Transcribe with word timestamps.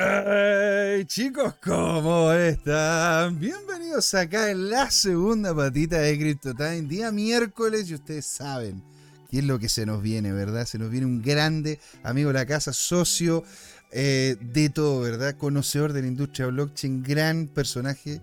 Hey, 0.00 1.06
chicos, 1.06 1.54
¿cómo 1.60 2.30
están? 2.30 3.36
Bienvenidos 3.40 4.14
acá 4.14 4.48
en 4.48 4.70
la 4.70 4.92
segunda 4.92 5.52
patita 5.52 5.98
de 5.98 6.16
CryptoTime, 6.16 6.82
día 6.82 7.10
miércoles, 7.10 7.90
y 7.90 7.94
ustedes 7.94 8.24
saben 8.24 8.80
qué 9.28 9.38
es 9.38 9.44
lo 9.44 9.58
que 9.58 9.68
se 9.68 9.86
nos 9.86 10.00
viene, 10.00 10.30
¿verdad? 10.30 10.66
Se 10.66 10.78
nos 10.78 10.88
viene 10.88 11.04
un 11.04 11.20
grande 11.20 11.80
amigo 12.04 12.28
de 12.28 12.34
la 12.34 12.46
casa, 12.46 12.72
socio 12.72 13.42
eh, 13.90 14.36
de 14.40 14.68
todo, 14.68 15.00
¿verdad? 15.00 15.36
Conocedor 15.36 15.92
de 15.92 16.02
la 16.02 16.06
industria 16.06 16.46
blockchain, 16.46 17.02
gran 17.02 17.48
personaje, 17.48 18.20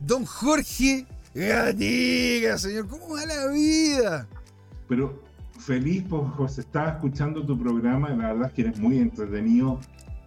don 0.00 0.26
Jorge 0.26 1.06
Gatiga, 1.34 2.58
señor, 2.58 2.86
¿cómo 2.86 3.14
va 3.14 3.24
la 3.24 3.46
vida? 3.46 4.28
Pero 4.90 5.22
feliz, 5.58 6.04
pues, 6.06 6.30
José, 6.36 6.60
estaba 6.60 6.90
escuchando 6.90 7.46
tu 7.46 7.58
programa 7.58 8.10
y 8.12 8.16
la 8.18 8.34
verdad 8.34 8.48
es 8.48 8.52
que 8.52 8.60
eres 8.60 8.78
muy 8.78 8.98
entretenido 8.98 9.80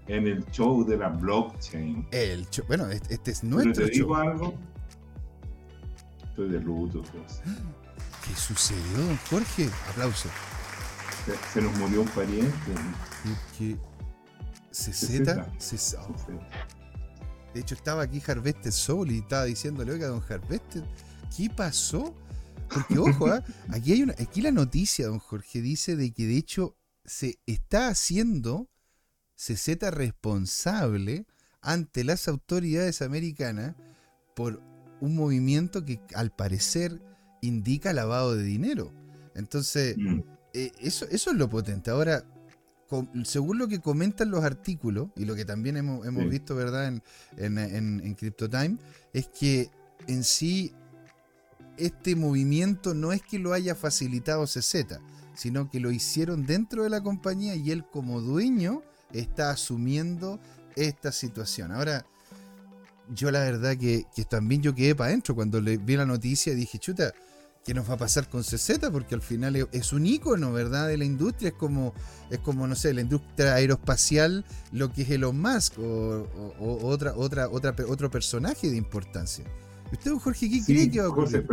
en 0.08 0.28
el 0.28 0.46
show 0.52 0.86
de 0.86 0.98
la 0.98 1.10
blockchain. 1.10 2.08
El 2.12 2.50
show, 2.50 2.66
bueno, 2.68 2.90
este, 2.90 3.32
es 3.32 3.44
nuestro 3.44 3.74
Pero 3.74 3.88
te 3.88 3.94
digo 3.94 4.16
algo, 4.16 4.54
estoy 6.24 6.50
de 6.50 6.60
luto, 6.60 7.04
José. 7.04 7.42
¿Qué 8.28 8.36
sucedió, 8.36 8.98
don 8.98 9.18
Jorge? 9.30 9.70
Aplauso. 9.90 10.30
Se, 11.54 11.62
nos 11.62 11.78
murió 11.78 12.02
un 12.02 12.08
pariente. 12.10 12.52
¿Qué? 13.58 13.78
¿Ceseta? 14.72 15.52
De 17.54 17.62
hecho, 17.62 17.76
estaba 17.76 18.04
aquí 18.04 18.22
Harvester 18.26 18.72
Soul 18.72 19.12
y 19.12 19.20
estaba 19.20 19.46
diciéndole, 19.46 19.94
oiga, 19.94 20.08
don 20.08 20.22
Harvester, 20.30 20.84
¿qué 21.36 21.50
pasó? 21.50 22.14
Porque, 22.70 22.98
ojo, 23.00 23.28
¿ah? 23.28 23.44
aquí 23.70 23.94
hay 23.94 24.04
una, 24.04 24.14
aquí 24.14 24.42
la 24.42 24.52
noticia, 24.52 25.08
don 25.08 25.20
Jorge, 25.20 25.62
dice 25.62 25.96
de 25.96 26.14
que 26.14 26.26
de 26.26 26.38
hecho 26.38 26.78
se 27.06 27.40
está 27.46 27.88
haciendo 27.88 28.70
CZ 29.38 29.92
responsable 29.92 31.26
ante 31.62 32.04
las 32.04 32.28
autoridades 32.28 33.02
americanas 33.02 33.76
por 34.36 34.62
un 35.00 35.16
movimiento 35.16 35.86
que 35.86 36.00
al 36.16 36.32
parecer 36.32 37.02
indica 37.42 37.94
lavado 37.94 38.36
de 38.36 38.44
dinero. 38.44 38.92
Entonces, 39.36 39.96
mm. 39.98 40.20
eh, 40.54 40.72
eso, 40.80 41.06
eso 41.10 41.32
es 41.32 41.38
lo 41.38 41.50
potente. 41.50 41.92
Ahora, 41.92 42.24
según 43.24 43.60
lo 43.60 43.68
que 43.68 43.80
comentan 43.80 44.32
los 44.32 44.44
artículos 44.44 45.10
y 45.16 45.26
lo 45.26 45.36
que 45.36 45.46
también 45.46 45.78
hemos, 45.78 46.30
visto, 46.30 46.56
¿verdad?, 46.56 46.88
en, 46.88 47.02
en, 47.38 48.02
en, 48.04 48.16
CryptoTime, 48.16 48.78
es 49.14 49.28
que 49.28 49.70
en 50.08 50.24
sí 50.24 50.74
este 51.78 52.16
movimiento 52.16 52.94
no 52.94 53.12
es 53.12 53.22
que 53.22 53.40
lo 53.40 53.54
haya 53.54 53.76
facilitado 53.76 54.46
CZ, 54.46 55.00
sino 55.36 55.70
que 55.70 55.80
lo 55.80 55.92
hicieron 55.92 56.46
dentro 56.46 56.84
de 56.84 56.90
la 56.90 57.04
compañía 57.04 57.56
y 57.56 57.72
él 57.72 57.86
como 57.86 58.22
dueño 58.22 58.82
está 59.14 59.52
asumiendo 59.52 60.40
esta 60.76 61.12
situación. 61.12 61.72
Ahora, 61.72 62.06
yo 63.14 63.32
la 63.32 63.40
verdad 63.40 63.78
que, 63.78 64.06
también 64.30 64.62
yo 64.62 64.76
quedé 64.76 64.96
para 64.96 65.10
adentro 65.10 65.36
cuando 65.36 65.62
le 65.62 65.78
vi 65.78 65.96
la 65.96 66.06
noticia 66.06 66.54
y 66.54 66.56
dije, 66.56 66.78
chuta, 66.78 67.14
¿qué 67.66 67.74
nos 67.74 67.90
va 67.90 67.96
a 67.96 67.98
pasar 67.98 68.30
con 68.30 68.44
CZ? 68.44 68.90
Porque 68.92 69.16
al 69.16 69.22
final 69.22 69.56
es, 69.72 69.94
un 69.94 70.06
ícono, 70.06 70.52
¿verdad? 70.52 70.88
De 70.88 70.98
la 70.98 71.06
industria, 71.06 71.50
es 71.50 71.56
como, 71.56 71.94
es 72.30 72.40
como, 72.40 72.68
no 72.68 72.76
sé, 72.76 72.94
la 72.94 73.02
industria 73.02 73.56
aeroespacial, 73.56 74.46
lo 74.72 74.92
que 74.92 75.04
es 75.04 75.10
Elon 75.10 75.40
Musk 75.40 75.80
o, 75.80 76.28
otra, 76.60 77.14
otra, 77.16 77.50
otra, 77.50 77.76
otro 77.88 78.10
personaje 78.12 78.70
de 78.70 78.78
importancia. 78.78 79.46
¿Usted, 79.92 80.12
Jorge, 80.12 80.50
qué 80.50 80.62
cree 80.66 80.92
que 80.92 81.00
va 81.00 81.06
a 81.06 81.10
ocurrir? 81.10 81.46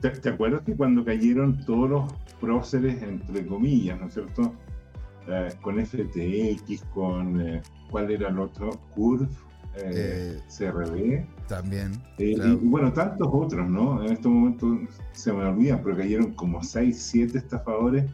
te, 0.00 0.28
acuerdas 0.28 0.62
que 0.64 0.74
cuando 0.74 1.04
cayeron 1.04 1.64
todos 1.64 1.88
los 1.88 2.12
próceres, 2.40 3.00
entre 3.02 3.46
comillas, 3.46 3.98
¿no 4.00 4.08
es 4.08 4.14
cierto? 4.14 4.52
Eh, 5.28 5.48
con 5.60 5.84
FTX, 5.84 6.84
con, 6.94 7.40
eh, 7.40 7.62
¿cuál 7.90 8.10
era 8.10 8.28
el 8.28 8.38
otro? 8.38 8.70
Curve, 8.94 9.28
eh, 9.76 10.40
CRB. 10.48 11.26
También. 11.48 11.92
Y, 12.18 12.38
bueno, 12.38 12.92
tantos 12.92 13.28
otros, 13.30 13.68
¿no? 13.68 14.04
En 14.04 14.12
este 14.12 14.28
momento 14.28 14.78
se 15.12 15.32
me 15.32 15.44
olvidan, 15.44 15.82
pero 15.82 15.96
cayeron 15.96 16.32
como 16.34 16.62
6, 16.62 16.96
7 16.96 17.38
estafadores 17.38 18.04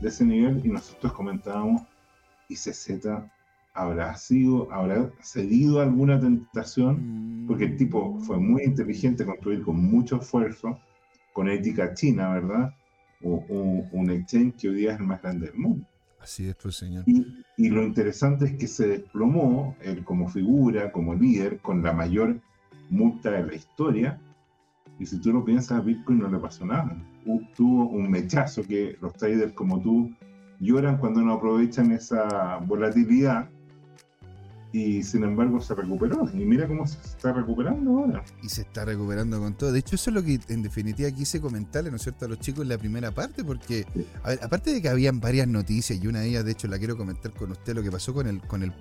de 0.00 0.08
ese 0.08 0.24
nivel 0.24 0.60
y 0.64 0.68
nosotros 0.68 1.12
comentábamos, 1.12 1.82
¿y 2.48 2.54
CZ 2.56 3.06
habrá 3.72 4.14
sido, 4.16 4.70
habrá 4.70 5.10
cedido 5.22 5.80
alguna 5.80 6.20
tentación? 6.20 7.44
Porque 7.48 7.64
el 7.64 7.76
tipo 7.76 8.18
fue 8.20 8.38
muy 8.38 8.64
inteligente, 8.64 9.24
construir 9.24 9.62
con 9.62 9.82
mucho 9.82 10.20
esfuerzo, 10.20 10.78
con 11.32 11.48
ética 11.48 11.94
china, 11.94 12.34
¿verdad? 12.34 12.74
O, 13.22 13.44
un 13.92 14.10
exchange 14.10 14.54
que 14.56 14.68
hoy 14.68 14.76
día 14.76 14.92
es 14.92 15.00
el 15.00 15.06
más 15.06 15.22
grande 15.22 15.46
del 15.46 15.56
mundo. 15.56 15.86
Así 16.20 16.48
es, 16.48 16.56
pues, 16.56 16.76
señor. 16.76 17.04
Y, 17.06 17.68
lo 17.68 17.82
interesante 17.82 18.46
es 18.46 18.52
que 18.56 18.66
se 18.66 18.86
desplomó 18.86 19.76
él 19.82 20.04
como 20.04 20.28
figura, 20.28 20.92
como 20.92 21.14
líder, 21.14 21.58
con 21.60 21.82
la 21.82 21.92
mayor 21.92 22.40
multa 22.90 23.30
de 23.30 23.46
la 23.46 23.54
historia. 23.54 24.20
Y 24.98 25.06
si 25.06 25.18
tú 25.18 25.32
lo 25.32 25.44
piensas, 25.44 25.78
a 25.78 25.80
Bitcoin 25.80 26.18
no 26.18 26.28
le 26.28 26.38
pasó 26.38 26.66
nada. 26.66 26.96
Tuvo 27.56 27.88
un 27.88 28.10
mechazo 28.10 28.62
que 28.62 28.96
los 29.00 29.14
traders 29.14 29.52
como 29.52 29.80
tú 29.80 30.14
lloran 30.58 30.98
cuando 30.98 31.22
no 31.22 31.34
aprovechan 31.34 31.90
esa 31.92 32.58
volatilidad 32.58 33.48
y 34.72 35.02
sin 35.02 35.24
embargo 35.24 35.60
se 35.60 35.74
recuperó. 35.74 36.28
Y 36.32 36.38
mira 36.38 36.68
cómo 36.68 36.86
se 36.86 36.98
está 36.98 37.32
recuperando 37.32 37.90
ahora. 37.98 38.24
Y 38.42 38.48
se 38.48 38.62
está 38.62 38.84
recuperando 38.84 39.40
con 39.40 39.54
todo. 39.54 39.72
De 39.72 39.80
hecho, 39.80 39.96
eso 39.96 40.10
es 40.10 40.14
lo 40.14 40.22
que 40.22 40.38
en 40.48 40.62
definitiva 40.62 41.10
quise 41.10 41.40
comentarle, 41.40 41.90
¿no 41.90 41.96
es 41.96 42.02
cierto?, 42.02 42.26
a 42.26 42.28
los 42.28 42.38
chicos 42.38 42.62
en 42.62 42.68
la 42.68 42.78
primera 42.78 43.10
parte, 43.10 43.44
porque 43.44 43.86
aparte 44.42 44.72
de 44.72 44.82
que 44.82 44.88
habían 44.88 45.20
varias 45.20 45.48
noticias, 45.48 46.02
y 46.02 46.06
una 46.06 46.20
de 46.20 46.28
ellas, 46.28 46.44
de 46.44 46.52
hecho, 46.52 46.68
la 46.68 46.78
quiero 46.78 46.96
comentar 46.96 47.32
con 47.32 47.50
usted, 47.50 47.74
lo 47.74 47.82
que 47.82 47.90
pasó 47.90 48.14
con 48.14 48.26
el, 48.26 48.40
con 48.42 48.62
el, 48.62 48.72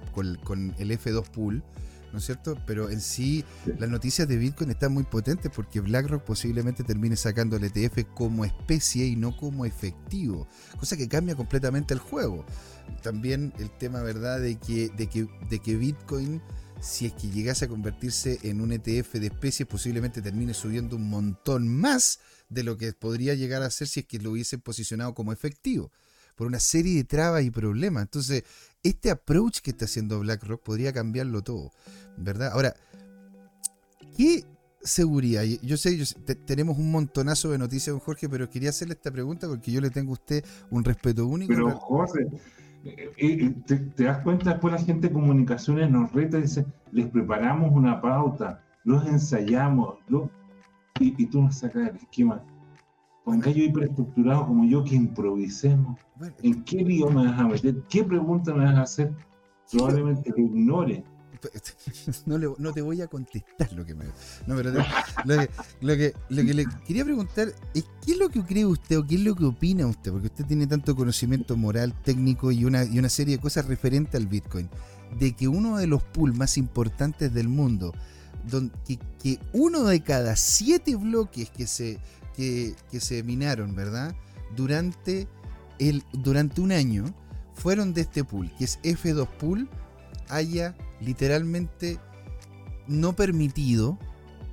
con 0.44 0.74
el, 0.78 0.92
F2 0.92 1.30
Pool. 1.30 1.64
¿no 2.12 2.18
es 2.18 2.26
cierto? 2.26 2.58
Pero 2.66 2.90
en 2.90 3.02
sí, 3.02 3.46
las 3.78 3.88
noticias 3.88 4.28
de 4.28 4.36
Bitcoin 4.36 4.72
están 4.72 4.92
muy 4.92 5.04
potentes 5.04 5.52
porque 5.56 5.80
BlackRock 5.80 6.24
posiblemente 6.24 6.84
termine 6.84 7.16
sacando 7.16 7.56
el 7.56 7.64
ETF 7.66 8.04
como 8.16 8.46
especie 8.46 9.06
y 9.06 9.16
no 9.16 9.38
como 9.38 9.64
efectivo, 9.64 10.48
cosa 10.80 10.98
que 10.98 11.08
cambia 11.08 11.36
completamente 11.36 11.94
el 11.94 12.00
juego 12.00 12.46
también 13.02 13.54
el 13.60 13.70
tema, 13.70 14.02
¿verdad?, 14.02 14.40
de 14.40 14.58
que, 14.58 14.90
de 14.90 15.08
que, 15.08 15.28
de 15.50 15.60
que 15.60 15.76
Bitcoin, 15.76 16.42
si 16.82 17.08
es 17.08 17.14
que 17.14 17.30
llegase 17.30 17.66
a 17.66 17.68
convertirse 17.68 18.40
en 18.44 18.62
un 18.62 18.72
ETF 18.72 19.14
de 19.14 19.28
especies, 19.28 19.68
posiblemente 19.68 20.22
termine 20.22 20.54
subiendo 20.54 20.96
un 20.96 21.10
montón 21.10 21.68
más 21.68 22.20
de 22.50 22.64
lo 22.64 22.78
que 22.78 22.94
podría 22.94 23.34
llegar 23.36 23.64
a 23.64 23.70
ser 23.70 23.88
si 23.88 24.02
es 24.02 24.06
que 24.06 24.20
lo 24.20 24.32
hubiesen 24.32 24.62
posicionado 24.62 25.14
como 25.14 25.34
efectivo, 25.34 25.92
por 26.36 26.48
una 26.48 26.60
serie 26.60 26.96
de 26.96 27.04
trabas 27.04 27.44
y 27.44 27.52
problemas. 27.52 28.04
Entonces, 28.04 28.44
este 28.84 29.12
approach 29.12 29.60
que 29.60 29.72
está 29.72 29.86
haciendo 29.86 30.20
BlackRock 30.20 30.64
podría 30.64 30.94
cambiarlo 30.94 31.42
todo, 31.44 31.72
¿verdad? 32.18 32.52
Ahora, 32.54 32.76
¿qué 34.16 34.46
seguridad. 34.82 35.44
Yo 35.62 35.78
sé, 35.78 35.98
tenemos 36.46 36.78
un 36.78 36.92
montonazo 36.92 37.52
de 37.52 37.58
noticias, 37.58 37.94
don 37.94 38.00
Jorge, 38.00 38.30
pero 38.30 38.50
quería 38.50 38.70
hacerle 38.70 38.94
esta 38.94 39.12
pregunta 39.12 39.48
porque 39.48 39.72
yo 39.72 39.82
le 39.82 39.90
tengo 39.90 40.12
a 40.12 40.14
usted 40.14 40.44
un 40.70 40.84
respeto 40.84 41.26
único. 41.26 41.54
Pero 41.54 41.72
Jorge, 41.78 42.28
te, 42.84 44.04
das 44.04 44.20
cuenta, 44.20 44.52
después 44.52 44.74
la 44.74 44.80
gente 44.80 45.08
de 45.08 45.14
comunicaciones 45.14 45.90
nos 45.90 46.12
reta 46.12 46.38
y 46.38 46.44
dice, 46.44 46.66
les 46.92 47.08
preparamos 47.08 47.72
una 47.74 48.02
pauta, 48.02 48.64
los 48.84 49.06
ensayamos, 49.06 49.96
y, 51.00 51.26
tú 51.28 51.42
nos 51.42 51.56
sacas 51.56 51.90
el 51.90 51.96
esquema. 51.96 52.42
Con 53.24 53.40
gallo 53.40 53.64
hiperestructurado 53.64 54.48
como 54.48 54.66
yo, 54.66 54.84
que 54.84 54.96
improvisemos. 54.96 56.00
¿En 56.42 56.64
qué 56.64 56.78
lío 56.78 57.10
me 57.10 57.26
vas 57.26 57.40
a 57.40 57.48
meter? 57.48 57.84
¿Qué 57.90 58.04
pregunta 58.04 58.54
me 58.54 58.66
vas 58.66 58.76
a 58.76 58.82
hacer? 58.82 59.14
Probablemente 59.72 60.32
lo 60.32 60.40
ignore. 60.40 61.04
No, 62.26 62.74
te 62.74 62.82
voy 62.82 63.02
a 63.02 63.08
contestar 63.08 63.72
lo 63.74 63.86
que 63.86 63.96
me. 63.96 64.06
No, 64.48 64.56
pero 64.56 64.72
lo, 65.82 65.98
que, 65.98 66.14
le 66.30 66.66
quería 66.86 67.04
preguntar 67.04 67.54
es: 67.74 67.86
¿qué 68.06 68.14
es 68.14 68.18
lo 68.18 68.30
que 68.30 68.42
cree 68.42 68.66
usted 68.66 69.00
o 69.00 69.08
qué 69.08 69.16
es 69.16 69.22
lo 69.22 69.36
que 69.36 69.46
opina 69.46 69.88
usted? 69.88 70.12
Porque 70.12 70.28
usted 70.28 70.46
tiene 70.46 70.68
tanto 70.68 70.96
conocimiento 70.96 71.56
moral, 71.56 71.94
técnico 72.04 72.52
y 72.52 72.66
una, 72.66 72.84
y 72.84 73.00
una 73.00 73.10
serie 73.10 73.38
de 73.38 73.42
cosas 73.42 73.66
referentes 73.66 74.16
al 74.16 74.28
Bitcoin. 74.28 74.70
De 75.20 75.34
que 75.34 75.48
uno 75.48 75.78
de 75.78 75.88
los 75.88 76.04
pools 76.04 76.38
más 76.38 76.58
importantes 76.58 77.34
del 77.34 77.48
mundo, 77.48 77.94
que, 79.22 79.40
uno 79.54 79.84
de 79.86 80.02
cada 80.02 80.36
siete 80.36 80.96
bloques 80.96 81.50
que 81.50 81.68
se, 81.68 82.00
que, 82.36 82.76
se 83.00 83.24
minaron, 83.24 83.76
¿verdad? 83.76 84.16
Durante, 84.56 85.28
el, 85.80 86.04
durante 86.14 86.62
un 86.62 86.72
año, 86.72 87.06
fueron 87.56 87.94
de 87.94 88.02
este 88.02 88.24
pool, 88.24 88.52
que 88.58 88.66
es 88.66 88.80
F2 88.84 89.28
Pool 89.28 89.70
haya 90.30 90.76
literalmente 91.02 92.00
no 92.88 93.14
permitido, 93.14 93.98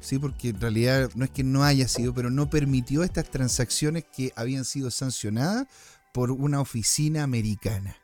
¿sí? 0.00 0.18
porque 0.18 0.50
en 0.50 0.60
realidad 0.60 1.10
no 1.14 1.24
es 1.24 1.30
que 1.30 1.44
no 1.44 1.64
haya 1.64 1.88
sido, 1.88 2.14
pero 2.14 2.30
no 2.30 2.50
permitió 2.50 3.02
estas 3.02 3.30
transacciones 3.30 4.04
que 4.04 4.32
habían 4.36 4.64
sido 4.64 4.90
sancionadas 4.90 5.66
por 6.12 6.30
una 6.30 6.60
oficina 6.60 7.22
americana. 7.22 7.96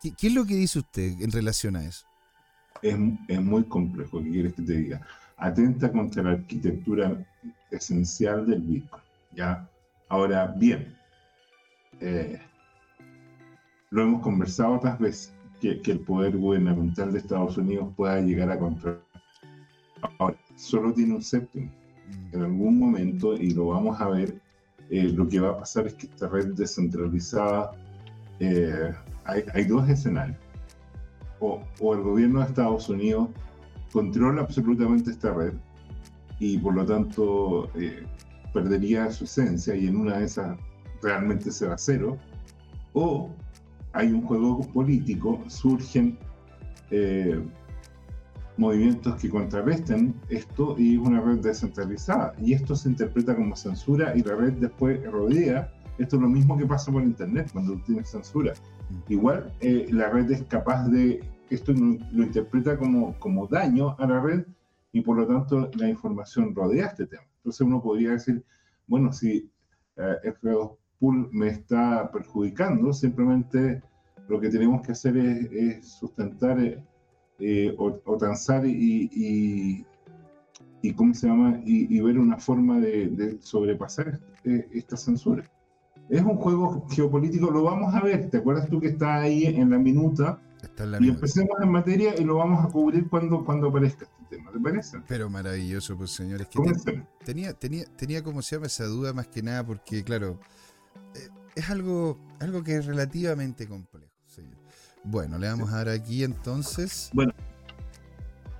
¿Qué, 0.00 0.28
es 0.28 0.32
lo 0.32 0.44
que 0.44 0.54
dice 0.54 0.78
usted 0.78 1.20
en 1.20 1.32
relación 1.32 1.76
a 1.76 1.84
eso? 1.84 2.06
Es, 2.82 2.96
muy 2.96 3.64
complejo, 3.64 4.22
¿qué 4.22 4.30
quieres 4.30 4.54
que 4.54 4.62
te 4.62 4.72
diga? 4.74 5.00
Atenta 5.36 5.90
contra 5.90 6.22
la 6.22 6.30
arquitectura 6.32 7.26
esencial 7.70 8.46
del 8.46 8.60
Bitcoin. 8.60 9.02
¿ya? 9.34 9.68
Ahora, 10.08 10.46
bien, 10.56 10.96
eh, 12.00 12.40
lo 13.90 14.02
hemos 14.02 14.22
conversado 14.22 14.74
otras 14.74 14.98
veces 14.98 15.32
que, 15.60 15.80
el 15.84 16.00
poder 16.00 16.36
gubernamental 16.36 17.12
de 17.12 17.18
Estados 17.18 17.56
Unidos 17.56 17.92
pueda 17.96 18.20
llegar 18.20 18.50
a 18.50 18.58
controlar. 18.58 19.02
Ahora, 20.18 20.36
solo 20.56 20.92
tiene 20.92 21.14
un 21.14 21.22
séptimo. 21.22 21.66
Mm. 21.66 22.34
En 22.34 22.42
algún 22.42 22.78
momento, 22.78 23.34
y 23.34 23.50
lo 23.50 23.68
vamos 23.68 24.00
a 24.00 24.08
ver, 24.08 24.40
eh, 24.90 25.04
lo 25.04 25.28
que 25.28 25.40
va 25.40 25.50
a 25.50 25.58
pasar 25.58 25.86
es 25.86 25.94
que 25.94 26.06
esta 26.06 26.28
red 26.28 26.54
descentralizada, 26.54 27.72
eh, 28.40 28.92
hay, 29.24 29.64
dos 29.64 29.88
escenarios. 29.88 30.38
O, 31.40 31.62
o, 31.80 31.94
el 31.94 32.02
gobierno 32.02 32.40
de 32.40 32.46
Estados 32.46 32.88
Unidos 32.88 33.28
controla 33.92 34.42
absolutamente 34.42 35.10
esta 35.10 35.32
red 35.32 35.52
y 36.40 36.58
por 36.58 36.74
lo 36.74 36.84
tanto 36.84 37.70
eh, 37.74 38.04
perdería 38.52 39.10
su 39.10 39.24
esencia 39.24 39.74
y 39.74 39.86
en 39.86 39.96
una 39.96 40.18
de 40.18 40.24
esas 40.24 40.58
realmente 41.02 41.50
será 41.50 41.76
cero, 41.78 42.16
o 42.92 43.30
hay 43.92 44.12
un 44.12 44.22
juego 44.22 44.60
político, 44.72 45.42
surgen 45.48 46.18
eh, 46.90 47.42
movimientos 48.56 49.16
que 49.20 49.30
contrarresten 49.30 50.14
esto 50.28 50.74
y 50.78 50.94
es 50.94 51.00
una 51.00 51.20
red 51.20 51.38
descentralizada. 51.38 52.34
Y 52.42 52.52
esto 52.52 52.74
se 52.74 52.88
interpreta 52.90 53.34
como 53.34 53.56
censura 53.56 54.16
y 54.16 54.22
la 54.22 54.34
red 54.34 54.54
después 54.54 55.02
rodea. 55.10 55.72
Esto 55.98 56.16
es 56.16 56.22
lo 56.22 56.28
mismo 56.28 56.56
que 56.58 56.66
pasa 56.66 56.92
por 56.92 57.02
Internet 57.02 57.50
cuando 57.52 57.76
tienes 57.86 58.10
censura. 58.10 58.52
Mm. 58.90 59.12
Igual 59.12 59.52
eh, 59.60 59.86
la 59.90 60.10
red 60.10 60.30
es 60.30 60.42
capaz 60.44 60.88
de, 60.88 61.20
esto 61.50 61.72
lo, 61.72 62.22
interpreta 62.22 62.76
como, 62.76 63.18
como 63.18 63.46
daño 63.46 63.96
a 63.98 64.06
la 64.06 64.20
red 64.20 64.44
y 64.92 65.00
por 65.00 65.16
lo 65.16 65.26
tanto 65.26 65.70
la 65.76 65.88
información 65.88 66.54
rodea 66.54 66.86
este 66.86 67.06
tema. 67.06 67.22
Entonces 67.38 67.60
uno 67.60 67.82
podría 67.82 68.12
decir, 68.12 68.44
bueno, 68.86 69.12
si 69.12 69.50
eh, 69.96 70.34
F2 70.42 70.77
Pool 70.98 71.28
me 71.32 71.48
está 71.48 72.10
perjudicando, 72.12 72.92
simplemente 72.92 73.82
lo 74.28 74.40
que 74.40 74.50
tenemos 74.50 74.82
que 74.82 74.92
hacer 74.92 75.16
es, 75.16 75.86
sustentar 75.86 76.60
eh, 76.60 76.82
eh, 77.38 77.74
o, 77.78 78.16
transar 78.18 78.66
y, 78.66 79.84
y, 80.82 80.92
¿cómo 80.94 81.14
se 81.14 81.28
llama? 81.28 81.60
Y, 81.64 82.00
ver 82.00 82.18
una 82.18 82.38
forma 82.38 82.80
de, 82.80 83.38
sobrepasar 83.40 84.20
este, 84.34 84.68
esta 84.72 84.96
censura. 84.96 85.44
Es 86.08 86.22
un 86.22 86.36
juego 86.36 86.86
geopolítico, 86.90 87.50
lo 87.50 87.64
vamos 87.64 87.94
a 87.94 88.00
ver. 88.00 88.30
¿Te 88.30 88.38
acuerdas 88.38 88.68
tú 88.68 88.80
que 88.80 88.88
está 88.88 89.20
ahí 89.20 89.44
en 89.44 89.70
la 89.70 89.78
minuta? 89.78 90.40
y 91.00 91.08
empecemos 91.08 91.56
en 91.60 91.70
materia 91.70 92.14
y 92.18 92.24
lo 92.24 92.36
vamos 92.36 92.64
a 92.64 92.68
cubrir 92.68 93.08
cuando, 93.08 93.44
cuando 93.44 93.68
aparezca 93.68 94.04
este 94.04 94.36
tema, 94.36 94.50
¿te 94.50 94.58
parece? 94.58 94.98
Pero 95.06 95.30
maravilloso, 95.30 95.96
pues 95.96 96.10
señores. 96.10 96.48
Que 96.48 96.58
tenía, 97.24 97.52
tenía, 97.54 97.84
tenía, 97.96 98.22
como 98.22 98.42
se 98.42 98.56
llama 98.56 98.66
esa 98.66 98.84
duda 98.84 99.12
más 99.12 99.28
que 99.28 99.42
nada, 99.42 99.64
porque 99.64 100.02
claro, 100.02 100.32
eh, 100.32 100.67
es 101.58 101.70
algo, 101.70 102.18
algo 102.40 102.62
que 102.62 102.76
es 102.76 102.86
relativamente 102.86 103.66
complejo. 103.66 104.06
Bueno, 105.04 105.38
le 105.38 105.48
vamos 105.48 105.72
a 105.72 105.76
dar 105.76 105.88
aquí 105.88 106.22
entonces. 106.22 107.10
Bueno, 107.14 107.32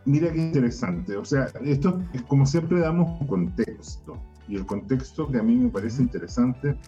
mira 0.04 0.32
qué 0.32 0.38
interesante. 0.38 1.16
O 1.16 1.24
sea, 1.24 1.46
esto 1.62 2.02
es 2.12 2.22
como 2.22 2.46
siempre 2.46 2.80
damos 2.80 3.20
un 3.20 3.26
contexto. 3.26 4.18
Y 4.48 4.56
el 4.56 4.64
contexto 4.64 5.28
que 5.30 5.38
a 5.38 5.42
mí 5.42 5.56
me 5.56 5.68
parece 5.68 6.00
interesante 6.00 6.78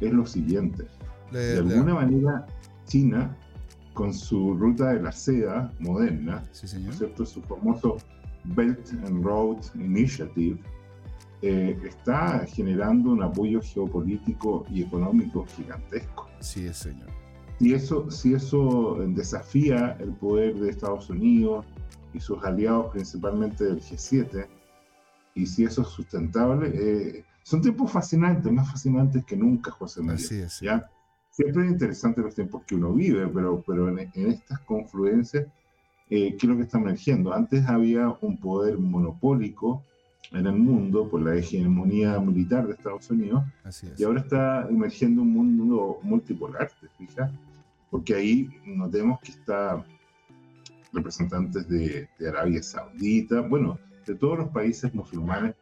es 0.00 0.12
lo 0.12 0.26
siguiente. 0.26 0.86
de 1.30 1.58
alguna 1.58 1.94
manera, 1.94 2.46
China, 2.86 3.36
con 3.94 4.12
su 4.12 4.54
ruta 4.54 4.92
de 4.92 5.02
la 5.02 5.12
seda 5.12 5.72
moderna, 5.78 6.42
¿cierto? 6.52 7.24
su 7.24 7.42
famoso 7.42 7.98
Belt 8.44 8.88
and 9.04 9.24
Road 9.24 9.58
Initiative, 9.74 10.58
eh, 11.42 11.78
está 11.84 12.46
generando 12.46 13.10
un 13.10 13.22
apoyo 13.22 13.60
geopolítico 13.62 14.64
y 14.70 14.82
económico 14.82 15.44
gigantesco. 15.46 16.28
Sí, 16.40 16.72
señor. 16.72 17.08
Y 17.58 17.74
eso, 17.74 18.10
si 18.10 18.34
eso 18.34 18.98
desafía 19.08 19.96
el 20.00 20.12
poder 20.12 20.54
de 20.56 20.70
Estados 20.70 21.08
Unidos 21.10 21.64
y 22.12 22.20
sus 22.20 22.42
aliados, 22.44 22.92
principalmente 22.92 23.64
del 23.64 23.80
G7, 23.80 24.46
y 25.34 25.46
si 25.46 25.64
eso 25.64 25.82
es 25.82 25.88
sustentable, 25.88 26.70
eh, 26.74 27.24
son 27.42 27.60
tiempos 27.60 27.92
fascinantes, 27.92 28.50
más 28.50 28.70
fascinantes 28.70 29.24
que 29.24 29.36
nunca, 29.36 29.70
José 29.70 30.00
María. 30.00 30.24
Así 30.24 30.36
es. 30.36 30.60
¿ya? 30.60 30.90
Siempre 31.30 31.64
es 31.64 31.70
interesante 31.70 32.22
los 32.22 32.34
tiempos 32.34 32.62
que 32.66 32.74
uno 32.74 32.92
vive, 32.92 33.28
pero, 33.28 33.62
pero 33.66 33.88
en, 33.88 34.10
estas 34.14 34.60
confluencias, 34.60 35.46
eh, 36.08 36.36
¿qué 36.36 36.38
es 36.38 36.44
lo 36.44 36.56
que 36.56 36.62
está 36.62 36.78
emergiendo? 36.78 37.32
Antes 37.32 37.66
había 37.66 38.16
un 38.22 38.38
poder 38.38 38.78
monopólico 38.78 39.84
en 40.32 40.46
el 40.46 40.54
mundo 40.54 41.08
por 41.08 41.22
la 41.22 41.36
hegemonía 41.36 42.18
militar 42.18 42.66
de 42.66 42.74
Estados 42.74 43.10
Unidos. 43.10 43.44
Y 43.96 44.04
ahora 44.04 44.20
está 44.20 44.66
emergiendo 44.68 45.22
un 45.22 45.32
mundo 45.32 45.98
multipolar, 46.02 46.70
¿te 46.80 46.88
fijas? 46.98 47.30
Porque 47.90 48.14
ahí 48.14 48.48
notemos 48.64 49.20
que 49.20 49.32
está 49.32 49.84
representantes 50.92 51.68
de, 51.68 52.08
Arabia 52.26 52.62
Saudita, 52.62 53.40
bueno, 53.42 53.78
de 54.06 54.14
todos 54.14 54.38
los 54.38 54.48
países 54.48 54.92
musulmanes 54.94 55.54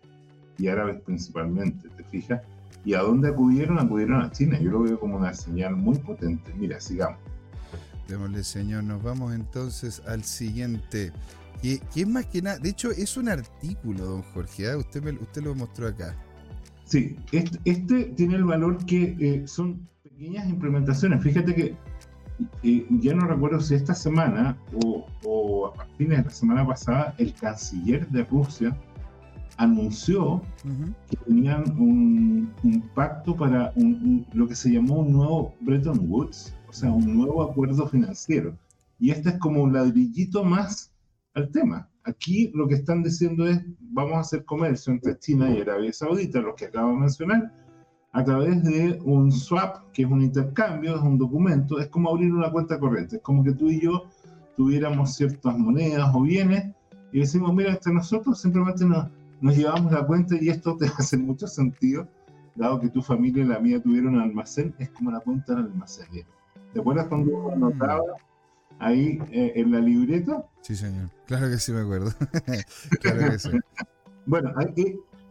y 0.59 0.69
árabes 0.69 1.03
principalmente, 1.03 1.89
¿te 1.91 2.05
fijas? 2.05 2.43
¿Y 2.85 2.95
a 2.95 3.01
dónde 3.01 3.29
acudieron? 3.29 3.79
Acudieron 3.79 4.21
a 4.21 4.31
China. 4.31 4.59
Yo 4.61 4.71
lo 4.71 4.83
veo 4.83 5.01
como 5.01 5.17
una 5.17 5.33
señal 5.33 5.75
muy 5.75 5.99
potente. 5.99 6.53
Mira, 6.55 6.81
sigamos. 6.81 7.19
Démosle, 8.09 8.45
señor. 8.45 8.85
Nos 8.85 9.03
vamos 9.03 9.35
entonces 9.35 10.03
al 10.07 10.23
siguiente 10.25 11.11
que, 11.65 11.81
es 12.03 12.07
más 12.07 12.27
que 12.27 12.43
nada, 12.43 12.59
de 12.59 12.69
hecho 12.69 12.91
es 12.91 13.17
un 13.17 13.31
artículo, 13.31 14.05
don 14.05 14.23
Jorge, 14.23 14.71
¿ah? 14.71 14.77
usted, 14.77 15.03
me, 15.03 15.13
usted 15.13 15.43
lo 15.43 15.55
mostró 15.55 15.89
acá. 15.89 16.15
Sí, 16.85 17.17
este, 17.33 18.05
tiene 18.17 18.37
el 18.37 18.45
valor 18.45 18.85
que 18.85 19.17
eh, 19.19 19.49
son 19.49 19.89
pequeñas 20.03 20.47
implementaciones. 20.47 21.23
Fíjate 21.23 21.55
que 21.55 21.77
eh, 22.63 22.87
ya 22.91 23.15
no 23.15 23.27
recuerdo 23.27 23.61
si 23.61 23.75
esta 23.75 23.95
semana 23.95 24.59
o, 24.85 25.73
a 25.79 25.87
fines 25.97 26.19
de 26.19 26.25
la 26.25 26.31
semana 26.31 26.67
pasada 26.67 27.15
el 27.17 27.33
canciller 27.33 28.07
de 28.09 28.25
Rusia 28.25 28.77
anunció 29.57 30.43
que 31.09 31.17
tenían 31.17 31.63
un, 31.81 32.53
pacto 32.95 33.35
para 33.35 33.73
lo 34.35 34.47
que 34.47 34.55
se 34.55 34.71
llamó 34.71 34.97
un 34.97 35.13
nuevo 35.13 35.55
Bretton 35.61 36.11
Woods, 36.11 36.55
o 36.69 36.73
sea, 36.75 36.91
un 36.91 37.17
nuevo 37.17 37.43
acuerdo 37.43 37.87
financiero. 37.89 38.55
Y 38.99 39.11
este 39.13 39.31
es 39.31 39.39
como 39.39 39.63
un 39.63 39.73
ladrillito 39.73 40.45
más 40.45 40.94
al 41.35 41.51
tema. 41.51 41.89
Aquí 42.05 42.51
lo 42.55 42.69
que 42.69 42.75
están 42.75 43.03
diciendo 43.03 43.47
es, 43.47 43.61
vamos 43.81 44.15
a 44.15 44.21
hacer 44.21 44.45
comercio 44.45 44.93
entre 44.93 45.19
China 45.19 45.51
y 45.51 45.61
Arabia 45.61 45.93
Saudita, 45.93 46.41
los 46.41 46.55
que 46.55 46.67
acabo 46.67 46.91
de 46.91 46.99
mencionar, 46.99 47.53
a 48.13 48.25
través 48.25 48.63
de 48.63 49.01
un 49.05 49.33
swap, 49.33 49.91
que 49.93 50.03
es 50.03 50.09
un 50.09 50.23
intercambio, 50.23 50.95
es 50.97 51.03
un 51.03 51.19
documento, 51.19 51.81
es 51.81 51.89
como 51.89 52.11
abrir 52.11 52.33
una 52.33 52.51
cuenta 52.51 52.79
corriente, 52.79 53.17
es 53.17 53.23
como 53.23 53.43
que 53.43 53.53
tú 53.53 53.69
y 53.69 53.81
yo 53.81 54.05
tuviéramos 54.57 55.15
ciertas 55.15 55.59
monedas 55.59 56.11
o 56.15 56.23
bienes 56.23 56.73
y 57.13 57.21
decimos, 57.21 57.53
mira, 57.55 57.73
entre 57.73 57.93
nosotros 57.93 58.41
simplemente 58.41 58.85
nos, 58.85 59.09
nos 59.41 59.57
llevamos 59.57 59.93
la 59.93 60.07
cuenta 60.07 60.37
y 60.41 60.49
esto 60.49 60.77
te 60.77 60.87
hace 60.99 61.17
mucho 61.17 61.49
sentido, 61.49 62.07
dado 62.55 62.81
que 62.81 62.89
tu 62.89 63.03
familia 63.03 63.43
y 63.43 63.49
la 63.49 63.59
mía 63.59 63.83
tuvieron 63.83 64.15
un 64.15 64.21
almacén, 64.21 64.75
es 64.79 64.91
como 64.91 65.11
la 65.11 65.21
cuenta 65.21 65.55
del 65.55 65.65
almacén. 65.65 66.07
¿Te 66.73 66.81
acuerdas 66.81 67.09
cuando 67.09 67.37
uno 67.37 67.53
anotaba 67.53 68.03
ahí 68.79 69.19
eh, 69.31 69.53
en 69.57 69.73
la 69.73 69.81
libreta. 69.81 70.45
Sí, 70.63 70.77
señor. 70.77 71.11
Claro 71.27 71.49
que 71.49 71.59
sí 71.59 71.73
me 71.73 71.81
acuerdo. 71.81 72.13
claro 73.01 73.31
que 73.31 73.39
sí. 73.39 73.51
bueno, 74.27 74.53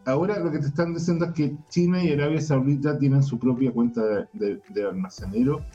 ahora 0.05 0.39
lo 0.39 0.51
que 0.51 0.59
te 0.59 0.67
están 0.67 0.93
diciendo 0.93 1.25
es 1.25 1.31
que 1.33 1.55
China 1.69 2.03
y 2.03 2.11
Arabia 2.11 2.41
Saudita 2.41 2.97
tienen 2.97 3.23
su 3.23 3.39
propia 3.39 3.71
cuenta 3.71 4.27
de, 4.33 4.87
almacenero 4.87 5.65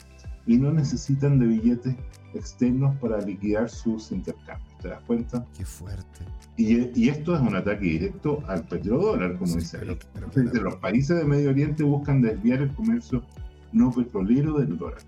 y 0.45 0.57
no 0.57 0.71
necesitan 0.71 1.39
de 1.39 1.47
billetes 1.47 1.95
externos 2.33 2.95
para 2.99 3.19
liquidar 3.19 3.69
sus 3.69 4.11
intercambios. 4.11 4.77
¿Te 4.81 4.89
das 4.89 5.01
cuenta? 5.05 5.45
Qué 5.57 5.65
fuerte. 5.65 6.25
Y, 6.57 7.09
esto 7.09 7.35
es 7.35 7.41
un 7.41 7.55
ataque 7.55 7.85
directo 7.85 8.43
al 8.47 8.65
petrodólar, 8.65 9.37
como 9.37 9.55
dice 9.55 9.77
ahí. 9.77 9.97
Los 10.35 10.75
países 10.77 11.17
de 11.17 11.23
Medio 11.23 11.49
Oriente 11.49 11.83
buscan 11.83 12.21
desviar 12.21 12.61
el 12.61 12.73
comercio 12.73 13.23
no 13.71 13.91
petrolero 13.91 14.59
del 14.59 14.77
dólar. 14.77 15.01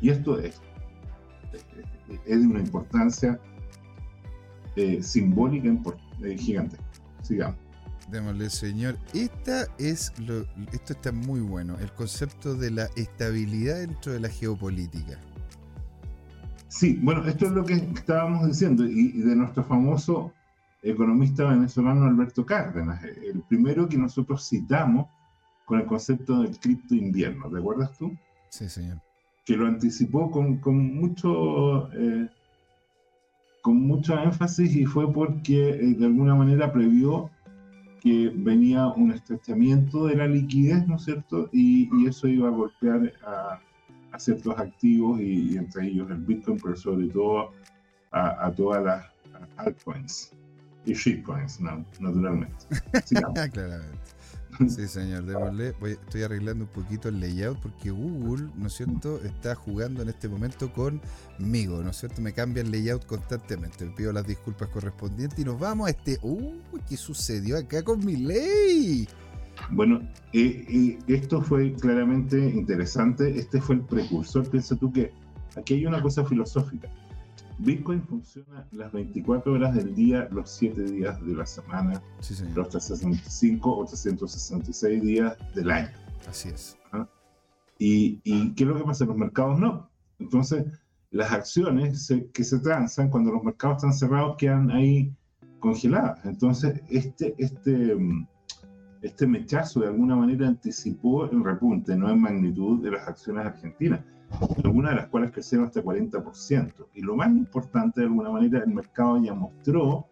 Y 0.00 0.10
esto 0.10 0.38
es 0.38 0.60
es 2.08 2.40
de 2.40 2.46
una 2.46 2.60
importancia 2.60 3.40
eh, 4.76 5.02
simbólica 5.02 5.68
eh, 6.22 6.36
gigante. 6.36 6.76
Sigamos. 7.22 7.56
Démosle, 8.10 8.50
señor. 8.50 8.98
Esta 9.14 9.66
es 9.78 10.12
lo, 10.18 10.42
esto 10.72 10.92
está 10.92 11.12
muy 11.12 11.40
bueno, 11.40 11.78
el 11.80 11.90
concepto 11.92 12.54
de 12.54 12.70
la 12.70 12.84
estabilidad 12.96 13.78
dentro 13.78 14.12
de 14.12 14.20
la 14.20 14.28
geopolítica. 14.28 15.18
Sí, 16.68 16.98
bueno, 17.00 17.24
esto 17.26 17.46
es 17.46 17.52
lo 17.52 17.64
que 17.64 17.74
estábamos 17.74 18.46
diciendo, 18.46 18.84
y, 18.84 19.12
de 19.12 19.36
nuestro 19.36 19.64
famoso 19.64 20.32
economista 20.82 21.44
venezolano 21.44 22.04
Alberto 22.04 22.44
Cárdenas, 22.44 23.02
el 23.04 23.40
primero 23.48 23.88
que 23.88 23.96
nosotros 23.96 24.46
citamos 24.46 25.06
con 25.64 25.80
el 25.80 25.86
concepto 25.86 26.42
del 26.42 26.58
cripto 26.58 26.94
invierno, 26.94 27.48
¿recuerdas 27.48 27.96
tú? 27.96 28.12
Sí, 28.50 28.68
señor 28.68 29.03
que 29.44 29.56
lo 29.56 29.66
anticipó 29.66 30.30
con, 30.30 30.58
con 30.58 30.94
mucho 30.94 31.90
eh, 31.92 32.28
con 33.62 33.76
mucho 33.86 34.18
énfasis 34.18 34.74
y 34.76 34.84
fue 34.84 35.10
porque 35.12 35.70
eh, 35.70 35.94
de 35.94 36.06
alguna 36.06 36.34
manera 36.34 36.72
previó 36.72 37.30
que 38.00 38.30
venía 38.34 38.88
un 38.88 39.12
estrechamiento 39.12 40.06
de 40.06 40.16
la 40.16 40.26
liquidez, 40.26 40.86
¿no 40.86 40.96
es 40.96 41.04
cierto? 41.04 41.48
Y, 41.52 41.88
y 41.96 42.06
eso 42.06 42.28
iba 42.28 42.48
a 42.48 42.50
golpear 42.50 43.14
a, 43.26 43.60
a 44.14 44.18
ciertos 44.18 44.56
activos 44.58 45.20
y, 45.20 45.56
entre 45.56 45.88
ellos 45.88 46.08
el 46.10 46.18
Bitcoin, 46.18 46.58
pero 46.62 46.76
sobre 46.76 47.08
todo 47.08 47.50
a, 48.12 48.52
todas 48.52 48.84
las 48.84 49.04
altcoins 49.56 50.32
y 50.84 50.92
shitcoins, 50.92 51.60
naturalmente. 51.98 52.56
Claramente. 53.52 54.13
Sí, 54.68 54.88
señor, 54.88 55.24
démosle. 55.24 55.74
estoy 55.90 56.22
arreglando 56.22 56.64
un 56.64 56.70
poquito 56.70 57.08
el 57.08 57.20
layout 57.20 57.58
porque 57.58 57.90
Google, 57.90 58.48
¿no 58.56 58.66
es 58.66 58.74
cierto?, 58.74 59.20
está 59.24 59.54
jugando 59.54 60.02
en 60.02 60.08
este 60.08 60.28
momento 60.28 60.72
conmigo, 60.72 61.82
¿no 61.82 61.90
es 61.90 61.96
cierto? 61.96 62.20
Me 62.20 62.32
cambia 62.32 62.62
el 62.62 62.70
layout 62.70 63.06
constantemente. 63.06 63.86
pido 63.96 64.12
las 64.12 64.26
disculpas 64.26 64.68
correspondientes 64.68 65.38
y 65.38 65.44
nos 65.44 65.58
vamos 65.58 65.88
a 65.88 65.90
este. 65.90 66.18
¡Uy! 66.22 66.60
¿Qué 66.88 66.96
sucedió 66.96 67.58
acá 67.58 67.82
con 67.82 68.04
mi 68.04 68.16
ley? 68.16 69.08
Bueno, 69.70 70.00
eh, 70.32 70.64
eh, 70.68 70.98
esto 71.06 71.40
fue 71.40 71.72
claramente 71.74 72.38
interesante. 72.38 73.38
Este 73.38 73.60
fue 73.60 73.76
el 73.76 73.82
precursor. 73.82 74.48
Piensa 74.48 74.76
tú 74.76 74.92
que 74.92 75.12
aquí 75.56 75.74
hay 75.74 75.86
una 75.86 76.02
cosa 76.02 76.24
filosófica. 76.24 76.88
Bitcoin 77.58 78.02
funciona 78.02 78.66
las 78.72 78.92
24 78.92 79.52
horas 79.52 79.74
del 79.74 79.94
día, 79.94 80.28
los 80.30 80.50
7 80.50 80.82
días 80.82 81.24
de 81.24 81.34
la 81.34 81.46
semana, 81.46 82.02
los 82.54 82.68
365 82.68 83.76
o 83.76 83.84
366 83.84 85.02
días 85.02 85.36
del 85.54 85.70
año. 85.70 85.90
Así 86.28 86.48
es. 86.48 86.76
¿Y, 87.78 88.20
qué 88.54 88.64
es 88.64 88.68
lo 88.68 88.76
que 88.76 88.84
pasa? 88.84 89.04
Los 89.04 89.16
mercados 89.16 89.58
no. 89.58 89.90
Entonces, 90.18 90.64
las 91.10 91.32
acciones 91.32 92.12
que 92.32 92.44
se 92.44 92.58
transan 92.60 93.10
cuando 93.10 93.30
los 93.30 93.42
mercados 93.42 93.78
están 93.78 93.92
cerrados 93.92 94.36
quedan 94.36 94.70
ahí 94.70 95.12
congeladas. 95.60 96.24
Entonces, 96.24 96.80
este, 96.88 97.34
este, 97.38 97.96
este 99.02 99.26
mechazo 99.26 99.80
de 99.80 99.88
alguna 99.88 100.16
manera 100.16 100.48
anticipó 100.48 101.30
el 101.30 101.44
repunte, 101.44 101.96
no 101.96 102.10
en 102.10 102.20
magnitud 102.20 102.82
de 102.82 102.92
las 102.92 103.06
acciones 103.06 103.46
argentinas 103.46 104.00
algunas 104.64 104.92
de 104.92 104.96
las 104.96 105.08
cuales 105.08 105.32
crecieron 105.32 105.66
hasta 105.66 105.82
40%. 105.82 106.86
Y 106.94 107.02
lo 107.02 107.16
más 107.16 107.28
importante, 107.28 108.00
de 108.00 108.06
alguna 108.06 108.30
manera, 108.30 108.60
el 108.60 108.72
mercado 108.72 109.22
ya 109.22 109.34
mostró 109.34 110.06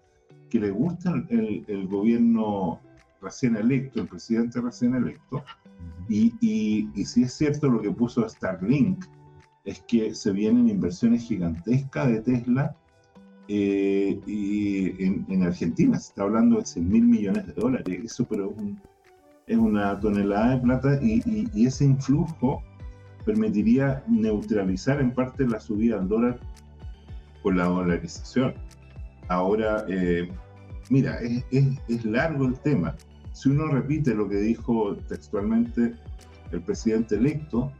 que 0.49 0.61
le 0.61 0.71
gusta 0.71 1.13
el, 1.31 1.65
el 1.67 1.89
gobierno 1.89 2.81
recién 3.21 3.57
electo, 3.57 4.01
el 4.01 4.09
presidente 4.09 4.61
recién 4.61 4.95
electo, 4.95 5.45
y, 6.09 6.35
y, 6.41 6.91
y, 6.95 7.05
si 7.05 7.23
es 7.23 7.33
cierto 7.33 7.69
lo 7.69 7.81
que 7.81 7.91
puso 7.91 8.29
Starlink, 8.29 9.05
es 9.65 9.81
que 9.83 10.15
se 10.15 10.33
vienen 10.33 10.69
inversiones 10.69 11.23
gigantescas 11.23 12.09
de 12.09 12.21
Tesla 12.21 12.77
eh, 13.49 14.21
y 14.27 15.05
en, 15.05 15.25
en, 15.29 15.43
Argentina, 15.45 15.99
se 15.99 16.09
está 16.09 16.23
hablando 16.23 16.59
de 16.59 16.67
100 16.67 16.89
mil 16.89 17.05
millones 17.05 17.47
de 17.47 17.53
dólares, 17.53 18.01
eso 18.05 18.25
pero 18.25 18.55
es 19.47 19.57
una 19.57 19.99
tonelada 20.01 20.57
de 20.57 20.63
plata 20.63 20.99
y, 21.03 21.49
y 21.55 21.67
ese 21.67 21.85
influjo 21.85 22.63
permitiría 23.25 24.03
neutralizar 24.09 25.01
en 25.01 25.13
parte 25.13 25.47
la 25.47 25.61
subida 25.61 25.99
del 25.99 26.09
dólar 26.09 26.41
con 27.43 27.57
la 27.57 27.65
dolarización. 27.65 28.55
Ahora, 29.29 29.85
eh, 29.89 30.29
mira, 30.91 31.19
es, 31.21 31.45
es, 31.89 32.05
largo 32.05 32.47
el 32.47 32.59
tema. 32.61 32.95
Si 33.33 33.49
uno 33.49 33.67
repite 33.67 34.15
lo 34.15 34.29
que 34.29 34.37
dijo 34.37 34.97
textualmente 35.09 35.95
el 36.51 36.63
presidente 36.63 37.17
electo, 37.17 37.73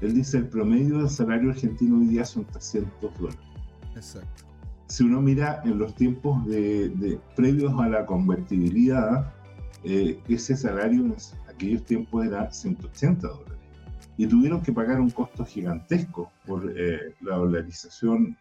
él 0.00 0.14
dice 0.14 0.38
el 0.38 0.48
promedio 0.48 0.98
del 0.98 1.08
salario 1.08 1.50
argentino 1.50 1.98
hoy 1.98 2.06
día 2.08 2.24
son 2.24 2.44
300 2.44 3.18
dólares. 3.18 3.40
Exacto. 3.94 4.44
Si 4.88 5.02
uno 5.02 5.20
mira 5.20 5.62
en 5.64 5.78
los 5.78 5.94
tiempos 5.94 6.44
de, 6.46 7.18
previos 7.34 7.72
a 7.80 7.88
la 7.88 8.06
convertibilidad, 8.06 9.32
eh, 9.84 10.20
ese 10.28 10.56
salario 10.56 11.04
en 11.04 11.16
aquellos 11.48 11.84
tiempos 11.84 12.26
era 12.26 12.50
180 12.50 13.26
dólares 13.26 13.55
y 14.16 14.26
tuvieron 14.26 14.62
que 14.62 14.72
pagar 14.72 15.00
un 15.00 15.10
costo 15.10 15.44
gigantesco 15.44 16.30
por 16.46 16.72
eh, 16.76 17.14
la 17.20 17.36
dolarización 17.36 18.36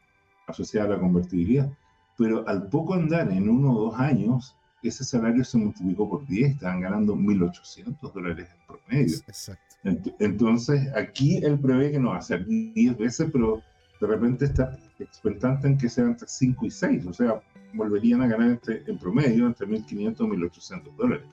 asociada 0.48 0.88
a 0.88 0.90
la 0.92 1.00
convertibilidad. 1.00 1.70
Pero 2.18 2.48
al 2.48 2.68
poco 2.70 2.94
andar, 2.94 3.32
en 3.32 3.50
uno 3.50 3.74
o 3.74 3.86
dos 3.86 4.00
años, 4.00 4.56
ese 4.82 5.04
salario 5.04 5.44
se 5.44 5.58
multiplicó 5.58 6.10
por 6.10 6.26
10, 6.28 6.52
estaban 6.52 6.82
ganando 6.82 7.16
1.800 7.16 8.14
dólares 8.14 8.48
en 8.50 8.68
promedio. 8.68 9.18
Exacto. 9.28 9.76
Entonces, 10.20 10.88
aquí 10.96 11.38
él 11.38 11.60
prevé 11.60 11.92
que 11.92 12.00
no 12.00 12.10
va 12.10 12.18
a 12.18 12.22
ser 12.22 12.46
10 12.46 12.98
veces, 12.98 13.30
pero 13.32 13.62
de 14.00 14.08
repente 14.08 14.46
está 14.46 14.78
expectante 15.00 15.68
en 15.68 15.78
que 15.78 15.90
sean 15.90 16.10
entre 16.10 16.28
5 16.28 16.66
y 16.66 16.72
6, 16.72 17.06
o 17.08 17.14
sea, 17.14 17.42
volverían 17.74 18.22
a 18.22 18.28
ganar 18.28 18.60
en 18.68 18.98
promedio 18.98 19.46
entre 19.46 19.68
1.500 19.68 19.90
y 19.92 20.06
1.800 20.06 20.96
dólares 20.96 21.26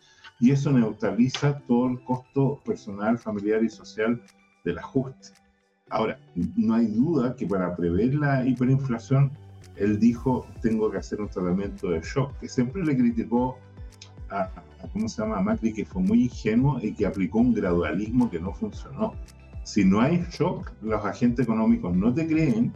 y 0.43 0.51
eso 0.51 0.73
neutraliza 0.73 1.61
todo 1.69 1.87
el 1.87 2.03
costo 2.03 2.61
personal, 2.65 3.17
familiar 3.17 3.63
y 3.63 3.71
social 3.71 4.21
del 4.65 4.77
ajuste. 4.77 5.29
Ahora, 5.89 6.19
no 6.57 6.75
hay 6.75 6.87
duda 6.89 7.37
que 7.37 7.47
para 7.47 7.77
prever 7.77 8.17
la 8.17 8.45
hiperinflación, 8.45 9.31
él 9.77 10.01
dijo, 10.01 10.45
tengo 10.61 10.91
que 10.91 10.99
hacer 10.99 11.21
un 11.21 11.29
tratamiento 11.29 11.91
de 11.91 12.01
shock, 12.01 12.37
que 12.41 12.49
siempre 12.49 12.85
le 12.85 12.97
criticó 12.97 13.57
a, 14.31 14.51
¿cómo 14.93 15.09
se 15.09 15.23
llama?, 15.23 15.39
a 15.39 15.43
Macri, 15.43 15.73
que 15.73 15.85
fue 15.85 16.03
muy 16.03 16.25
ingenuo 16.25 16.81
y 16.83 16.93
que 16.93 17.07
aplicó 17.07 17.39
un 17.39 17.55
gradualismo 17.55 18.29
que 18.29 18.41
no 18.41 18.53
funcionó. 18.53 19.15
Si 19.63 19.85
no 19.85 20.01
hay 20.01 20.27
shock, 20.33 20.73
los 20.83 21.05
agentes 21.05 21.45
económicos 21.45 21.95
no 21.95 22.13
te 22.13 22.27
creen. 22.27 22.73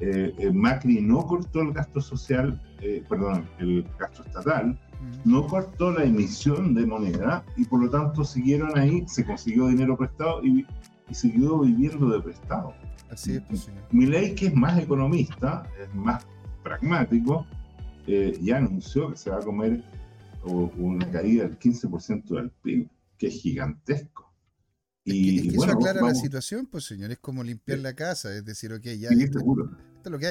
Eh, 0.00 0.34
eh, 0.36 0.50
Macri 0.52 1.00
no 1.00 1.24
cortó 1.28 1.60
el 1.60 1.72
gasto 1.72 2.00
social, 2.00 2.60
eh, 2.80 3.04
perdón, 3.08 3.48
el 3.60 3.86
gasto 4.00 4.24
estatal, 4.24 4.76
no 5.24 5.46
cortó 5.46 5.92
la 5.92 6.04
emisión 6.04 6.74
de 6.74 6.86
moneda 6.86 7.44
y 7.56 7.64
por 7.64 7.82
lo 7.82 7.90
tanto 7.90 8.24
siguieron 8.24 8.76
ahí, 8.78 9.04
se 9.06 9.24
consiguió 9.24 9.68
dinero 9.68 9.96
prestado 9.96 10.44
y, 10.44 10.66
siguió 11.10 11.60
viviendo 11.60 12.10
de 12.10 12.20
prestado. 12.20 12.74
Así 13.10 13.36
es, 13.36 13.42
pues, 13.48 13.70
ley 13.92 14.34
que 14.34 14.48
es 14.48 14.54
más 14.54 14.78
economista, 14.78 15.66
es 15.82 15.94
más 15.94 16.26
pragmático, 16.62 17.46
eh, 18.06 18.38
ya 18.42 18.58
anunció 18.58 19.10
que 19.10 19.16
se 19.16 19.30
va 19.30 19.38
a 19.38 19.40
comer 19.40 19.82
una 20.44 21.10
caída 21.10 21.44
del 21.44 21.58
15% 21.58 22.34
del 22.34 22.50
PIB, 22.50 22.88
que 23.16 23.28
es 23.28 23.40
gigantesco. 23.40 24.32
Y, 25.04 25.48
eso 25.48 25.64
aclara 25.64 26.02
la 26.02 26.14
situación, 26.14 26.66
pues 26.66 26.84
señor, 26.84 27.10
es 27.10 27.18
como 27.18 27.42
limpiar 27.42 27.78
la 27.78 27.94
casa, 27.94 28.34
es 28.34 28.44
decir, 28.44 28.72
ok, 28.72 28.84
ya. 28.98 29.08
Sí, 29.08 29.26
seguro. 29.28 29.70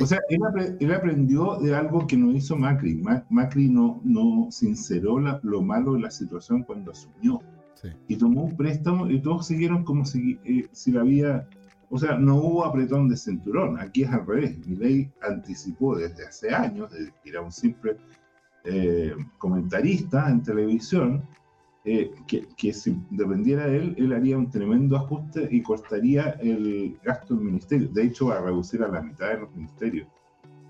O 0.01 0.05
sea, 0.05 0.19
él, 0.29 0.91
aprendió 0.91 1.57
de 1.57 1.75
algo 1.75 2.07
que 2.07 2.17
no 2.17 2.31
hizo 2.31 2.55
Macri. 2.55 3.01
Macri 3.29 3.69
no, 3.69 4.01
no 4.03 4.47
sinceró 4.51 5.19
lo 5.19 5.61
malo 5.61 5.93
de 5.93 6.01
la 6.01 6.11
situación 6.11 6.63
cuando 6.63 6.91
asumió. 6.91 7.41
Y 8.07 8.15
tomó 8.17 8.43
un 8.43 8.57
préstamo 8.57 9.09
y 9.09 9.21
todos 9.21 9.47
siguieron 9.47 9.83
como 9.83 10.05
si, 10.05 10.39
eh, 10.43 10.67
si 10.71 10.91
la 10.91 11.01
había... 11.01 11.47
O 11.89 11.97
sea, 11.97 12.17
no 12.17 12.35
hubo 12.35 12.65
apretón 12.65 13.07
de 13.07 13.15
cinturón. 13.15 13.79
Aquí 13.79 14.03
es 14.03 14.09
al 14.09 14.25
revés. 14.25 14.57
Mi 14.67 14.75
ley 14.75 15.11
anticipó 15.21 15.95
desde 15.95 16.25
hace 16.25 16.53
años, 16.53 16.91
desde 16.91 17.13
que 17.23 17.29
era 17.29 17.41
un 17.41 17.51
simple 17.51 17.95
eh, 18.65 19.15
comentarista 19.37 20.29
en 20.29 20.43
televisión, 20.43 21.23
eh, 21.89 22.11
que, 22.27 22.73
si 22.73 23.01
dependiera 23.11 23.65
de 23.65 23.77
él, 23.77 23.95
él 23.97 24.11
haría 24.11 24.37
un 24.37 24.49
tremendo 24.49 24.97
ajuste 24.97 25.47
y 25.49 25.61
cortaría 25.61 26.31
el 26.41 26.99
gasto 27.01 27.33
del 27.33 27.45
ministerio. 27.45 27.87
De 27.93 28.03
hecho, 28.03 28.27
va 28.27 28.39
a 28.39 28.41
reducir 28.41 28.83
a 28.83 28.89
la 28.89 29.01
mitad 29.01 29.29
de 29.29 29.37
los 29.39 29.55
ministerios. 29.55 30.05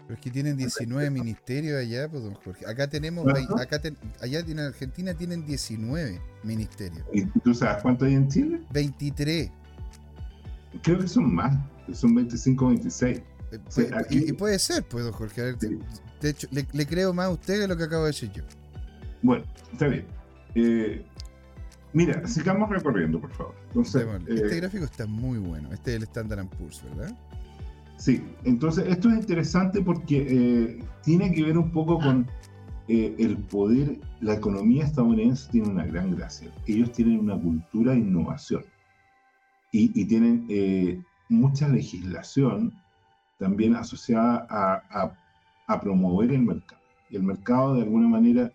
Pero 0.04 0.14
es 0.14 0.20
que 0.20 0.30
tienen 0.30 0.56
19 0.58 1.10
ministerios 1.10 1.82
allá, 1.82 2.08
pues, 2.08 2.22
don 2.22 2.36
Jorge. 2.36 2.68
Acá 2.68 2.88
tenemos, 2.88 3.26
acá 3.60 3.82
allá 4.22 4.40
en 4.42 4.60
Argentina 4.60 5.16
tienen 5.16 5.44
19 5.44 6.22
ministerios. 6.44 7.04
¿Y 7.12 7.26
tú 7.26 7.52
sabes 7.56 7.82
cuánto 7.82 8.06
hay 8.06 8.14
en 8.14 8.28
Chile? 8.28 8.62
23. 8.72 9.50
Creo 10.84 11.00
que 11.00 11.08
son 11.08 11.34
más, 11.34 11.58
son 11.94 12.14
25 12.14 12.68
26. 12.68 13.18
Eh, 13.18 13.24
pues, 13.64 13.90
y, 14.12 14.34
puede 14.34 14.60
ser, 14.60 14.84
pues, 14.88 15.04
don 15.04 15.14
Jorge. 15.14 15.56
De 16.22 16.30
hecho, 16.30 16.48
le, 16.52 16.68
le 16.72 16.86
creo 16.86 17.12
más 17.12 17.26
a 17.26 17.30
usted 17.32 17.62
que 17.62 17.68
lo 17.68 17.76
que 17.76 17.86
acabo 17.86 18.04
de 18.04 18.10
decir 18.10 18.32
yo. 18.32 18.44
Bueno, 19.24 19.46
está 19.74 19.88
bien. 19.88 20.06
Eh, 20.56 21.04
mira, 21.94 22.26
sigamos 22.28 22.70
recorriendo, 22.70 23.20
por 23.20 23.32
favor. 23.32 23.56
este 23.76 24.56
eh, 24.56 24.60
gráfico 24.60 24.86
está 24.86 25.06
muy 25.06 25.38
bueno. 25.38 25.72
Este 25.72 25.92
es 25.92 25.98
el 25.98 26.04
Standard 26.04 26.48
Poor's, 26.48 26.84
¿verdad? 26.84 27.16
Sí, 27.98 28.24
entonces 28.44 28.86
esto 28.88 29.10
es 29.10 29.16
interesante 29.16 29.82
porque 29.82 30.28
eh, 30.30 30.84
tiene 31.04 31.34
que 31.34 31.44
ver 31.44 31.58
un 31.58 31.72
poco 31.72 32.00
con 32.00 32.28
el 32.88 33.38
poder. 33.38 34.00
La 34.22 34.36
economía 34.36 34.86
estadounidense 34.86 35.50
tiene 35.52 35.68
una 35.68 35.86
gran 35.86 36.16
gracia. 36.16 36.50
Ellos 36.68 36.92
tienen 36.92 37.20
una 37.20 37.38
cultura 37.38 37.92
de 37.92 38.00
innovación 38.00 38.64
y, 39.72 40.06
tienen 40.06 41.04
mucha 41.28 41.68
legislación 41.68 42.72
también 43.40 43.76
asociada 43.76 44.48
a, 44.50 45.12
a 45.68 45.82
promover 45.82 46.32
el 46.32 46.44
mercado. 46.44 46.82
Y 47.10 47.18
el 47.18 47.24
mercado, 47.24 47.76
de 47.76 47.84
alguna 47.84 48.08
manera, 48.08 48.52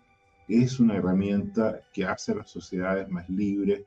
es 0.61 0.79
una 0.79 0.95
herramienta 0.95 1.79
que 1.93 2.05
hace 2.05 2.31
a 2.31 2.35
las 2.35 2.49
sociedades 2.49 3.09
más 3.09 3.27
libres, 3.29 3.83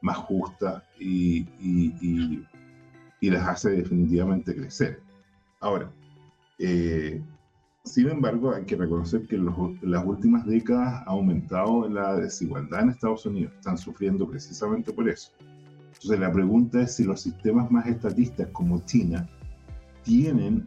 más 0.00 0.16
justas 0.18 0.82
y, 0.98 1.46
y, 1.60 2.46
las 3.22 3.48
hace 3.48 3.70
definitivamente 3.70 4.54
crecer. 4.54 5.00
Ahora, 5.58 5.90
eh, 6.60 7.20
sin 7.82 8.08
embargo, 8.08 8.54
hay 8.54 8.64
que 8.64 8.76
reconocer 8.76 9.26
que 9.26 9.34
en, 9.34 9.46
las 9.82 10.04
últimas 10.04 10.46
décadas 10.46 11.02
ha 11.06 11.10
aumentado 11.10 11.88
la 11.88 12.14
desigualdad 12.16 12.82
en 12.82 12.90
Estados 12.90 13.26
Unidos. 13.26 13.52
Están 13.54 13.76
sufriendo 13.76 14.28
precisamente 14.28 14.92
por 14.92 15.08
eso. 15.08 15.32
Entonces 15.88 16.20
la 16.20 16.30
pregunta 16.30 16.82
es 16.82 16.94
si 16.94 17.04
los 17.04 17.20
sistemas 17.20 17.70
más 17.70 17.86
estatistas 17.86 18.48
como 18.52 18.80
China 18.84 19.28
tienen, 20.04 20.66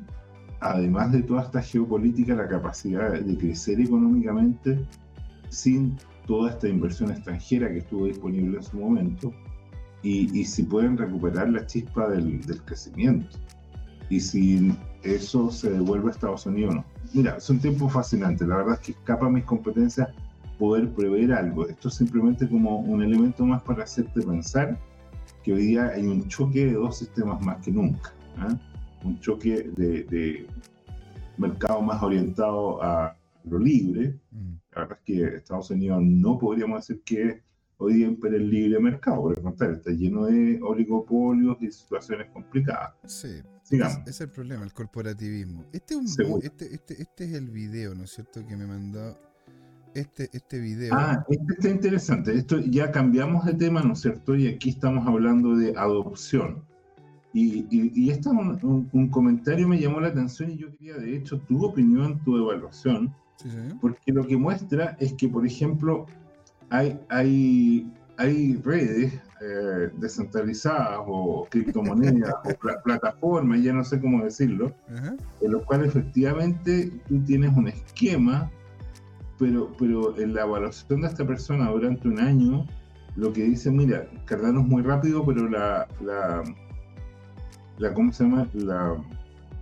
además 0.59 1.13
de 1.13 1.23
toda 1.23 1.43
esta 1.43 1.61
geopolítica, 1.61 2.35
la 2.35 2.47
capacidad 2.47 3.13
de 3.13 3.37
crecer 3.37 3.79
económicamente 3.79 4.85
sin 5.49 5.97
toda 6.27 6.51
esta 6.51 6.67
inversión 6.67 7.11
extranjera 7.11 7.69
que 7.69 7.79
estuvo 7.79 8.05
disponible 8.05 8.57
en 8.57 8.63
su 8.63 8.77
momento 8.77 9.33
y, 10.01 10.45
si 10.45 10.63
pueden 10.63 10.97
recuperar 10.97 11.49
la 11.49 11.65
chispa 11.65 12.07
del, 12.07 12.41
crecimiento 12.65 13.37
y 14.09 14.19
si 14.19 14.71
eso 15.03 15.51
se 15.51 15.71
devuelve 15.71 16.09
a 16.09 16.11
Estados 16.11 16.45
Unidos 16.45 16.73
o 16.73 16.77
no. 16.77 16.85
Mira, 17.13 17.37
es 17.37 17.49
un 17.49 17.59
tiempo 17.59 17.89
fascinante, 17.89 18.45
la 18.45 18.57
verdad 18.57 18.75
es 18.75 18.79
que 18.79 18.91
escapa 18.93 19.25
a 19.25 19.29
mis 19.29 19.43
competencias 19.43 20.09
poder 20.57 20.89
prever 20.93 21.33
algo. 21.33 21.67
Esto 21.67 21.87
es 21.87 21.95
simplemente 21.95 22.47
como 22.47 22.79
un 22.79 23.01
elemento 23.01 23.45
más 23.45 23.63
para 23.63 23.83
hacerte 23.83 24.21
pensar 24.21 24.77
que 25.43 25.53
hoy 25.53 25.67
día 25.67 25.87
hay 25.87 26.05
un 26.05 26.27
choque 26.27 26.65
de 26.65 26.73
dos 26.73 26.97
sistemas 26.97 27.41
más 27.41 27.57
que 27.63 27.71
nunca. 27.71 28.13
¿ah? 28.37 28.55
Un 29.03 29.19
choque 29.19 29.71
de, 29.75 30.45
mercado 31.37 31.81
más 31.81 32.03
orientado 32.03 32.83
a 32.83 33.15
lo 33.45 33.57
libre. 33.57 34.19
Mm. 34.31 34.53
La 34.79 34.86
verdad 34.86 35.00
es 35.05 35.05
que 35.05 35.36
Estados 35.36 35.69
Unidos 35.71 36.01
no 36.01 36.38
podríamos 36.38 36.88
decir 36.88 37.03
que 37.03 37.41
hoy 37.77 37.95
día 37.95 38.07
impera 38.07 38.38
el 38.38 38.50
libre 38.50 38.79
mercado, 38.79 39.24
por 39.24 39.38
el 39.38 39.43
contrario, 39.43 39.75
está 39.75 39.91
lleno 39.91 40.25
de 40.25 40.59
oligopolios 40.62 41.57
y 41.62 41.71
situaciones 41.71 42.29
complicadas. 42.31 42.93
Sí, 43.05 43.41
Ese 43.69 44.01
es 44.05 44.21
el 44.21 44.29
problema, 44.29 44.63
el 44.63 44.74
corporativismo. 44.74 45.65
Este, 45.74 45.95
este, 46.43 46.75
este, 46.75 47.01
este, 47.01 47.25
es 47.25 47.33
el 47.33 47.50
video, 47.50 47.93
¿no 47.93 48.05
es 48.05 48.12
cierto?, 48.12 48.45
que 48.45 48.55
me 48.55 48.67
mandó 48.67 49.17
este, 49.93 50.29
este 50.31 50.59
video. 50.59 50.93
Ah, 50.93 51.25
este 51.27 51.53
está 51.53 51.69
interesante. 51.69 52.33
Esto 52.33 52.59
ya 52.59 52.91
cambiamos 52.91 53.45
de 53.45 53.53
tema, 53.55 53.81
¿no 53.81 53.93
es 53.93 54.00
cierto? 54.00 54.33
Y 54.36 54.48
aquí 54.48 54.69
estamos 54.69 55.05
hablando 55.05 55.57
de 55.57 55.74
adopción. 55.75 56.63
Y, 57.33 57.67
y, 57.69 58.09
este 58.09 58.29
un, 58.29 58.89
un, 58.91 59.09
comentario 59.09 59.67
me 59.67 59.79
llamó 59.79 60.00
la 60.00 60.07
atención 60.07 60.50
y 60.51 60.57
yo 60.57 60.71
quería, 60.71 60.95
de 60.95 61.15
hecho, 61.15 61.39
tu 61.41 61.63
opinión, 61.63 62.24
tu 62.24 62.38
evaluación, 62.38 63.13
porque 63.81 64.12
lo 64.12 64.25
que 64.25 64.38
muestra 64.38 64.98
es 65.00 65.13
que, 65.13 65.27
por 65.27 65.46
ejemplo, 65.46 66.05
hay, 66.69 67.00
hay, 67.10 67.91
hay 68.17 68.55
redes 68.58 69.13
eh, 69.41 69.89
descentralizadas 69.98 71.00
o 71.05 71.48
criptomonedas 71.50 72.34
o 72.43 72.50
plataformas, 72.84 73.63
ya 73.63 73.74
no 73.74 73.84
sé 73.84 74.00
cómo 74.00 74.24
decirlo, 74.24 74.74
en 75.41 75.51
los 75.51 75.63
cuales 75.65 75.89
efectivamente 75.89 76.91
tú 77.08 77.24
tienes 77.24 77.55
un 77.55 77.69
esquema 77.69 78.51
pero, 79.39 79.72
pero 79.79 80.19
en 80.19 80.34
la 80.34 80.41
evaluación 80.41 81.01
de 81.01 81.08
esta 81.08 81.25
persona 81.25 81.72
durante 81.72 82.08
un 82.08 82.19
año, 82.19 82.67
lo 83.15 83.31
que 83.31 83.43
dice, 83.43 83.72
mira, 83.72 84.05
Cardano 84.25 84.60
es 84.60 84.67
muy 84.67 84.84
rápido, 84.84 85.25
pero 85.25 85.50
la, 85.50 85.88
la, 86.01 86.43
la 87.77 87.93
¿cómo 87.93 88.12
se 88.12 88.25
llama? 88.25 88.48
La, 88.53 89.01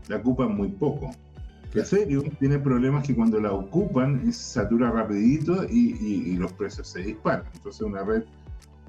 la 0.08 0.16
ocupan 0.18 0.58
muy 0.58 0.70
poco. 0.70 1.12
Que 1.72 1.84
serio, 1.84 2.24
tiene 2.40 2.60
problemas 2.60 3.06
que 3.06 3.14
cuando 3.16 3.40
la 3.40 3.52
ocupan 3.52 4.32
se 4.32 4.54
satura 4.54 4.90
rapidito 4.90 5.66
y, 5.66 5.96
y, 6.00 6.32
y 6.32 6.38
los 6.38 6.54
precios 6.54 6.88
se 6.88 7.02
disparan. 7.02 7.46
Entonces 7.54 7.82
una 7.82 8.04
red 8.04 8.24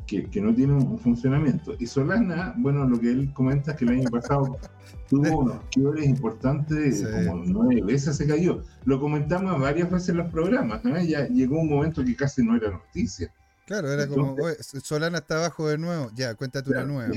que, 0.08 0.40
no 0.40 0.54
tiene 0.54 0.72
un 0.72 0.98
funcionamiento. 0.98 1.74
Y 1.78 1.86
Solana, 1.86 2.54
bueno, 2.56 2.86
lo 2.86 2.98
que 2.98 3.10
él 3.10 3.32
comenta 3.32 3.72
es 3.72 3.76
que 3.76 3.84
el 3.84 3.90
año 3.92 4.10
pasado 4.10 4.58
tuvo 5.08 5.38
unos 5.38 5.58
quiebres 5.70 6.06
importantes, 6.06 7.06
como 7.06 7.44
nueve 7.44 7.82
veces 7.84 8.16
se 8.16 8.26
cayó. 8.26 8.62
Lo 8.84 8.98
comentamos 8.98 9.60
varias 9.60 9.90
veces 9.90 10.10
en 10.10 10.16
los 10.18 10.30
programas, 10.30 10.82
ya 11.06 11.28
llegó 11.28 11.60
un 11.60 11.68
momento 11.68 12.04
que 12.04 12.16
casi 12.16 12.42
no 12.42 12.56
era 12.56 12.70
noticia. 12.70 13.32
Claro, 13.66 13.92
era 13.92 14.06
como, 14.06 14.34
Solana 14.82 15.18
está 15.18 15.36
abajo 15.36 15.68
de 15.68 15.76
nuevo, 15.76 16.10
ya, 16.14 16.34
cuéntate 16.34 16.70
una 16.70 16.84
nueva. 16.84 17.12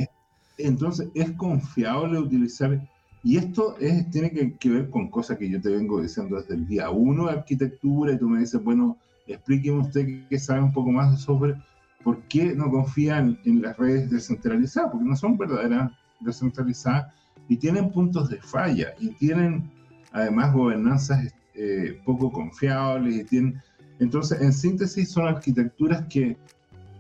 Entonces, 0.58 1.08
es 1.16 1.32
confiable 1.32 2.20
utilizar, 2.20 2.88
y 3.24 3.38
esto 3.38 3.78
es, 3.80 4.10
tiene 4.10 4.32
que, 4.32 4.70
ver 4.70 4.90
con 4.90 5.10
cosas 5.10 5.38
que 5.38 5.50
yo 5.50 5.62
te 5.62 5.70
vengo 5.70 6.02
diciendo 6.02 6.38
desde 6.38 6.56
el 6.56 6.68
día 6.68 6.90
uno 6.90 7.28
de 7.28 7.34
arquitectura, 7.34 8.14
y 8.14 8.18
tú 8.18 8.28
me 8.28 8.40
dices, 8.40 8.64
bueno, 8.64 8.98
explíqueme 9.28 9.80
usted 9.80 10.28
que 10.28 10.40
sabe 10.40 10.62
un 10.62 10.74
poco 10.74 10.92
más 10.92 11.22
software 11.22 11.58
¿por 12.04 12.22
qué 12.24 12.56
no 12.56 12.70
confían 12.70 13.40
en 13.46 13.62
las 13.62 13.78
redes 13.78 14.10
descentralizadas? 14.10 14.92
Porque 14.92 15.06
no 15.06 15.16
son 15.16 15.38
verdaderas 15.38 15.92
descentralizadas 16.20 17.14
y 17.48 17.58
tienen 17.58 17.92
puntos 17.92 18.30
de 18.30 18.38
falla 18.38 18.94
y 19.00 19.10
tienen 19.10 19.70
además 20.12 20.54
gobernanzas 20.54 21.34
eh, 21.56 22.00
poco 22.06 22.32
confiables 22.32 23.16
y 23.16 23.24
tienen... 23.24 23.62
Entonces, 24.00 24.42
en 24.42 24.52
síntesis, 24.52 25.12
son 25.12 25.28
arquitecturas 25.28 26.06
que, 26.08 26.36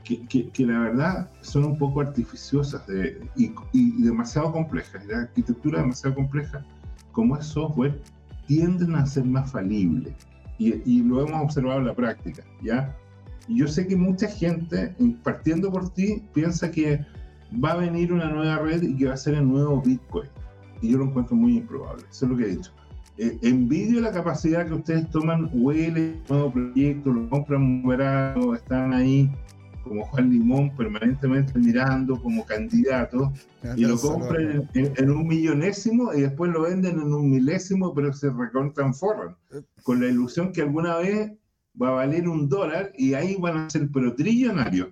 que, 0.03 0.65
la 0.65 0.79
verdad 0.79 1.29
son 1.41 1.65
un 1.65 1.77
poco 1.77 2.01
artificiosas 2.01 2.83
y, 3.35 4.01
demasiado 4.01 4.51
complejas. 4.51 5.05
La 5.05 5.19
arquitectura 5.19 5.81
demasiado 5.81 6.15
compleja, 6.15 6.65
como 7.11 7.37
es 7.37 7.45
software, 7.45 7.99
tienden 8.47 8.95
a 8.95 9.05
ser 9.05 9.25
más 9.25 9.51
falibles. 9.51 10.13
Y, 10.57 10.75
y, 10.85 11.03
lo 11.03 11.25
hemos 11.25 11.41
observado 11.41 11.79
en 11.79 11.87
la 11.87 11.95
práctica, 11.95 12.43
¿ya? 12.61 12.95
Y 13.47 13.57
yo 13.57 13.67
sé 13.67 13.87
que 13.87 13.95
mucha 13.95 14.27
gente, 14.27 14.95
partiendo 15.23 15.71
por 15.71 15.89
ti, 15.89 16.23
piensa 16.33 16.69
que 16.69 17.03
va 17.63 17.71
a 17.71 17.77
venir 17.77 18.13
una 18.13 18.29
nueva 18.29 18.59
red 18.59 18.83
y 18.83 18.95
que 18.95 19.07
va 19.07 19.13
a 19.13 19.17
ser 19.17 19.35
el 19.35 19.47
nuevo 19.47 19.81
Bitcoin. 19.81 20.29
Y 20.81 20.91
yo 20.91 20.99
lo 20.99 21.05
encuentro 21.05 21.35
muy 21.35 21.57
improbable. 21.57 22.03
Eso 22.09 22.25
es 22.25 22.31
lo 22.31 22.37
que 22.37 22.43
he 22.43 22.55
dicho. 22.55 22.71
Eh, 23.17 23.37
envidio 23.41 24.01
la 24.01 24.11
capacidad 24.11 24.65
que 24.65 24.73
ustedes 24.73 25.09
toman 25.09 25.49
huele, 25.53 26.15
nuevo 26.29 26.51
proyecto, 26.51 27.11
lo 27.11 27.29
compran 27.29 27.83
barato, 27.83 28.55
están 28.55 28.93
ahí 28.93 29.29
como 29.83 30.05
Juan 30.05 30.29
Limón 30.29 30.75
permanentemente 30.75 31.57
mirando 31.57 32.21
como 32.21 32.45
candidato 32.45 33.31
y 33.75 33.85
lo 33.85 33.97
compran 33.99 34.69
en, 34.73 35.11
un 35.11 35.27
millonésimo 35.27 36.13
y 36.13 36.21
después 36.21 36.51
lo 36.51 36.63
venden 36.63 36.99
en 36.99 37.13
un 37.13 37.29
milésimo 37.29 37.93
pero 37.93 38.13
se 38.13 38.29
recontransforman 38.29 39.35
eh. 39.51 39.61
con 39.83 40.01
la 40.01 40.07
ilusión 40.07 40.51
que 40.51 40.61
alguna 40.61 40.97
vez 40.97 41.31
va 41.79 41.89
a 41.89 41.91
valer 41.91 42.27
un 42.27 42.49
dólar 42.49 42.91
y 42.95 43.13
ahí 43.13 43.37
van 43.39 43.57
a 43.57 43.69
ser 43.69 43.89
pero 43.93 44.13
trillonarios. 44.15 44.89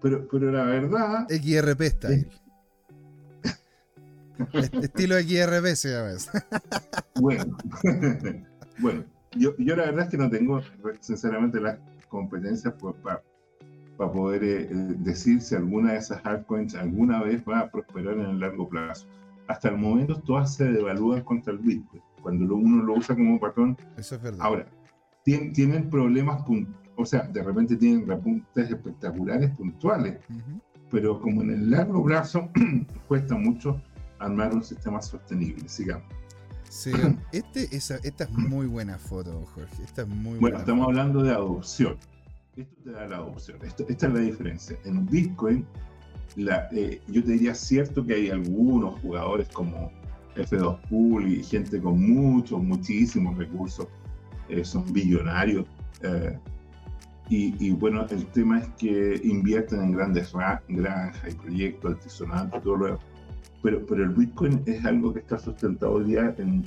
Pero, 0.00 0.28
pero 0.30 0.52
la 0.52 0.64
verdad. 0.64 1.26
XRP 1.28 1.80
está 1.80 2.08
ahí. 2.08 2.26
Estilo 4.82 5.16
XRP 5.16 5.74
se 5.74 5.90
llama 5.90 6.12
eso. 6.12 6.30
bueno, 7.16 7.56
bueno 8.78 9.04
yo, 9.36 9.54
yo, 9.58 9.76
la 9.76 9.86
verdad 9.86 10.04
es 10.04 10.10
que 10.10 10.16
no 10.16 10.30
tengo 10.30 10.62
sinceramente 11.00 11.60
las 11.60 11.78
competencias 12.08 12.74
pues, 12.78 12.94
para 13.98 14.12
poder 14.12 14.44
eh, 14.44 14.68
decir 14.70 15.42
si 15.42 15.56
alguna 15.56 15.92
de 15.92 15.98
esas 15.98 16.24
altcoins 16.24 16.74
alguna 16.76 17.20
vez 17.20 17.42
va 17.46 17.60
a 17.60 17.70
prosperar 17.70 18.14
en 18.14 18.26
el 18.26 18.40
largo 18.40 18.68
plazo. 18.68 19.08
Hasta 19.48 19.68
el 19.68 19.76
momento 19.76 20.20
todas 20.20 20.54
se 20.54 20.70
devalúan 20.70 21.22
contra 21.24 21.52
el 21.52 21.58
Bitcoin. 21.58 22.02
Cuando 22.22 22.54
uno 22.54 22.84
lo 22.84 22.94
usa 22.94 23.16
como 23.16 23.40
patrón. 23.40 23.76
Eso 23.96 24.14
es 24.14 24.22
verdad. 24.22 24.40
Ahora, 24.40 24.66
tienen, 25.24 25.90
problemas, 25.90 26.42
o 26.96 27.04
sea, 27.04 27.22
de 27.22 27.42
repente 27.42 27.76
tienen 27.76 28.06
repuntes 28.06 28.70
espectaculares 28.70 29.50
puntuales, 29.56 30.18
pero 30.90 31.20
como 31.20 31.42
en 31.42 31.50
el 31.50 31.70
largo 31.70 32.04
plazo 32.04 32.48
cuesta 33.08 33.34
mucho 33.34 33.82
armar 34.20 34.54
un 34.54 34.62
sistema 34.62 35.02
sostenible, 35.02 35.68
sigamos. 35.68 36.06
Sí, 36.68 36.92
este, 37.32 37.74
esta 37.74 38.24
es 38.24 38.30
muy 38.30 38.66
buena 38.66 38.98
foto, 38.98 39.44
Jorge. 39.54 39.82
Esta 39.82 40.02
es 40.02 40.08
muy 40.08 40.38
bueno, 40.38 40.58
estamos 40.58 40.86
hablando 40.86 41.22
de 41.22 41.32
adopción. 41.32 41.96
Esto 42.58 42.74
te 42.82 42.90
da 42.90 43.06
la 43.06 43.16
adopción. 43.18 43.58
esta 43.62 43.84
es 43.84 44.12
la 44.12 44.18
diferencia. 44.18 44.76
En 44.84 45.06
Bitcoin, 45.06 45.64
la, 46.34 46.68
eh, 46.72 47.00
yo 47.06 47.22
te 47.22 47.32
diría 47.32 47.54
cierto 47.54 48.04
que 48.04 48.14
hay 48.14 48.30
algunos 48.30 49.00
jugadores 49.00 49.48
como 49.50 49.92
F2 50.34 50.80
Pool 50.88 51.28
y 51.28 51.44
gente 51.44 51.80
con 51.80 52.00
muchos, 52.00 52.60
muchísimos 52.60 53.38
recursos 53.38 53.86
eh, 54.48 54.64
son 54.64 54.92
billonarios. 54.92 55.66
Eh, 56.02 56.36
y, 57.30 57.72
bueno, 57.72 58.06
el 58.08 58.24
tema 58.28 58.60
es 58.60 58.68
que 58.78 59.20
invierten 59.22 59.82
en 59.82 59.92
grandes 59.92 60.32
granjas 60.32 61.30
y 61.30 61.36
proyectos 61.36 61.92
altisonantes, 61.92 62.62
todo 62.62 62.76
lo 62.76 62.98
pero, 63.62 63.84
pero 63.84 64.04
el 64.04 64.10
Bitcoin 64.10 64.62
es 64.64 64.82
algo 64.86 65.12
que 65.12 65.18
está 65.18 65.38
sustentado 65.38 65.92
hoy 65.92 66.04
día 66.04 66.34
en, 66.38 66.64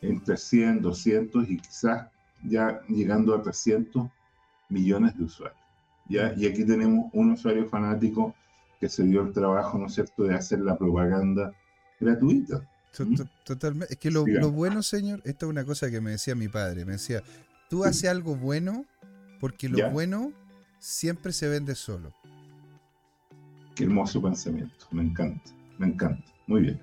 entre 0.00 0.38
100, 0.38 0.80
200 0.80 1.50
y 1.50 1.58
quizás 1.58 2.08
ya 2.44 2.80
llegando 2.88 3.34
a 3.34 3.42
300 3.42 4.08
millones 4.74 5.16
de 5.16 5.24
usuarios. 5.24 5.60
¿ya? 6.08 6.34
Y 6.36 6.46
aquí 6.46 6.64
tenemos 6.64 7.06
un 7.12 7.32
usuario 7.32 7.66
fanático 7.68 8.34
que 8.80 8.88
se 8.88 9.04
dio 9.04 9.22
el 9.22 9.32
trabajo, 9.32 9.78
¿no 9.78 9.86
es 9.86 9.94
cierto?, 9.94 10.24
de 10.24 10.34
hacer 10.34 10.60
la 10.60 10.76
propaganda 10.76 11.52
gratuita. 12.00 12.68
Totalmente. 13.44 13.94
Es 13.94 13.98
que 13.98 14.10
lo, 14.10 14.24
bueno, 14.50 14.82
señor, 14.82 15.20
esto 15.24 15.46
es 15.46 15.50
una 15.50 15.64
cosa 15.64 15.90
que 15.90 16.00
me 16.00 16.12
decía 16.12 16.34
mi 16.34 16.48
padre. 16.48 16.84
Me 16.84 16.92
decía, 16.92 17.22
tú 17.68 17.84
haces 17.84 18.08
algo 18.08 18.36
bueno 18.36 18.84
porque 19.40 19.68
lo 19.68 19.90
bueno 19.90 20.32
siempre 20.78 21.32
se 21.32 21.48
vende 21.48 21.74
solo. 21.74 22.12
Qué 23.74 23.84
hermoso 23.84 24.22
pensamiento. 24.22 24.86
Me 24.92 25.02
encanta, 25.02 25.50
me 25.78 25.88
encanta. 25.88 26.24
Muy 26.46 26.60
bien. 26.62 26.80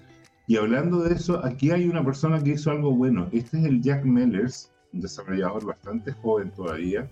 Y 0.48 0.58
hablando 0.58 1.02
de 1.04 1.14
eso, 1.14 1.44
aquí 1.46 1.72
hay 1.72 1.88
una 1.88 2.04
persona 2.04 2.44
que 2.44 2.52
hizo 2.52 2.72
algo 2.72 2.94
bueno. 2.94 3.30
Este 3.32 3.60
es 3.60 3.66
el 3.66 3.82
Jack 3.82 4.04
Mellers, 4.04 4.70
un 4.92 5.00
desarrollador 5.00 5.66
bastante 5.66 6.12
joven 6.12 6.52
todavía, 6.52 7.10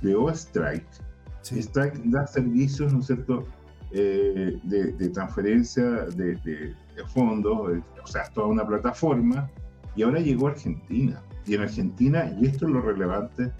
creó 0.00 0.30
Strike. 0.30 0.86
Strike 1.42 2.00
da 2.04 2.26
servicios, 2.26 2.92
¿no 2.92 3.00
es 3.00 3.06
cierto?, 3.06 3.46
eh, 3.96 4.58
de, 4.64 5.08
transferencia 5.10 5.84
de, 5.84 6.74
fondos, 7.12 7.78
o 8.02 8.06
sea, 8.06 8.24
toda 8.30 8.48
una 8.48 8.66
plataforma, 8.66 9.48
y 9.94 10.02
ahora 10.02 10.20
llegó 10.20 10.48
Argentina. 10.48 11.22
Y 11.46 11.54
en 11.54 11.60
Argentina, 11.60 12.34
y 12.40 12.46
esto 12.46 12.66
es 12.66 12.72
lo 12.72 12.80
relevante, 12.80 13.52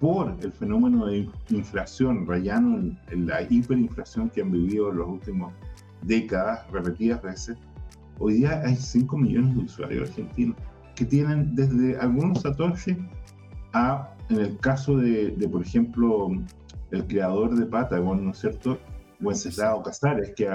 por 0.00 0.34
el 0.40 0.52
fenómeno 0.52 1.06
de 1.06 1.28
inflación, 1.50 2.26
rayando 2.26 2.96
en, 3.10 3.26
la 3.26 3.42
hiperinflación 3.42 4.30
que 4.30 4.42
han 4.42 4.52
vivido 4.52 4.90
en 4.90 5.00
las 5.00 5.08
últimas 5.08 5.52
décadas, 6.02 6.70
repetidas 6.70 7.20
veces, 7.22 7.58
hoy 8.18 8.34
día 8.34 8.62
hay 8.64 8.76
5 8.76 9.18
millones 9.18 9.56
de 9.56 9.62
usuarios 9.64 10.08
argentinos 10.08 10.56
que 10.94 11.04
tienen 11.04 11.54
desde 11.54 11.98
algunos 11.98 12.42
satoshi 12.42 12.96
a, 13.72 14.14
en 14.28 14.40
el 14.40 14.58
caso 14.58 14.96
de, 14.96 15.48
por 15.50 15.62
ejemplo, 15.62 16.30
el 16.90 17.06
creador 17.06 17.56
de 17.56 17.66
Patagon, 17.66 18.24
¿no 18.24 18.30
es 18.30 18.38
cierto? 18.38 18.78
Wenceslao 19.20 19.82
Casares, 19.82 20.32
que 20.34 20.48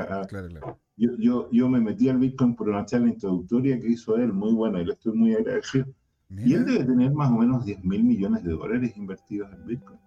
Yo, 0.95 1.09
yo, 1.17 1.49
yo, 1.51 1.69
me 1.69 1.81
metí 1.81 2.09
al 2.09 2.17
Bitcoin 2.17 2.55
por 2.55 2.69
una 2.69 2.85
charla 2.85 3.09
introductoria 3.09 3.79
que 3.79 3.89
hizo 3.89 4.15
él, 4.15 4.31
muy 4.31 4.53
buena, 4.53 4.81
y 4.81 4.85
le 4.85 4.93
estoy 4.93 5.13
muy 5.13 5.33
agradecido. 5.33 5.87
Y 6.29 6.53
él 6.53 6.65
debe 6.65 6.85
tener 6.85 7.11
más 7.13 7.29
o 7.29 7.35
menos 7.35 7.65
10 7.65 7.83
mil 7.83 8.03
millones 8.03 8.43
de 8.43 8.51
dólares 8.51 8.95
invertidos 8.97 9.51
en 9.53 9.67
Bitcoin. 9.67 9.99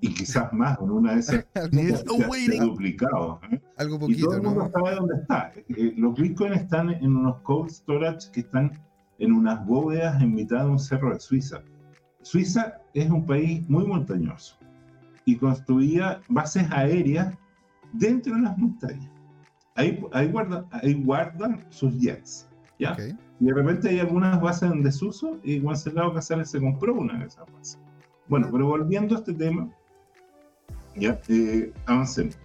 Y 0.00 0.12
quizás 0.12 0.52
más, 0.52 0.78
en 0.80 0.90
una 0.90 1.14
de 1.14 1.20
esas 1.20 1.46
se, 1.54 2.58
duplicado. 2.58 3.40
¿eh? 3.50 3.60
Algo 3.76 3.98
poquito, 3.98 4.18
y 4.18 4.22
todo 4.22 4.34
el 4.34 4.42
mundo 4.42 4.70
sabe 4.72 4.94
dónde 4.94 5.14
está. 5.22 5.52
Eh, 5.54 5.94
los 5.96 6.14
Bitcoin 6.14 6.52
están 6.52 6.90
en 6.90 7.16
unos 7.16 7.40
cold 7.42 7.70
storage 7.70 8.30
que 8.32 8.40
están 8.40 8.72
en 9.18 9.32
unas 9.32 9.64
bóvedas 9.66 10.20
en 10.20 10.34
mitad 10.34 10.64
de 10.64 10.70
un 10.70 10.78
cerro 10.78 11.12
de 11.12 11.20
Suiza. 11.20 11.62
Suiza 12.26 12.82
es 12.92 13.08
un 13.08 13.24
país 13.24 13.68
muy 13.68 13.86
montañoso 13.86 14.56
y 15.26 15.36
construía 15.36 16.20
bases 16.28 16.66
aéreas 16.72 17.32
dentro 17.92 18.34
de 18.34 18.40
las 18.40 18.58
montañas. 18.58 19.08
Ahí, 19.76 20.04
ahí, 20.12 20.26
guardan, 20.32 20.66
ahí 20.72 20.94
guardan 21.04 21.64
sus 21.70 21.96
jets. 22.00 22.48
¿ya? 22.80 22.96
Y 23.38 23.44
de 23.44 23.54
repente 23.54 23.90
hay 23.90 24.00
algunas 24.00 24.40
bases 24.40 24.72
en 24.72 24.82
desuso 24.82 25.38
y 25.44 25.60
Wenceslao 25.60 26.12
Casales 26.14 26.50
se 26.50 26.58
compró 26.58 26.94
una 26.94 27.16
de 27.16 27.26
esas 27.26 27.46
bases. 27.52 27.78
Bueno, 28.26 28.48
pero 28.50 28.66
volviendo 28.66 29.14
a 29.14 29.18
este 29.18 29.32
tema, 29.32 29.68
ya, 30.96 31.20
eh, 31.28 31.72
avancemos, 31.84 32.36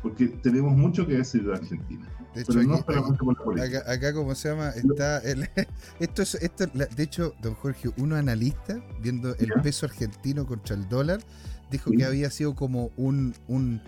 porque 0.00 0.28
tenemos 0.28 0.74
mucho 0.74 1.06
que 1.06 1.18
decir 1.18 1.44
de 1.44 1.52
Argentina. 1.52 2.08
De 2.36 2.42
hecho, 2.42 2.60
acá, 3.86 4.12
como 4.12 4.34
se 4.34 4.50
llama, 4.50 4.68
está 4.68 5.18
el, 5.20 5.48
esto 6.00 6.20
es, 6.20 6.34
esto, 6.34 6.66
de 6.66 7.02
hecho, 7.02 7.34
don 7.40 7.54
Jorge, 7.54 7.90
uno 7.96 8.14
analista, 8.14 8.78
viendo 9.00 9.34
el 9.36 9.54
peso 9.62 9.86
argentino 9.86 10.44
contra 10.46 10.76
el 10.76 10.86
dólar, 10.86 11.20
dijo 11.70 11.90
que 11.92 12.04
había 12.04 12.28
sido 12.30 12.54
como 12.54 12.90
un, 12.98 13.34
un, 13.48 13.80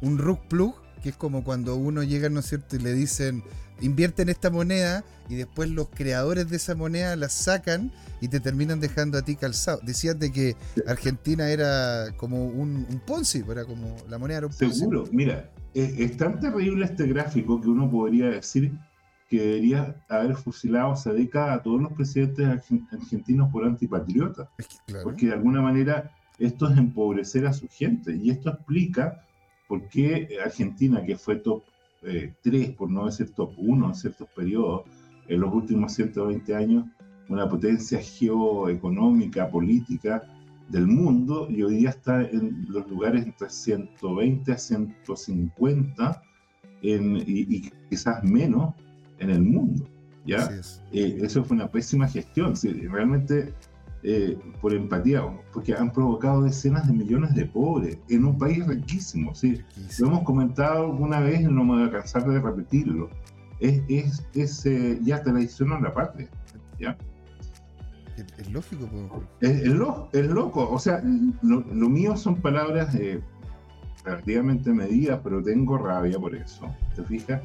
un 0.00 0.16
rug 0.16 0.40
plug, 0.48 0.74
que 1.02 1.10
es 1.10 1.16
como 1.16 1.44
cuando 1.44 1.76
uno 1.76 2.02
llega, 2.02 2.30
¿no 2.30 2.40
es 2.40 2.46
cierto?, 2.46 2.76
y 2.76 2.78
le 2.78 2.94
dicen, 2.94 3.44
invierte 3.82 4.22
en 4.22 4.30
esta 4.30 4.48
moneda 4.48 5.04
y 5.28 5.34
después 5.34 5.68
los 5.68 5.90
creadores 5.90 6.48
de 6.48 6.56
esa 6.56 6.74
moneda 6.74 7.14
la 7.16 7.28
sacan 7.28 7.92
y 8.22 8.28
te 8.28 8.40
terminan 8.40 8.80
dejando 8.80 9.18
a 9.18 9.22
ti 9.22 9.36
calzado. 9.36 9.80
Decías 9.82 10.18
de 10.18 10.32
que 10.32 10.56
Argentina 10.86 11.50
era 11.50 12.14
como 12.16 12.46
un, 12.46 12.86
un 12.88 13.00
Ponzi, 13.00 13.44
era 13.50 13.66
como 13.66 13.94
la 14.08 14.16
moneda 14.16 14.38
era 14.38 14.46
un 14.46 14.54
Ponzi. 14.54 14.78
Seguro, 14.78 15.04
mira, 15.12 15.50
es, 15.74 16.16
tan 16.16 16.40
terrible 16.40 16.84
este 16.84 17.06
gráfico 17.06 17.60
que 17.60 17.68
uno 17.68 17.90
podría 17.90 18.30
decir 18.30 18.72
que 19.28 19.40
debería 19.40 19.94
haber 20.08 20.34
fusilado 20.34 20.92
hace 20.92 21.12
década 21.12 21.54
a 21.54 21.62
todos 21.62 21.80
los 21.80 21.92
presidentes 21.92 22.46
argentinos 22.92 23.50
por 23.52 23.64
antipatriotas. 23.64 24.48
Porque 25.04 25.26
de 25.26 25.34
alguna 25.34 25.62
manera 25.62 26.10
esto 26.38 26.68
es 26.68 26.76
empobrecer 26.76 27.46
a 27.46 27.52
su 27.52 27.68
gente 27.68 28.16
y 28.16 28.30
esto 28.30 28.50
explica 28.50 29.24
por 29.68 29.88
qué 29.88 30.38
Argentina, 30.44 31.04
que 31.04 31.16
fue 31.16 31.36
top 31.36 31.62
3, 32.00 32.34
eh, 32.44 32.74
por 32.76 32.90
no 32.90 33.06
decir 33.06 33.30
top 33.32 33.52
1 33.56 33.86
en 33.86 33.94
ciertos 33.94 34.28
periodos, 34.30 34.82
en 35.28 35.40
los 35.40 35.54
últimos 35.54 35.92
120 35.94 36.56
años, 36.56 36.86
una 37.28 37.48
potencia 37.48 38.00
geoeconómica, 38.00 39.48
política 39.48 40.24
del 40.70 40.86
mundo, 40.86 41.48
y 41.50 41.62
hoy 41.62 41.78
día 41.78 41.90
está 41.90 42.22
en 42.22 42.66
los 42.68 42.88
lugares 42.88 43.26
entre 43.26 43.50
120 43.50 44.52
a 44.52 44.58
150 44.58 46.22
en, 46.82 47.16
y, 47.26 47.70
quizás 47.88 48.22
menos 48.24 48.74
en 49.18 49.30
el 49.30 49.42
mundo. 49.42 49.88
¿ya? 50.24 50.48
Eh, 50.92 51.18
eso 51.22 51.44
fue 51.44 51.56
una 51.56 51.70
pésima 51.70 52.06
gestión. 52.08 52.54
realmente 52.90 53.52
eh, 54.02 54.38
por 54.62 54.72
empatía, 54.72 55.22
porque 55.52 55.74
han 55.74 55.92
provocado 55.92 56.42
decenas 56.42 56.86
de 56.86 56.94
millones 56.94 57.34
de 57.34 57.44
pobres 57.44 57.98
en 58.08 58.24
un 58.24 58.38
país 58.38 58.66
riquísimo. 58.66 59.34
¿sí? 59.34 59.60
Lo 59.98 60.06
hemos 60.06 60.22
comentado 60.22 60.86
alguna 60.86 61.20
vez 61.20 61.40
y 61.40 61.44
no 61.44 61.64
me 61.64 61.80
voy 61.80 61.88
a 61.88 61.90
cansar 61.90 62.26
de 62.26 62.40
repetirlo. 62.40 63.10
Es, 63.58 63.82
es, 63.88 64.26
es 64.34 64.64
eh, 64.66 64.98
ya 65.02 65.22
traición 65.22 65.72
a 65.72 65.80
la 65.80 65.92
patria. 65.92 66.28
¿ya? 66.78 66.96
Es, 68.38 68.50
lógico. 68.50 68.88
Es, 69.40 69.62
es, 69.62 70.26
loco. 70.26 70.70
O 70.70 70.78
sea, 70.78 71.02
lo, 71.42 71.88
mío 71.88 72.16
son 72.16 72.36
palabras 72.36 72.94
eh, 72.94 73.20
relativamente 74.04 74.72
medidas, 74.72 75.20
pero 75.22 75.42
tengo 75.42 75.78
rabia 75.78 76.18
por 76.18 76.34
eso. 76.34 76.66
¿Te 76.94 77.02
fijas? 77.04 77.40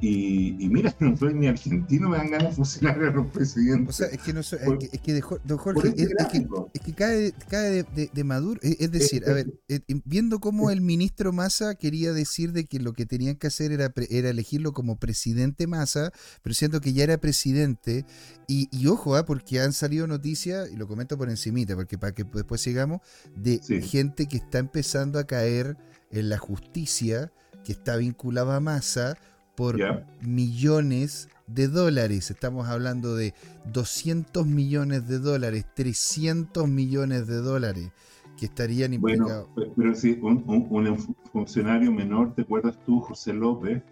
Y, 0.00 0.68
mira, 0.70 0.94
no 1.00 1.16
soy 1.16 1.34
ni 1.34 1.46
argentino, 1.46 2.08
me 2.08 2.18
dan 2.18 2.30
ganas 2.30 2.50
de 2.50 2.56
fusilar 2.56 3.02
a 3.02 3.10
los 3.10 3.26
presidentes. 3.28 3.94
O 3.94 3.98
sea, 3.98 4.08
es 4.08 4.20
que, 4.20 4.32
no 4.32 4.42
soy, 4.42 4.58
es 4.92 5.00
que, 5.00 5.20
don 5.44 5.58
Jorge, 5.58 5.88
es, 5.88 5.94
que, 5.94 6.46
es, 6.74 6.80
que, 6.82 6.92
cae, 6.92 7.32
cae 7.48 7.84
de, 8.12 8.24
Maduro. 8.24 8.60
Es, 8.62 8.90
decir, 8.90 9.24
a 9.28 9.32
ver, 9.32 9.52
eh, 9.68 9.80
viendo 10.04 10.38
cómo 10.38 10.70
el 10.70 10.80
ministro 10.80 11.32
Massa 11.32 11.74
quería 11.74 12.12
decir 12.12 12.52
de 12.52 12.66
que 12.66 12.78
lo 12.78 12.92
que 12.92 13.06
tenían 13.06 13.36
que 13.36 13.46
hacer 13.46 13.72
era, 13.72 13.92
era 14.10 14.30
elegirlo 14.30 14.72
como 14.72 14.98
presidente 14.98 15.66
Massa, 15.66 16.12
pero 16.42 16.54
siendo 16.54 16.80
que 16.80 16.92
ya 16.92 17.04
era 17.04 17.18
presidente, 17.18 18.04
y, 18.46 18.68
y 18.70 18.86
ojo, 18.88 19.16
¿ah? 19.16 19.24
porque 19.24 19.60
han 19.60 19.72
salido 19.72 20.06
noticias, 20.06 20.70
y 20.70 20.76
lo 20.76 20.86
comento 20.86 21.16
por 21.16 21.30
encimita, 21.30 21.74
porque 21.74 21.98
para 21.98 22.14
que 22.14 22.24
después 22.24 22.60
sigamos, 22.60 23.00
de 23.34 23.60
gente 23.82 24.26
que 24.26 24.36
está 24.36 24.58
empezando 24.58 25.18
a 25.18 25.24
caer 25.24 25.76
en 26.10 26.28
la 26.28 26.38
justicia, 26.38 27.32
que 27.64 27.72
está 27.72 27.96
vinculada 27.96 28.56
a 28.56 28.60
Massa, 28.60 29.16
por 29.56 29.78
millones 30.20 31.28
de 31.46 31.68
dólares. 31.68 32.30
Estamos 32.30 32.68
hablando 32.68 33.16
de 33.16 33.34
200 33.72 34.46
millones 34.46 35.08
de 35.08 35.18
dólares, 35.18 35.64
300 35.74 36.68
millones 36.68 37.26
de 37.26 37.36
dólares 37.36 37.90
que 38.38 38.46
estarían 38.46 38.92
implicados. 38.94 39.48
Bueno, 39.54 39.72
pero 39.76 39.94
si 39.94 40.12
un, 40.22 40.44
un, 40.46 41.16
funcionario 41.32 41.90
menor, 41.90 42.34
¿te 42.34 42.42
acuerdas 42.42 42.78
tú, 42.84 43.00
José 43.00 43.32
López? 43.32 43.82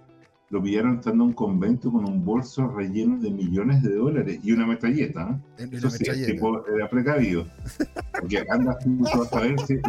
Lo 0.54 0.62
pillaron 0.62 0.98
estando 0.98 1.24
en 1.24 1.30
un 1.30 1.34
convento 1.34 1.90
con 1.90 2.04
un 2.04 2.24
bolso 2.24 2.68
relleno 2.68 3.18
de 3.18 3.28
millones 3.28 3.82
de 3.82 3.96
dólares 3.96 4.38
y 4.40 4.52
una 4.52 4.64
metralleta. 4.68 5.36
¿eh? 5.58 5.68
Eso 5.72 5.90
sí, 5.90 6.04
el 6.06 6.26
tipo 6.26 6.64
era 6.68 6.88
precavido. 6.88 7.44
Porque 8.20 8.46
anda 8.48 8.78
tú 8.78 9.04
a 9.20 9.26
saber 9.26 9.56
si. 9.66 9.80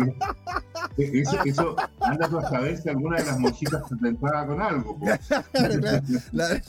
Eso, 0.97 1.37
eso 1.45 1.75
anda 1.99 2.27
tú 2.27 2.39
a 2.39 2.49
saber 2.49 2.77
si 2.77 2.89
alguna 2.89 3.17
de 3.17 3.25
las 3.25 3.39
monjitas 3.39 3.87
se 3.87 3.95
tentaba 3.97 4.47
con 4.47 4.59
algo. 4.59 4.97
La, 6.31 6.61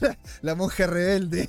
la, 0.43 0.55
monja 0.55 0.87
rebelde. 0.87 1.49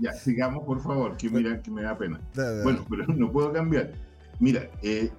Ya, 0.00 0.12
sigamos, 0.14 0.64
por 0.64 0.82
favor, 0.82 1.16
que 1.16 1.30
mira 1.30 1.62
que 1.62 1.70
me 1.70 1.82
da 1.82 1.96
pena. 1.96 2.20
Bueno, 2.64 2.84
pero 2.90 3.06
no 3.06 3.30
puedo 3.30 3.52
cambiar. 3.52 3.92
Mira, 4.40 4.68
eh, 4.82 5.10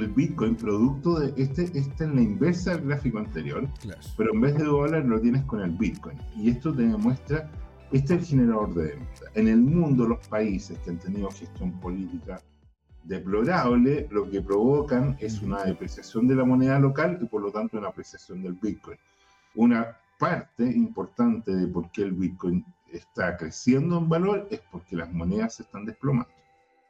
el 0.00 0.08
Bitcoin, 0.08 0.56
producto 0.56 1.20
de 1.20 1.42
este, 1.42 1.64
esta 1.78 2.04
es 2.04 2.14
la 2.14 2.20
inversa 2.20 2.76
del 2.76 2.86
gráfico 2.86 3.18
anterior, 3.18 3.68
pero 4.16 4.32
en 4.32 4.40
vez 4.40 4.56
de 4.56 4.64
dólar 4.64 5.04
lo 5.04 5.20
tienes 5.20 5.44
con 5.44 5.60
el 5.60 5.70
Bitcoin. 5.70 6.18
Y 6.36 6.50
esto 6.50 6.74
te 6.74 6.82
demuestra, 6.82 7.50
este 7.92 8.14
es 8.14 8.20
el 8.20 8.26
generador 8.26 8.74
de 8.74 8.84
demanda. 8.88 9.20
En 9.34 9.48
el 9.48 9.60
mundo, 9.60 10.06
los 10.06 10.26
países 10.28 10.78
que 10.80 10.90
han 10.90 10.98
tenido 10.98 11.30
gestión 11.30 11.72
política 11.80 12.40
deplorable, 13.04 14.06
lo 14.10 14.30
que 14.30 14.42
provocan 14.42 15.16
es 15.18 15.40
una 15.40 15.64
depreciación 15.64 16.28
de 16.28 16.34
la 16.34 16.44
moneda 16.44 16.78
local 16.78 17.18
y 17.20 17.26
por 17.26 17.42
lo 17.42 17.50
tanto 17.50 17.78
una 17.78 17.88
apreciación 17.88 18.42
del 18.42 18.54
Bitcoin. 18.54 18.98
Una 19.54 19.96
parte 20.18 20.64
importante 20.64 21.54
de 21.54 21.66
por 21.66 21.90
qué 21.90 22.02
el 22.02 22.12
Bitcoin 22.12 22.64
está 22.92 23.36
creciendo 23.36 23.98
en 23.98 24.08
valor 24.08 24.48
es 24.50 24.60
porque 24.70 24.96
las 24.96 25.10
monedas 25.12 25.54
se 25.54 25.62
están 25.62 25.84
desplomando. 25.84 26.37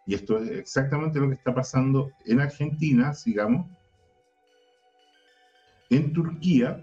Y 0.08 0.14
esto 0.14 0.38
es 0.38 0.50
exactamente 0.52 1.20
lo 1.20 1.28
que 1.28 1.34
está 1.34 1.54
pasando 1.54 2.10
en 2.24 2.40
Argentina, 2.40 3.12
sigamos. 3.12 3.66
En 5.90 6.14
Turquía, 6.14 6.82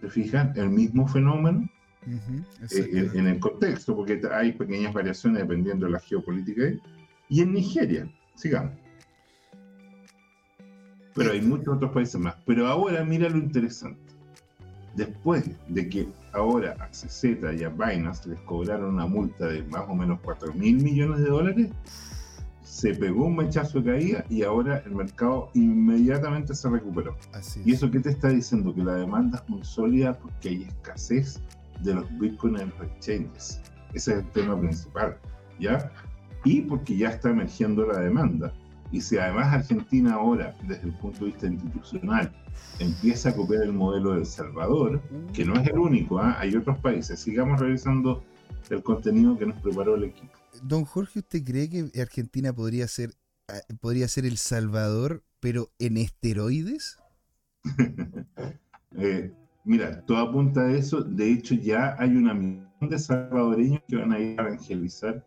¿se 0.00 0.08
fijan? 0.08 0.52
El 0.54 0.70
mismo 0.70 1.08
fenómeno 1.08 1.68
eh, 2.06 3.10
en, 3.12 3.26
el 3.26 3.40
contexto, 3.40 3.96
porque 3.96 4.22
hay 4.32 4.52
pequeñas 4.52 4.94
variaciones 4.94 5.42
dependiendo 5.42 5.86
de 5.86 5.92
la 5.92 5.98
geopolítica. 5.98 6.62
Y 7.28 7.42
en 7.42 7.54
Nigeria, 7.54 8.08
sigamos. 8.36 8.78
Pero 11.12 11.32
hay 11.32 11.42
muchos 11.42 11.74
otros 11.74 11.90
países 11.90 12.20
más. 12.20 12.36
Pero 12.46 12.68
ahora 12.68 13.04
mira 13.04 13.28
lo 13.28 13.38
interesante. 13.38 14.00
Después 14.94 15.50
de 15.66 15.88
que 15.88 16.08
ahora 16.32 16.76
a 16.78 16.88
CZ 16.90 17.24
y 17.58 17.64
a 17.64 17.68
Binance 17.68 18.28
les 18.28 18.38
cobraron 18.42 18.94
una 18.94 19.06
multa 19.06 19.48
de 19.48 19.64
más 19.64 19.86
o 19.88 19.94
menos 19.96 20.20
4 20.22 20.54
mil 20.54 20.76
millones 20.76 21.18
de 21.18 21.26
dólares, 21.26 21.70
se 22.64 22.94
pegó 22.94 23.26
un 23.26 23.36
mechazo 23.36 23.80
de 23.80 23.92
caída 23.92 24.24
y 24.30 24.42
ahora 24.42 24.82
el 24.86 24.94
mercado 24.94 25.50
inmediatamente 25.54 26.54
se 26.54 26.68
recuperó. 26.68 27.16
¿Y 27.64 27.74
eso 27.74 27.90
qué 27.90 28.00
te 28.00 28.10
está 28.10 28.28
diciendo? 28.28 28.74
Que 28.74 28.82
la 28.82 28.94
demanda 28.94 29.42
es 29.42 29.48
muy 29.48 29.62
sólida 29.62 30.18
porque 30.18 30.48
hay 30.48 30.62
escasez 30.64 31.40
de 31.82 31.94
los 31.94 32.18
bitcoins 32.18 32.62
en 32.62 32.70
los 32.70 32.88
exchanges. 32.88 33.60
Ese 33.92 34.12
es 34.12 34.18
el 34.18 34.30
tema 34.30 34.58
principal, 34.58 35.16
¿ya? 35.60 35.92
Y 36.44 36.62
porque 36.62 36.96
ya 36.96 37.10
está 37.10 37.30
emergiendo 37.30 37.86
la 37.86 38.00
demanda. 38.00 38.52
Y 38.90 39.00
si 39.00 39.18
además 39.18 39.52
Argentina 39.52 40.14
ahora, 40.14 40.56
desde 40.66 40.84
el 40.84 40.94
punto 40.94 41.20
de 41.20 41.26
vista 41.26 41.46
institucional, 41.46 42.32
empieza 42.78 43.28
a 43.28 43.36
copiar 43.36 43.62
el 43.62 43.72
modelo 43.72 44.12
de 44.12 44.20
El 44.20 44.26
Salvador, 44.26 45.02
que 45.32 45.44
no 45.44 45.54
es 45.54 45.66
el 45.68 45.78
único, 45.78 46.18
¿ah? 46.18 46.36
hay 46.38 46.56
otros 46.56 46.78
países. 46.78 47.20
Sigamos 47.20 47.60
revisando 47.60 48.24
el 48.70 48.82
contenido 48.82 49.36
que 49.36 49.46
nos 49.46 49.60
preparó 49.60 49.96
el 49.96 50.04
equipo. 50.04 50.43
Don 50.62 50.84
Jorge, 50.84 51.20
¿usted 51.20 51.44
cree 51.44 51.68
que 51.68 52.00
Argentina 52.00 52.52
podría 52.52 52.88
ser, 52.88 53.10
ah, 53.48 53.60
podría 53.80 54.08
ser 54.08 54.24
El 54.26 54.36
Salvador, 54.36 55.24
pero 55.40 55.70
en 55.78 55.96
esteroides? 55.96 56.98
Eh, 58.96 59.32
mira, 59.64 60.02
todo 60.06 60.18
apunta 60.18 60.60
a 60.60 60.72
eso. 60.72 61.02
De 61.02 61.28
hecho, 61.28 61.56
ya 61.56 61.96
hay 61.98 62.10
una 62.16 62.32
misión 62.32 62.88
de 62.88 62.96
salvadoreños 62.96 63.82
que 63.88 63.96
van 63.96 64.12
a 64.12 64.20
ir 64.20 64.40
a 64.40 64.44
evangelizar 64.44 65.26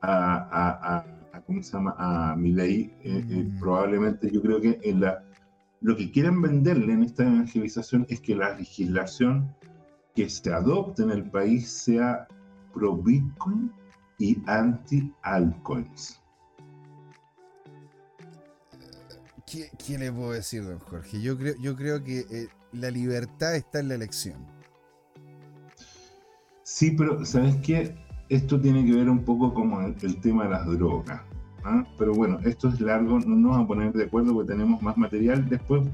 a, 0.00 1.04
¿cómo 1.46 1.62
se 1.62 1.72
llama? 1.72 1.94
A 1.98 2.34
Milei. 2.34 2.90
Eh, 3.02 3.24
eh, 3.28 3.44
mm. 3.44 3.58
probablemente 3.58 4.30
yo 4.30 4.40
creo 4.40 4.58
que 4.58 4.80
en 4.82 5.02
la, 5.02 5.22
lo 5.82 5.94
que 5.96 6.10
quieren 6.10 6.40
venderle 6.40 6.94
en 6.94 7.02
esta 7.02 7.24
evangelización 7.24 8.06
es 8.08 8.20
que 8.20 8.34
la 8.34 8.56
legislación 8.56 9.54
que 10.14 10.30
se 10.30 10.50
adopte 10.50 11.02
en 11.02 11.10
el 11.10 11.30
país 11.30 11.70
sea 11.70 12.26
pro 12.72 12.96
Bitcoin 12.96 13.70
y 14.18 14.42
anti-altcoins. 14.46 16.20
¿Qué, 19.46 19.98
le 19.98 20.10
puedo 20.10 20.32
decir, 20.32 20.64
don 20.64 20.78
Jorge? 20.80 21.20
Yo 21.20 21.38
creo, 21.38 21.54
yo 21.60 21.76
creo 21.76 22.02
que 22.02 22.20
eh, 22.30 22.48
la 22.72 22.90
libertad 22.90 23.54
está 23.54 23.80
en 23.80 23.88
la 23.88 23.94
elección. 23.94 24.36
Sí, 26.64 26.90
pero 26.90 27.24
¿sabes 27.24 27.54
qué? 27.56 27.94
Esto 28.28 28.60
tiene 28.60 28.84
que 28.84 28.92
ver 28.96 29.08
un 29.08 29.22
poco 29.22 29.54
como 29.54 29.80
el, 29.80 30.20
tema 30.20 30.44
de 30.44 30.50
las 30.50 30.66
drogas. 30.66 31.20
¿ah? 31.62 31.86
Pero 31.98 32.14
bueno, 32.14 32.38
esto 32.44 32.68
es 32.68 32.80
largo, 32.80 33.20
no 33.20 33.36
nos 33.36 33.50
vamos 33.52 33.64
a 33.64 33.68
poner 33.68 33.92
de 33.92 34.04
acuerdo 34.04 34.32
porque 34.32 34.52
tenemos 34.52 34.82
más 34.82 34.96
material. 34.96 35.48
Después 35.48 35.86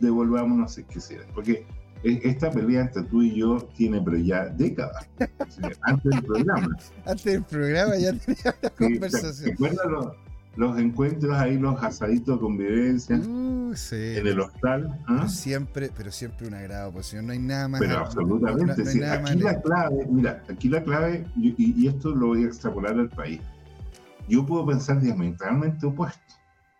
devolvamos, 0.00 0.58
no 0.58 0.68
sé 0.68 0.84
qué 0.84 1.00
sea. 1.00 1.20
Porque 1.34 1.66
esta 2.04 2.50
pelea 2.50 2.82
entre 2.82 3.02
tú 3.04 3.22
y 3.22 3.36
yo 3.36 3.58
tiene 3.76 4.00
pero 4.00 4.16
ya 4.18 4.46
décadas. 4.46 5.08
antes 5.82 6.10
del 6.10 6.22
programa. 6.22 6.68
Antes 7.06 7.24
del 7.24 7.42
programa 7.44 7.96
ya 7.96 8.12
tenía 8.12 8.54
una 8.60 8.70
conversación. 8.70 9.48
¿Te 9.48 9.52
acuerdas 9.52 9.86
los, 10.56 10.78
encuentros 10.78 11.36
ahí, 11.36 11.58
los 11.58 11.82
asaditos 11.82 12.36
de 12.36 12.40
convivencia? 12.40 13.16
Uh, 13.16 13.72
sí. 13.74 14.16
En 14.16 14.26
el 14.26 14.40
hostal. 14.40 14.88
¿ah? 15.06 15.16
Pero 15.16 15.28
siempre, 15.28 15.90
pero 15.96 16.10
siempre 16.10 16.48
un 16.48 16.54
agrado, 16.54 16.92
pues 16.92 17.14
no 17.14 17.32
hay 17.32 17.38
nada 17.38 17.68
más. 17.68 17.80
Pero 17.80 17.98
absolutamente, 17.98 18.84
sí. 18.84 19.02
aquí 19.02 19.38
la 19.38 19.60
clave, 19.60 20.06
mira, 20.10 20.42
aquí 20.48 20.68
la 20.68 20.82
clave, 20.82 21.24
y, 21.36 21.54
y, 21.56 21.86
esto 21.86 22.14
lo 22.14 22.28
voy 22.28 22.44
a 22.44 22.46
extrapolar 22.46 22.98
al 22.98 23.08
país. 23.08 23.40
Yo 24.28 24.44
puedo 24.44 24.66
pensar 24.66 25.00
diametralmente 25.00 25.86
opuesto 25.86 26.20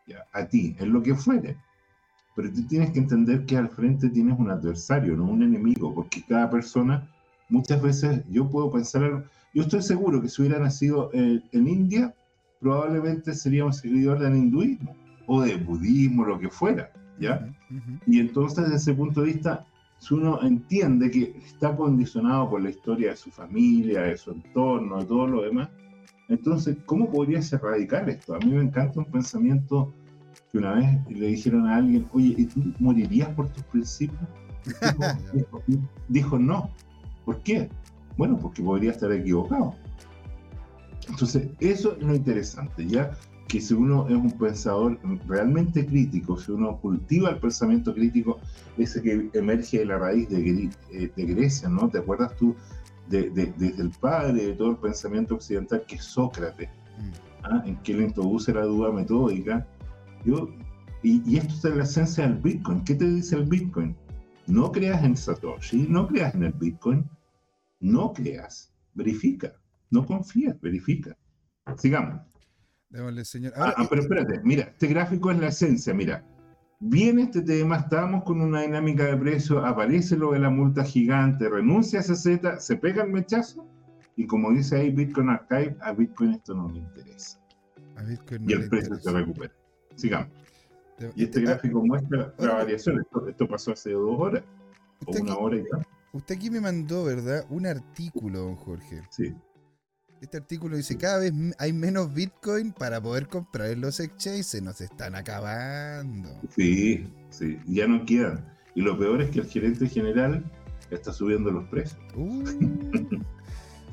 ya, 0.06 0.24
a 0.32 0.46
ti, 0.46 0.76
en 0.78 0.92
lo 0.92 1.02
que 1.02 1.14
fuere 1.14 1.56
pero 2.34 2.52
tú 2.52 2.66
tienes 2.66 2.90
que 2.92 2.98
entender 2.98 3.44
que 3.44 3.56
al 3.56 3.68
frente 3.68 4.08
tienes 4.08 4.38
un 4.38 4.50
adversario, 4.50 5.16
no 5.16 5.24
un 5.24 5.42
enemigo, 5.42 5.94
porque 5.94 6.22
cada 6.26 6.50
persona, 6.50 7.08
muchas 7.48 7.82
veces 7.82 8.22
yo 8.30 8.48
puedo 8.48 8.70
pensar, 8.70 9.24
yo 9.54 9.62
estoy 9.62 9.82
seguro 9.82 10.22
que 10.22 10.28
si 10.28 10.42
hubiera 10.42 10.58
nacido 10.58 11.10
en, 11.12 11.42
India, 11.52 12.14
probablemente 12.60 13.34
sería 13.34 13.64
un 13.64 13.72
seguidor 13.72 14.18
del 14.18 14.36
hinduismo 14.36 14.96
o 15.26 15.42
del 15.42 15.62
budismo, 15.62 16.24
lo 16.24 16.38
que 16.38 16.48
fuera, 16.48 16.90
¿ya? 17.18 17.48
Y 18.06 18.20
entonces 18.20 18.64
desde 18.64 18.76
ese 18.76 18.94
punto 18.94 19.20
de 19.20 19.26
vista, 19.26 19.66
si 19.98 20.14
uno 20.14 20.42
entiende 20.42 21.10
que 21.10 21.36
está 21.44 21.76
condicionado 21.76 22.50
por 22.50 22.62
la 22.62 22.70
historia 22.70 23.10
de 23.10 23.16
su 23.16 23.30
familia, 23.30 24.02
de 24.02 24.16
su 24.16 24.32
entorno, 24.32 24.98
de 24.98 25.04
todo 25.04 25.26
lo 25.26 25.42
demás, 25.42 25.68
entonces, 26.28 26.78
¿cómo 26.86 27.10
podrías 27.10 27.52
erradicar 27.52 28.08
esto? 28.08 28.34
A 28.34 28.38
mí 28.38 28.52
me 28.52 28.62
encanta 28.62 29.00
un 29.00 29.04
pensamiento 29.04 29.92
que 30.52 30.58
una 30.58 30.74
vez 30.74 30.86
le 31.08 31.28
dijeron 31.28 31.66
a 31.66 31.76
alguien, 31.76 32.06
oye, 32.12 32.34
¿y 32.36 32.44
tú 32.44 32.62
morirías 32.78 33.30
por 33.30 33.48
tus 33.48 33.64
principios? 33.64 34.20
Dijo, 36.08 36.38
no. 36.38 36.70
¿Por 37.24 37.38
qué? 37.42 37.70
Bueno, 38.18 38.38
porque 38.38 38.62
podría 38.62 38.90
estar 38.90 39.10
equivocado. 39.10 39.74
Entonces, 41.08 41.48
eso 41.58 41.96
es 41.96 42.02
lo 42.02 42.14
interesante, 42.14 42.86
¿ya? 42.86 43.12
Que 43.48 43.60
si 43.60 43.72
uno 43.72 44.06
es 44.08 44.14
un 44.14 44.30
pensador 44.32 44.98
realmente 45.26 45.86
crítico, 45.86 46.36
si 46.36 46.52
uno 46.52 46.76
cultiva 46.76 47.30
el 47.30 47.38
pensamiento 47.38 47.94
crítico, 47.94 48.38
ese 48.76 49.00
que 49.00 49.30
emerge 49.32 49.78
de 49.78 49.86
la 49.86 49.98
raíz 49.98 50.28
de, 50.28 50.70
eh, 50.92 51.10
Grecia, 51.16 51.70
¿no? 51.70 51.88
¿Te 51.88 51.98
acuerdas 51.98 52.36
tú 52.36 52.54
de, 53.08 53.30
desde 53.30 53.82
el 53.82 53.90
padre 53.90 54.46
de 54.48 54.52
todo 54.52 54.72
el 54.72 54.76
pensamiento 54.76 55.34
occidental, 55.34 55.82
que 55.86 55.96
es 55.96 56.04
Sócrates, 56.04 56.68
mm. 56.68 57.44
¿ah? 57.44 57.62
en 57.66 57.76
que 57.76 57.92
él 57.92 58.02
introduce 58.02 58.52
la 58.52 58.64
duda 58.64 58.92
metódica, 58.92 59.66
yo, 60.24 60.48
y, 61.02 61.36
esto 61.36 61.68
es 61.68 61.76
la 61.76 61.82
esencia 61.82 62.26
del 62.26 62.38
Bitcoin. 62.38 62.84
¿Qué 62.84 62.94
te 62.94 63.04
dice 63.04 63.36
el 63.36 63.44
Bitcoin? 63.44 63.96
No 64.46 64.70
creas 64.70 65.02
en 65.02 65.16
Satoshi, 65.16 65.86
no 65.88 66.06
creas 66.06 66.34
en 66.34 66.44
el 66.44 66.52
Bitcoin, 66.52 67.08
no 67.80 68.12
creas, 68.12 68.72
verifica, 68.94 69.52
no 69.90 70.06
confías, 70.06 70.60
verifica. 70.60 71.16
Sigamos. 71.76 72.20
Démosle, 72.90 73.24
señor. 73.24 73.52
ah, 73.56 73.74
ah 73.76 73.86
pero 73.88 74.02
espérate, 74.02 74.40
mira, 74.44 74.64
este 74.64 74.88
gráfico 74.88 75.30
es 75.30 75.38
la 75.38 75.48
esencia, 75.48 75.94
mira. 75.94 76.24
Viene 76.84 77.22
este 77.22 77.42
tema, 77.42 77.76
estamos 77.76 78.24
con 78.24 78.40
una 78.40 78.62
dinámica 78.62 79.04
de 79.04 79.16
precio, 79.16 79.64
aparece 79.64 80.16
lo 80.16 80.32
de 80.32 80.40
la 80.40 80.50
multa 80.50 80.82
gigante, 80.82 81.48
renuncia 81.48 82.00
a 82.00 82.02
Z, 82.02 82.58
se 82.58 82.76
pega 82.76 83.04
el 83.04 83.12
mechazo, 83.12 83.68
y 84.16 84.26
como 84.26 84.50
dice 84.50 84.76
ahí 84.76 84.90
Bitcoin 84.90 85.30
Archive, 85.30 85.76
a 85.80 85.92
Bitcoin 85.92 86.32
esto 86.32 86.54
no 86.54 86.68
le 86.70 86.80
interesa. 86.80 87.40
y 88.46 88.52
el 88.52 88.68
precio 88.68 88.96
se 88.96 89.12
recupera. 89.12 89.54
Sigamos. 89.96 90.28
Y 91.16 91.24
este 91.24 91.40
gráfico 91.40 91.84
muestra 91.84 92.32
la 92.38 92.54
variación. 92.54 93.04
Esto, 93.28 93.48
pasó 93.48 93.72
hace 93.72 93.92
dos 93.92 94.18
horas, 94.18 94.44
o 95.06 95.10
una 95.10 95.36
hora 95.36 95.56
y 95.56 95.64
tal. 95.68 95.86
Usted 96.12 96.36
aquí 96.36 96.50
me 96.50 96.60
mandó, 96.60 97.04
¿verdad? 97.04 97.46
Un 97.48 97.66
artículo, 97.66 98.40
don 98.40 98.56
Jorge. 98.56 99.02
Sí. 99.10 99.34
Este 100.20 100.36
artículo 100.36 100.76
dice, 100.76 100.96
cada 100.96 101.18
vez 101.18 101.32
hay 101.58 101.72
menos 101.72 102.14
Bitcoin 102.14 102.72
para 102.72 103.00
poder 103.02 103.26
comprar 103.26 103.70
en 103.70 103.80
los 103.80 103.98
exchanges, 103.98 104.46
se 104.46 104.60
nos 104.60 104.80
están 104.80 105.16
acabando. 105.16 106.30
Sí, 106.54 107.12
sí, 107.30 107.58
ya 107.66 107.88
no 107.88 108.04
quedan. 108.04 108.46
Y 108.76 108.82
lo 108.82 108.96
peor 108.96 109.20
es 109.20 109.30
que 109.30 109.40
el 109.40 109.46
gerente 109.46 109.88
general 109.88 110.44
está 110.90 111.12
subiendo 111.12 111.50
los 111.50 111.68
precios. 111.68 111.98
Uh. 112.14 112.44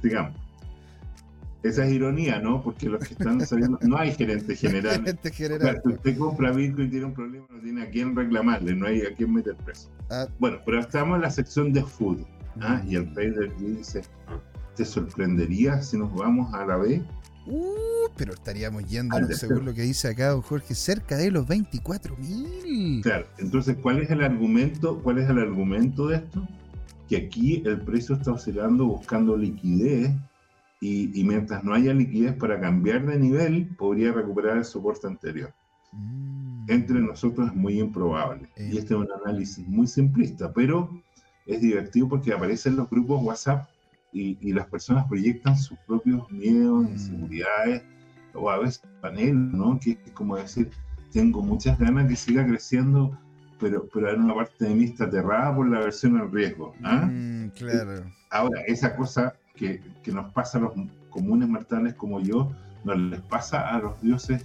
Sigamos. 0.03 0.48
Esa 1.61 1.85
es 1.85 1.91
ironía, 1.91 2.39
¿no? 2.39 2.63
Porque 2.63 2.87
los 2.87 3.05
que 3.05 3.13
están 3.13 3.45
saliendo, 3.45 3.77
no 3.81 3.97
hay 3.97 4.13
gerente 4.13 4.55
general. 4.55 4.95
gerente 4.99 5.31
general. 5.31 5.81
si 5.83 5.91
usted 5.91 6.17
compra 6.17 6.51
Bitcoin 6.51 6.87
y 6.87 6.89
tiene 6.89 7.05
un 7.07 7.13
problema, 7.13 7.45
no 7.49 7.59
tiene 7.59 7.83
a 7.83 7.89
quién 7.89 8.15
reclamarle, 8.15 8.75
no 8.75 8.87
hay 8.87 9.01
a 9.01 9.13
quién 9.13 9.33
meter 9.33 9.55
preso. 9.57 9.89
Ah. 10.09 10.27
Bueno, 10.39 10.59
pero 10.65 10.79
estamos 10.79 11.17
en 11.17 11.21
la 11.21 11.29
sección 11.29 11.73
de 11.73 11.83
food. 11.83 12.19
¿ah? 12.61 12.81
Y 12.87 12.95
el 12.95 13.11
trader 13.13 13.51
dice, 13.57 14.03
¿te 14.75 14.85
sorprendería 14.85 15.81
si 15.81 15.97
nos 15.97 16.13
vamos 16.13 16.53
a 16.53 16.65
la 16.65 16.77
B? 16.77 17.03
Uh, 17.45 18.07
pero 18.15 18.33
estaríamos 18.33 18.85
yendo, 18.85 19.17
según 19.33 19.65
lo 19.65 19.73
que 19.73 19.81
dice 19.81 20.07
acá 20.07 20.29
don 20.29 20.41
Jorge, 20.41 20.75
cerca 20.75 21.17
de 21.17 21.29
los 21.31 21.45
24 21.45 22.15
mil. 22.17 23.01
Claro, 23.01 23.25
entonces, 23.37 23.75
¿cuál 23.81 23.99
es 23.99 24.09
el 24.11 24.23
argumento? 24.23 24.99
¿Cuál 25.01 25.17
es 25.17 25.29
el 25.29 25.39
argumento 25.39 26.07
de 26.07 26.17
esto? 26.17 26.47
Que 27.09 27.17
aquí 27.17 27.63
el 27.65 27.81
precio 27.81 28.15
está 28.15 28.31
oscilando 28.31 28.85
buscando 28.85 29.35
liquidez 29.35 30.11
y, 30.81 31.23
mientras 31.23 31.63
no 31.63 31.73
haya 31.73 31.93
liquidez 31.93 32.33
para 32.35 32.59
cambiar 32.59 33.05
de 33.05 33.19
nivel, 33.19 33.67
podría 33.77 34.13
recuperar 34.13 34.57
el 34.57 34.65
soporte 34.65 35.07
anterior. 35.07 35.53
Mm. 35.91 36.65
Entre 36.69 36.99
nosotros 36.99 37.49
es 37.49 37.55
muy 37.55 37.79
improbable. 37.79 38.47
Y 38.57 38.77
este 38.77 38.93
es 38.93 38.99
un 38.99 39.09
análisis 39.23 39.67
muy 39.67 39.87
simplista, 39.87 40.53
pero 40.53 40.89
es 41.45 41.61
divertido 41.61 42.07
porque 42.07 42.31
aparecen 42.31 42.77
los 42.77 42.89
grupos 42.89 43.21
WhatsApp 43.23 43.67
y, 44.13 44.53
las 44.53 44.67
personas 44.67 45.07
proyectan 45.07 45.57
sus 45.57 45.77
propios 45.79 46.29
miedos, 46.31 46.85
mm. 46.85 46.91
inseguridades, 46.91 47.83
o 48.33 48.49
a 48.49 48.59
veces 48.59 48.81
panel, 49.01 49.51
¿no? 49.51 49.79
Que 49.79 49.91
es 50.05 50.11
como 50.13 50.37
decir, 50.37 50.69
tengo 51.11 51.41
muchas 51.41 51.77
ganas 51.77 52.07
que 52.07 52.15
siga 52.15 52.45
creciendo, 52.45 53.17
pero, 53.59 53.87
pero 53.93 54.09
hay 54.09 54.15
una 54.15 54.35
parte 54.35 54.65
de 54.65 54.75
mí 54.75 54.85
está 54.85 55.05
aterrada 55.05 55.53
por 55.53 55.67
la 55.67 55.79
versión 55.79 56.17
al 56.17 56.31
riesgo. 56.31 56.73
¿ah? 56.83 57.07
Mm, 57.11 57.49
claro. 57.49 58.05
Ahora, 58.29 58.61
esa 58.67 58.95
cosa 58.95 59.33
que, 59.59 60.11
nos 60.11 60.31
pasa 60.33 60.57
a 60.57 60.61
los 60.61 60.73
comunes 61.11 61.47
mortales 61.47 61.93
como 61.93 62.19
yo, 62.19 62.51
no 62.83 62.95
les 62.95 63.21
pasa 63.21 63.67
a 63.67 63.79
los 63.79 64.01
dioses 64.01 64.43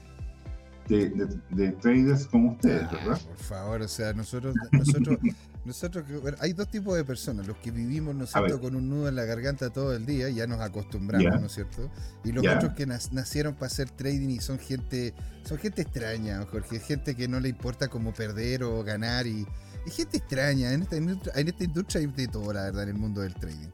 de, 0.89 1.73
traders 1.81 2.27
como 2.27 2.53
ustedes, 2.53 2.91
¿verdad? 2.91 3.19
Por 3.21 3.39
favor, 3.39 3.83
o 3.83 3.89
sea, 3.89 4.13
nosotros, 4.13 4.55
nosotros 4.73 5.19
Nosotros, 5.65 6.05
hay 6.41 6.53
dos 6.53 6.69
tipos 6.69 6.95
de 6.95 7.05
personas, 7.05 7.47
los 7.47 7.57
que 7.57 7.71
vivimos, 7.71 8.15
¿no 8.15 8.25
es 8.25 8.31
cierto?, 8.31 8.61
con 8.61 8.77
un 8.77 8.91
nudo 8.91 9.09
en 9.09 9.17
la 9.17 9.25
garganta 9.25 9.71
todo 9.71 9.95
el 9.95 10.05
día, 10.05 10.29
ya 10.29 10.47
nos 10.47 10.61
acostumbramos, 10.61 11.41
¿no 11.41 11.47
es 11.47 11.53
cierto? 11.53 11.91
Y 12.23 12.33
los 12.33 12.47
otros 12.47 12.75
que 12.75 12.85
nacieron 12.85 13.55
para 13.55 13.69
hacer 13.69 13.89
trading 13.89 14.29
y 14.29 14.41
son 14.41 14.59
gente, 14.59 15.15
son 15.45 15.57
gente 15.57 15.81
extraña, 15.81 16.45
Jorge, 16.51 16.81
gente 16.81 17.15
que 17.15 17.29
no 17.29 17.41
le 17.41 17.49
importa 17.49 17.89
cómo 17.89 18.13
perder 18.13 18.63
o 18.63 18.85
ganar 18.85 19.27
y, 19.27 19.47
gente 19.87 20.19
extraña. 20.19 20.73
En 20.73 20.83
esta, 20.83 20.97
en 20.97 21.49
esta 21.49 21.65
industria 21.65 22.01
hay 22.01 22.07
de 22.09 22.29
todo, 22.29 22.53
la 22.53 22.65
verdad, 22.65 22.83
en 22.83 22.91
el 22.91 22.97
mundo 22.97 23.23
del 23.23 23.35
trading. 23.35 23.69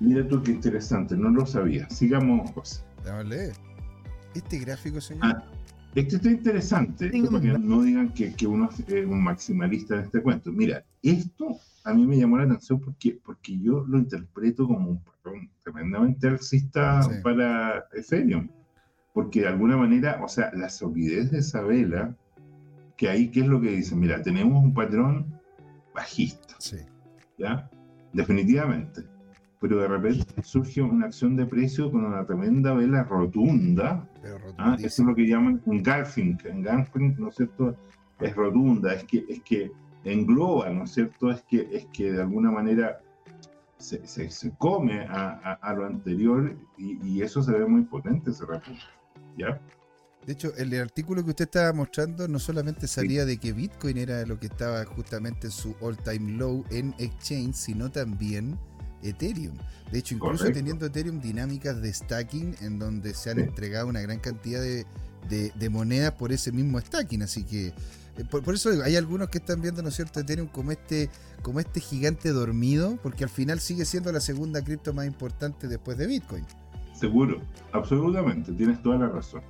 Mira 0.00 0.26
tú 0.28 0.42
qué 0.42 0.52
interesante, 0.52 1.16
no 1.16 1.30
lo 1.30 1.44
sabía. 1.44 1.88
Sigamos, 1.90 2.50
José. 2.52 2.82
Leer. 3.24 3.54
Este 4.34 4.58
gráfico, 4.58 5.00
señor. 5.00 5.24
Ah, 5.24 5.44
este 5.94 6.16
está 6.16 6.30
interesante, 6.30 7.10
para 7.30 7.40
que 7.40 7.58
no 7.58 7.82
digan 7.82 8.12
que, 8.12 8.34
que, 8.34 8.46
uno 8.46 8.68
es 8.70 9.06
un 9.06 9.22
maximalista 9.22 9.94
en 9.94 10.02
este 10.02 10.22
cuento. 10.22 10.52
Mira, 10.52 10.84
esto 11.02 11.58
a 11.84 11.94
mí 11.94 12.06
me 12.06 12.18
llamó 12.18 12.36
la 12.36 12.44
atención 12.44 12.80
porque, 12.80 13.18
porque 13.24 13.58
yo 13.58 13.84
lo 13.88 13.98
interpreto 13.98 14.66
como 14.66 14.90
un 14.90 15.02
patrón 15.02 15.50
tremendamente 15.64 16.28
alcista 16.28 17.00
para 17.22 17.86
Ethereum. 17.92 18.48
Porque 19.14 19.40
de 19.40 19.48
alguna 19.48 19.76
manera, 19.76 20.20
o 20.22 20.28
sea, 20.28 20.52
la 20.54 20.68
solidez 20.68 21.30
de 21.32 21.38
esa 21.38 21.62
vela, 21.62 22.14
que 22.96 23.08
ahí, 23.08 23.30
¿qué 23.30 23.40
es 23.40 23.46
lo 23.46 23.60
que 23.60 23.70
dice? 23.70 23.96
Mira, 23.96 24.22
tenemos 24.22 24.62
un 24.62 24.74
patrón 24.74 25.26
bajista. 25.94 26.54
Sí. 26.58 26.76
¿Ya? 27.38 27.68
Definitivamente 28.12 29.17
pero 29.60 29.80
de 29.80 29.88
repente 29.88 30.42
surge 30.42 30.80
una 30.80 31.06
acción 31.06 31.36
de 31.36 31.46
precio 31.46 31.90
con 31.90 32.04
una 32.04 32.24
tremenda 32.24 32.74
vela 32.74 33.02
rotunda. 33.04 34.08
¿ah? 34.58 34.76
Eso 34.78 35.02
es 35.02 35.08
lo 35.08 35.14
que 35.14 35.26
llaman 35.26 35.60
un 35.66 35.82
garfing. 35.82 36.38
En 36.44 36.62
garfing, 36.62 37.16
¿no 37.18 37.28
es 37.28 37.36
cierto? 37.36 37.76
Es 38.20 38.34
rotunda, 38.34 38.94
es 38.94 39.04
que, 39.04 39.24
es 39.28 39.42
que 39.42 39.72
engloba, 40.04 40.70
¿no 40.70 40.84
es 40.84 40.92
cierto? 40.92 41.30
Es 41.30 41.42
que, 41.42 41.68
es 41.72 41.86
que 41.86 42.12
de 42.12 42.22
alguna 42.22 42.50
manera 42.50 43.00
se, 43.78 44.06
se, 44.06 44.52
come 44.58 45.06
a, 45.08 45.58
a, 45.60 45.74
lo 45.74 45.86
anterior 45.86 46.56
y, 46.76 46.98
y, 47.06 47.22
eso 47.22 47.42
se 47.42 47.52
ve 47.52 47.64
muy 47.64 47.82
potente 47.82 48.30
ese 48.30 48.44
repunte. 48.44 48.80
¿Ya? 49.36 49.60
De 50.26 50.32
hecho, 50.32 50.52
el 50.56 50.78
artículo 50.78 51.24
que 51.24 51.30
usted 51.30 51.44
estaba 51.44 51.72
mostrando 51.72 52.28
no 52.28 52.38
solamente 52.38 52.86
salía 52.86 53.24
de 53.24 53.38
que 53.38 53.52
Bitcoin 53.52 53.96
era 53.98 54.26
lo 54.26 54.38
que 54.38 54.46
estaba 54.46 54.84
justamente 54.84 55.46
en 55.46 55.52
su 55.52 55.74
all-time 55.80 56.32
low 56.32 56.64
en 56.70 56.94
exchange, 56.98 57.54
sino 57.54 57.90
también 57.90 58.58
Ethereum. 59.02 59.56
De 59.90 59.98
hecho, 59.98 60.14
incluso 60.14 60.50
teniendo 60.52 60.86
Ethereum 60.86 61.20
dinámicas 61.20 61.80
de 61.80 61.92
stacking 61.92 62.56
en 62.60 62.78
donde 62.78 63.14
se 63.14 63.30
han 63.30 63.38
entregado 63.38 63.86
una 63.86 64.00
gran 64.00 64.18
cantidad 64.18 64.60
de, 64.60 64.84
de, 65.28 65.70
monedas 65.70 66.12
por 66.12 66.32
ese 66.32 66.52
mismo 66.52 66.80
stacking. 66.80 67.22
Así 67.22 67.44
que, 67.44 67.68
eh, 67.68 68.24
por, 68.30 68.54
eso 68.54 68.70
hay 68.84 68.96
algunos 68.96 69.28
que 69.28 69.38
están 69.38 69.60
viendo, 69.60 69.82
¿no 69.82 69.88
es 69.88 69.96
cierto?, 69.96 70.20
Ethereum 70.20 70.48
como 70.48 70.72
este, 70.72 71.10
como 71.42 71.60
este 71.60 71.80
gigante 71.80 72.30
dormido, 72.30 72.98
porque 73.02 73.24
al 73.24 73.30
final 73.30 73.60
sigue 73.60 73.84
siendo 73.84 74.12
la 74.12 74.20
segunda 74.20 74.62
cripto 74.62 74.92
más 74.92 75.06
importante 75.06 75.68
después 75.68 75.96
de 75.98 76.06
Bitcoin. 76.06 76.44
Seguro, 76.94 77.40
absolutamente, 77.72 78.52
tienes 78.52 78.82
toda 78.82 78.98
la 78.98 79.08
razón. 79.08 79.42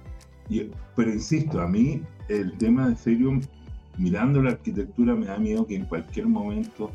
pero 0.95 1.13
insisto, 1.13 1.61
a 1.61 1.67
mí 1.67 2.03
el 2.29 2.57
tema 2.59 2.87
de 2.87 2.93
Ethereum, 2.93 3.41
mirando 3.97 4.43
la 4.43 4.51
arquitectura, 4.51 5.15
me 5.15 5.27
da 5.27 5.39
miedo 5.39 5.67
que 5.67 5.77
en 5.77 5.87
cualquier 5.87 6.27
momento 6.27 6.93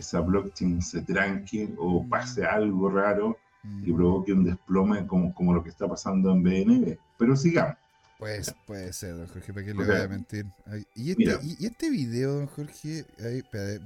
esa 0.00 0.20
blockchain 0.20 0.82
se 0.82 1.02
tranque 1.02 1.72
o 1.78 2.02
mm. 2.02 2.08
pase 2.08 2.44
algo 2.44 2.90
raro 2.90 3.36
y 3.62 3.92
mm. 3.92 3.96
provoque 3.96 4.32
un 4.32 4.44
desplome 4.44 5.06
como, 5.06 5.34
como 5.34 5.54
lo 5.54 5.62
que 5.62 5.70
está 5.70 5.88
pasando 5.88 6.32
en 6.32 6.42
BNB. 6.42 6.98
Pero 7.18 7.36
sigamos. 7.36 7.76
Pues 8.18 8.54
puede 8.66 8.92
ser, 8.92 9.16
don 9.16 9.26
Jorge, 9.26 9.52
¿para 9.52 9.66
qué 9.66 9.74
le 9.74 9.84
voy 9.84 9.96
a 9.96 10.08
mentir? 10.08 10.46
¿Y 10.94 11.10
este, 11.10 11.38
y, 11.42 11.66
este 11.66 11.90
video, 11.90 12.34
don 12.34 12.46
Jorge, 12.46 13.04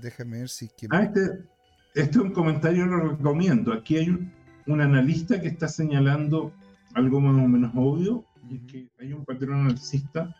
déjame 0.00 0.40
ver 0.40 0.48
si... 0.48 0.68
Que... 0.68 0.86
Ah, 0.90 1.02
este, 1.02 1.40
este 1.94 2.10
es 2.10 2.16
un 2.16 2.32
comentario, 2.32 2.86
lo 2.86 3.08
recomiendo. 3.10 3.72
Aquí 3.72 3.96
hay 3.96 4.10
un, 4.10 4.30
un, 4.66 4.80
analista 4.80 5.40
que 5.40 5.48
está 5.48 5.66
señalando 5.66 6.52
algo 6.94 7.20
más 7.20 7.42
o 7.42 7.48
menos 7.48 7.72
obvio, 7.74 8.24
y 8.48 8.56
es 8.56 8.62
que 8.70 8.88
hay 9.00 9.12
un 9.12 9.24
patrón 9.24 9.66
alcista 9.66 10.34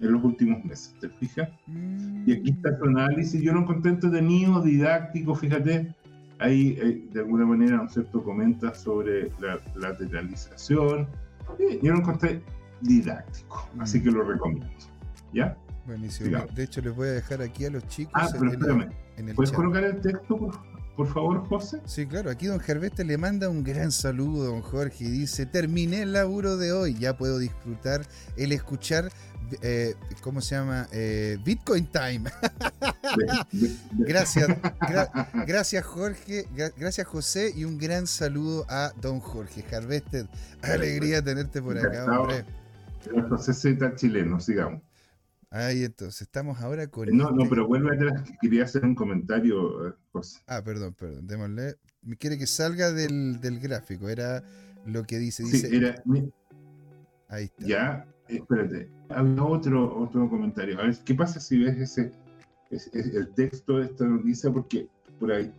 en 0.00 0.12
los 0.12 0.24
últimos 0.24 0.64
meses, 0.64 0.94
¿te 1.00 1.08
fijas? 1.08 1.48
Y 2.26 2.32
aquí 2.32 2.50
está 2.50 2.76
su 2.78 2.84
análisis, 2.84 3.40
yo 3.42 3.52
lo 3.52 3.60
encontré 3.60 3.92
entretenido, 3.92 4.62
didáctico, 4.62 5.34
fíjate, 5.34 5.94
ahí 6.38 6.78
eh, 6.80 7.04
de 7.12 7.20
alguna 7.20 7.44
manera, 7.44 7.76
¿no 7.76 7.84
es 7.84 7.92
cierto?, 7.92 8.22
comenta 8.22 8.74
sobre 8.74 9.30
la 9.40 9.60
lateralización, 9.74 11.06
yo 11.82 11.92
lo 11.92 11.98
encontré 11.98 12.42
didáctico, 12.80 13.68
así 13.78 14.00
mm. 14.00 14.02
que 14.04 14.10
lo 14.10 14.24
recomiendo, 14.24 14.66
¿ya? 15.34 15.56
Buenísimo, 15.86 16.38
de 16.54 16.64
hecho 16.64 16.80
les 16.80 16.94
voy 16.94 17.08
a 17.08 17.12
dejar 17.12 17.42
aquí 17.42 17.64
a 17.66 17.70
los 17.70 17.86
chicos 17.88 18.12
ah, 18.14 18.28
pero 18.32 18.52
espérame. 18.52 18.88
¿Puedes 19.34 19.52
colocar 19.52 19.84
el 19.84 20.00
texto, 20.00 20.36
por 20.36 20.52
por 21.00 21.08
favor, 21.08 21.48
José? 21.48 21.80
Sí, 21.86 22.04
claro. 22.04 22.30
Aquí 22.30 22.44
don 22.44 22.60
Gerveste 22.60 23.04
le 23.04 23.16
manda 23.16 23.48
un 23.48 23.64
gran 23.64 23.90
saludo, 23.90 24.44
don 24.44 24.60
Jorge, 24.60 25.04
y 25.04 25.08
dice, 25.08 25.46
terminé 25.46 26.02
el 26.02 26.12
laburo 26.12 26.58
de 26.58 26.72
hoy, 26.72 26.92
ya 26.92 27.16
puedo 27.16 27.38
disfrutar 27.38 28.02
el 28.36 28.52
escuchar 28.52 29.10
eh, 29.62 29.94
¿cómo 30.22 30.40
se 30.40 30.54
llama? 30.54 30.88
Eh, 30.92 31.38
Bitcoin 31.44 31.86
Time. 31.86 32.30
gracias, 33.92 34.48
gracias 35.46 35.84
Jorge, 35.84 36.46
gracias 36.76 37.06
José 37.06 37.52
y 37.54 37.64
un 37.64 37.78
gran 37.78 38.06
saludo 38.06 38.66
a 38.68 38.92
don 39.00 39.20
Jorge 39.20 39.64
Harvested. 39.74 40.26
Alegría 40.62 41.22
tenerte 41.22 41.60
por 41.62 41.78
acá, 41.78 42.20
hombre. 42.20 42.44
José 43.28 43.54
Z 43.54 43.94
chileno, 43.96 44.40
sigamos. 44.40 44.82
Ahí 45.52 45.82
entonces, 45.82 46.22
estamos 46.22 46.60
ahora 46.60 46.86
con... 46.86 47.08
No, 47.08 47.30
no, 47.30 47.42
este 47.42 47.50
pero 47.50 47.66
vuelve 47.66 47.96
atrás, 47.96 48.22
quería 48.40 48.64
hacer 48.64 48.84
un 48.84 48.94
comentario, 48.94 49.88
eh, 49.88 49.92
José. 50.12 50.40
Ah, 50.46 50.62
perdón, 50.62 50.94
perdón, 50.94 51.26
démosle. 51.26 51.74
Quiere 52.18 52.38
que 52.38 52.46
salga 52.46 52.92
del, 52.92 53.58
gráfico, 53.60 54.08
era 54.08 54.44
lo 54.86 55.02
que 55.02 55.18
dice. 55.18 55.42
dice 55.42 55.68
sí, 55.68 55.76
era... 55.76 56.00
Ahí 57.28 57.44
está. 57.44 57.66
Ya, 57.66 58.06
espérate, 58.36 58.88
había 59.08 59.44
otro, 59.44 59.98
otro 59.98 60.28
comentario. 60.28 60.78
A 60.78 60.84
ver, 60.84 60.96
¿qué 61.04 61.14
pasa 61.14 61.40
si 61.40 61.58
ves 61.62 61.78
ese, 61.78 62.12
el 62.92 63.28
texto 63.34 63.78
de 63.78 63.86
esta 63.86 64.04
noticia? 64.04 64.50
Porque 64.52 64.88
por 65.18 65.32
ahí, 65.32 65.52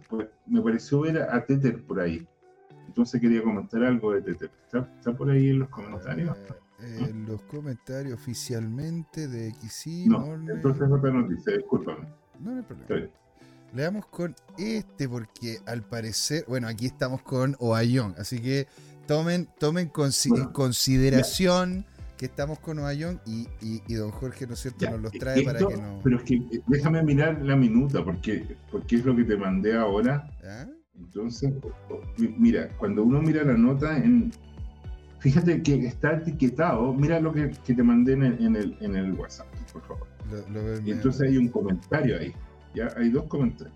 me 0.48 0.62
pareció 0.62 1.02
ver 1.02 1.22
a 1.22 1.46
Tether 1.46 1.84
por 1.84 2.00
ahí. 2.00 2.28
Entonces 2.88 3.22
quería 3.22 3.44
comentar 3.44 3.84
algo 3.84 4.14
de 4.14 4.22
Tether. 4.22 4.50
¿Está, 4.66 5.16
por 5.16 5.30
ahí 5.30 5.50
en 5.50 5.60
los 5.60 5.70
comentarios? 5.70 6.36
Eh, 6.80 7.08
en 7.10 7.26
los 7.28 7.42
comentarios 7.44 8.16
oficialmente 8.16 9.28
de 9.28 9.54
XY. 9.54 10.08
No, 10.08 10.34
entonces 10.34 10.90
otra 10.92 11.12
noticia, 11.12 11.56
discúlpame. 11.56 12.08
No, 12.40 12.52
no 12.52 12.58
hay 12.58 12.64
problema. 12.64 13.12
Leamos 13.74 14.06
con 14.08 14.36
este 14.58 15.08
porque 15.08 15.60
al 15.66 15.84
parecer, 15.84 16.44
bueno, 16.48 16.68
aquí 16.68 16.88
estamos 16.88 17.22
con 17.22 17.56
Oayón, 17.60 18.16
así 18.18 18.42
que 18.42 18.68
tomen, 19.08 19.48
tomen 19.60 19.90
consideración 20.52 21.86
que 22.22 22.28
estamos 22.28 22.60
con 22.60 22.78
Nueva 22.78 22.94
y, 22.94 23.48
y, 23.62 23.94
don 23.96 24.12
Jorge, 24.12 24.46
¿no 24.46 24.54
es 24.54 24.60
cierto?, 24.60 24.88
nos 24.92 25.02
los 25.02 25.12
trae 25.12 25.42
para 25.42 25.58
que 25.58 25.76
no... 25.76 26.02
Pero 26.04 26.18
es 26.18 26.24
que 26.24 26.36
eh, 26.36 26.62
déjame 26.68 27.02
mirar 27.02 27.42
la 27.42 27.56
minuta, 27.56 28.06
porque, 28.06 28.58
porque 28.72 28.98
es 28.98 29.06
lo 29.06 29.16
que 29.16 29.24
te 29.24 29.36
mandé 29.36 29.76
ahora. 29.76 30.30
Entonces, 30.96 31.52
mira, 32.20 32.70
cuando 32.78 33.04
uno 33.04 33.24
mira 33.24 33.44
la 33.44 33.58
nota, 33.58 33.98
en, 33.98 34.32
fíjate 35.18 35.64
que 35.64 35.88
está 35.88 36.18
etiquetado, 36.18 36.94
mira 36.94 37.20
lo 37.20 37.34
que, 37.34 37.50
que 37.66 37.74
te 37.74 37.82
mandé 37.82 38.14
en 38.14 38.56
el, 38.56 38.78
en 38.80 38.96
el, 38.96 39.14
WhatsApp, 39.14 39.48
por 39.74 39.82
favor. 39.82 40.08
y 40.86 40.92
entonces 40.92 41.28
hay 41.28 41.38
un 41.38 41.48
comentario 41.48 42.20
ahí, 42.20 42.36
ya 42.76 42.94
hay 42.98 43.10
dos 43.10 43.24
comentarios. 43.24 43.76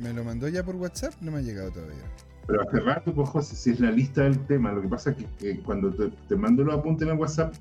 ¿Me 0.00 0.12
lo 0.12 0.22
mandó 0.22 0.46
ya 0.46 0.64
por 0.64 0.76
WhatsApp? 0.76 1.14
No 1.20 1.32
me 1.32 1.38
ha 1.38 1.42
llegado 1.42 1.72
todavía. 1.72 2.04
Pero 2.46 2.62
hace 2.62 2.80
rato, 2.80 3.14
pues 3.14 3.28
José, 3.30 3.56
si 3.56 3.70
es 3.70 3.80
la 3.80 3.90
lista 3.90 4.22
del 4.22 4.38
tema, 4.46 4.72
lo 4.72 4.82
que 4.82 4.88
pasa 4.88 5.10
es 5.10 5.16
que, 5.38 5.60
cuando 5.60 5.92
te, 5.92 6.36
mando 6.36 6.64
los 6.64 6.74
apuntes 6.74 7.06
en 7.06 7.14
el 7.14 7.18
WhatsApp, 7.18 7.54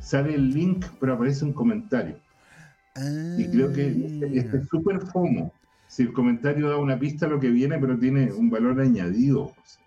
sale 0.00 0.34
el 0.34 0.50
link, 0.50 0.84
pero 1.00 1.14
aparece 1.14 1.44
un 1.44 1.52
comentario. 1.52 2.18
Y 3.38 3.48
creo 3.48 3.72
que 3.72 3.88
este 4.34 4.58
es 4.58 4.68
súper 4.68 5.00
FOMO. 5.00 5.52
Si 5.88 6.02
el 6.02 6.12
comentario 6.12 6.68
da 6.68 6.76
una 6.76 6.98
pista 6.98 7.26
a 7.26 7.28
lo 7.28 7.38
que 7.38 7.48
viene, 7.48 7.78
pero 7.78 7.98
tiene 7.98 8.32
un 8.32 8.50
valor 8.50 8.80
añadido, 8.80 9.46
José. 9.46 9.80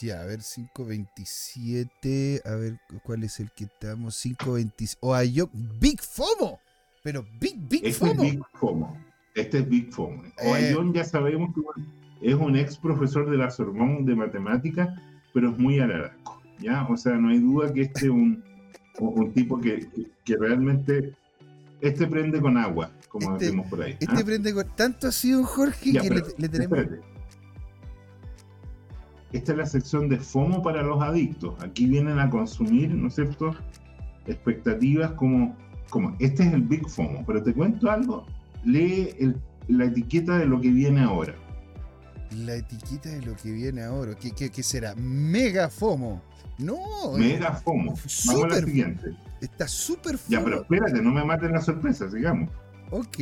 Ya, 0.00 0.22
a 0.22 0.24
ver, 0.24 0.40
527. 0.40 2.42
A 2.44 2.54
ver, 2.56 2.80
¿cuál 3.02 3.24
es 3.24 3.40
el 3.40 3.50
que 3.52 3.64
estamos? 3.64 4.20
527. 4.20 4.98
O 5.00 5.14
hay 5.14 5.32
yo. 5.32 5.48
Big 5.52 6.00
FOMO. 6.00 6.60
Pero 7.02 7.24
Big, 7.38 7.56
Big 7.68 7.86
este 7.86 8.06
FOMO. 8.06 8.24
Es 8.24 8.32
Big 8.32 8.42
FOMO. 8.54 8.98
Este 9.34 9.58
es 9.58 9.68
Big 9.68 9.92
FOMO. 9.92 10.22
O 10.44 10.56
eh, 10.56 10.74
ya 10.94 11.04
sabemos 11.04 11.54
que 11.54 11.60
es 12.24 12.34
un 12.34 12.56
ex 12.56 12.78
profesor 12.78 13.30
de 13.30 13.36
la 13.36 13.50
Sorbonne 13.50 14.02
de 14.02 14.16
matemáticas, 14.16 14.88
pero 15.34 15.50
es 15.50 15.58
muy 15.58 15.78
alaraco, 15.78 16.40
¿ya? 16.58 16.86
O 16.88 16.96
sea, 16.96 17.14
no 17.16 17.28
hay 17.28 17.38
duda 17.38 17.72
que 17.72 17.82
este 17.82 18.06
es 18.06 18.10
un, 18.10 18.42
un 18.98 19.32
tipo 19.32 19.60
que, 19.60 19.86
que, 20.24 20.36
realmente, 20.38 21.12
este 21.82 22.06
prende 22.06 22.40
con 22.40 22.56
agua, 22.56 22.90
como 23.08 23.32
este, 23.32 23.44
decimos 23.44 23.66
por 23.68 23.82
ahí. 23.82 23.96
Este 24.00 24.06
¿ah? 24.08 24.24
prende 24.24 24.54
con, 24.54 24.66
tanto 24.74 25.08
así, 25.08 25.34
un 25.34 25.44
Jorge, 25.44 25.92
que 25.92 26.24
le, 26.38 26.48
tenemos... 26.48 26.78
Esta 29.32 29.52
es 29.52 29.58
la 29.58 29.66
sección 29.66 30.08
de 30.08 30.16
FOMO 30.16 30.62
para 30.62 30.82
los 30.82 31.02
adictos. 31.02 31.56
Aquí 31.62 31.86
vienen 31.86 32.20
a 32.20 32.30
consumir, 32.30 32.94
¿no 32.94 33.08
es 33.08 33.16
cierto? 33.16 33.54
Expectativas 34.26 35.12
como, 35.12 35.54
como, 35.90 36.16
este 36.20 36.44
es 36.44 36.54
el 36.54 36.62
Big 36.62 36.88
FOMO, 36.88 37.22
pero 37.26 37.42
te 37.42 37.52
cuento 37.52 37.90
algo, 37.90 38.24
lee 38.64 39.34
la 39.68 39.86
etiqueta 39.86 40.38
de 40.38 40.46
lo 40.46 40.60
que 40.60 40.70
viene 40.70 41.02
ahora. 41.02 41.34
La 42.32 42.56
etiqueta 42.56 43.08
de 43.10 43.22
lo 43.22 43.36
que 43.36 43.52
viene 43.52 43.82
ahora. 43.82 44.14
¿Qué, 44.14 44.32
qué, 44.32 44.50
qué 44.50 44.62
será? 44.62 44.94
Mega 44.96 45.68
FOMO. 45.68 46.22
No. 46.58 46.78
Mega 47.16 47.52
FOMO. 47.52 47.94
Vamos 48.26 48.44
a 48.44 48.48
la 48.48 48.56
siguiente. 48.56 49.16
Está 49.40 49.68
súper 49.68 50.18
FOMO. 50.18 50.38
Ya, 50.38 50.44
pero 50.44 50.62
espérate, 50.62 51.02
no 51.02 51.10
me 51.10 51.24
maten 51.24 51.52
la 51.52 51.60
sorpresa, 51.60 52.10
sigamos. 52.10 52.50
Ok. 52.90 53.18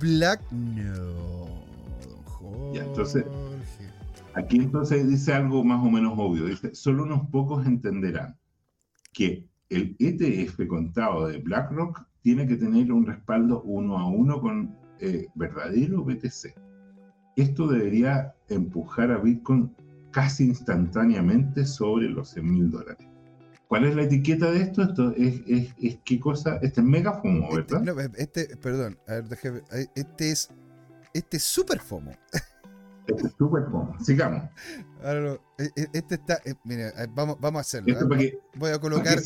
Black. 0.00 0.40
No. 0.52 1.46
Ya, 2.72 2.84
entonces. 2.84 3.24
Aquí 4.34 4.56
entonces 4.56 5.06
dice 5.08 5.34
algo 5.34 5.62
más 5.62 5.84
o 5.84 5.90
menos 5.90 6.14
obvio. 6.16 6.46
Dice: 6.46 6.74
solo 6.74 7.04
unos 7.04 7.28
pocos 7.28 7.66
entenderán 7.66 8.38
que 9.12 9.46
el 9.68 9.96
ETF 9.98 10.66
contado 10.68 11.26
de 11.28 11.38
BlackRock 11.38 12.06
tiene 12.22 12.46
que 12.46 12.56
tener 12.56 12.92
un 12.92 13.06
respaldo 13.06 13.62
uno 13.62 13.98
a 13.98 14.06
uno 14.06 14.40
con 14.40 14.76
eh, 15.00 15.26
verdadero 15.34 16.04
BTC. 16.04 16.54
Esto 17.36 17.66
debería 17.66 18.34
empujar 18.48 19.10
a 19.10 19.18
Bitcoin 19.18 19.74
casi 20.10 20.44
instantáneamente 20.44 21.64
sobre 21.64 22.08
los 22.08 22.30
100 22.30 22.52
mil 22.52 22.70
dólares. 22.70 23.08
¿Cuál 23.68 23.86
es 23.86 23.96
la 23.96 24.02
etiqueta 24.02 24.50
de 24.50 24.60
esto? 24.60 24.82
Esto 24.82 25.14
es, 25.16 25.40
es, 25.46 25.98
qué 26.04 26.20
cosa, 26.20 26.56
este 26.60 26.82
es 26.82 26.86
mega 26.86 27.14
FOMO, 27.14 27.58
este, 27.58 27.78
¿verdad? 27.78 28.10
Este, 28.18 28.42
este, 28.42 28.56
perdón, 28.58 28.98
a 29.08 29.14
ver, 29.14 29.28
déjame, 29.28 29.62
este 29.94 30.30
es, 30.30 30.50
este 31.14 31.38
es 31.38 31.42
super 31.42 31.80
FOMO. 31.80 32.12
Este 33.06 33.26
es 33.26 33.32
super 33.36 33.64
FOMO. 33.64 33.96
Sigamos. 33.98 34.44
Ahora, 35.04 35.40
e, 35.58 35.64
e, 35.74 35.88
este 35.92 36.14
está, 36.14 36.40
eh, 36.44 36.54
mira, 36.64 36.92
vamos, 37.10 37.36
vamos 37.40 37.58
a 37.58 37.60
hacerlo. 37.60 37.96
¿ah? 37.98 38.06
Voy 38.54 38.70
a 38.70 38.78
colocar. 38.78 39.18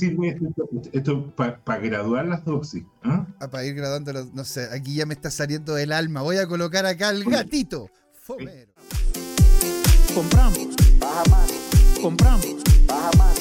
esto? 0.92 1.34
para 1.36 1.78
graduar 1.78 2.26
las 2.26 2.44
dosis. 2.44 2.84
¿ah? 3.02 3.26
ah 3.40 3.48
para 3.48 3.64
ir 3.64 3.74
graduando 3.74 4.12
las, 4.12 4.32
no 4.32 4.44
sé, 4.44 4.68
aquí 4.72 4.94
ya 4.94 5.06
me 5.06 5.14
está 5.14 5.30
saliendo 5.30 5.76
el 5.76 5.92
alma. 5.92 6.22
Voy 6.22 6.38
a 6.38 6.46
colocar 6.46 6.86
acá 6.86 7.10
el 7.10 7.24
gatito. 7.24 7.90
Fomero. 8.14 8.72
Compramos. 10.14 10.68
Baja 10.98 11.22
más. 11.30 11.52
Compramos. 12.00 12.56
Baja 12.86 13.10
más. 13.18 13.38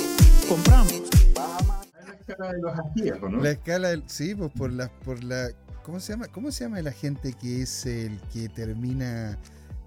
Compramos. 0.50 1.02
Baja 1.34 1.64
más. 1.64 1.88
La 2.06 2.14
escala 2.14 2.52
de 2.52 2.62
los 2.62 2.80
activos, 2.80 3.32
¿no? 3.32 3.42
La 3.42 3.52
escala, 3.52 3.88
del, 3.90 4.04
sí, 4.08 4.36
pues 4.36 4.52
por 4.52 4.72
la, 4.72 4.90
por 4.90 5.24
la, 5.24 5.52
¿cómo 5.84 6.00
se 6.00 6.14
llama? 6.14 6.28
¿Cómo 6.28 6.52
se 6.52 6.66
llama 6.66 6.82
la 6.82 6.92
gente 6.92 7.34
que 7.34 7.62
es 7.62 7.86
el 7.86 8.20
que 8.34 8.50
termina 8.50 9.38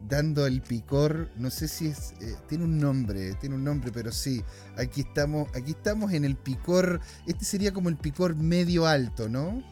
dando 0.08 0.46
el 0.46 0.60
picor? 0.60 1.28
No 1.36 1.50
sé 1.50 1.68
si 1.68 1.88
es, 1.88 2.12
eh, 2.20 2.36
tiene 2.48 2.64
un 2.64 2.78
nombre, 2.78 3.34
tiene 3.34 3.54
un 3.54 3.64
nombre, 3.64 3.90
pero 3.92 4.12
sí, 4.12 4.42
aquí 4.76 5.02
estamos, 5.02 5.48
aquí 5.54 5.72
estamos 5.72 6.12
en 6.12 6.24
el 6.24 6.36
picor. 6.36 7.00
Este 7.26 7.44
sería 7.44 7.72
como 7.72 7.88
el 7.88 7.96
picor 7.96 8.36
medio 8.36 8.86
alto, 8.86 9.28
¿no? 9.28 9.62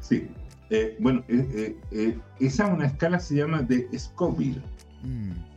Sí. 0.00 0.28
Eh, 0.70 0.96
bueno, 1.00 1.22
eh, 1.28 2.18
esa 2.40 2.66
una 2.66 2.86
escala 2.86 3.20
se 3.20 3.34
llama 3.34 3.62
de 3.62 3.88
Scoville. 3.98 4.62
Mm. 5.02 5.51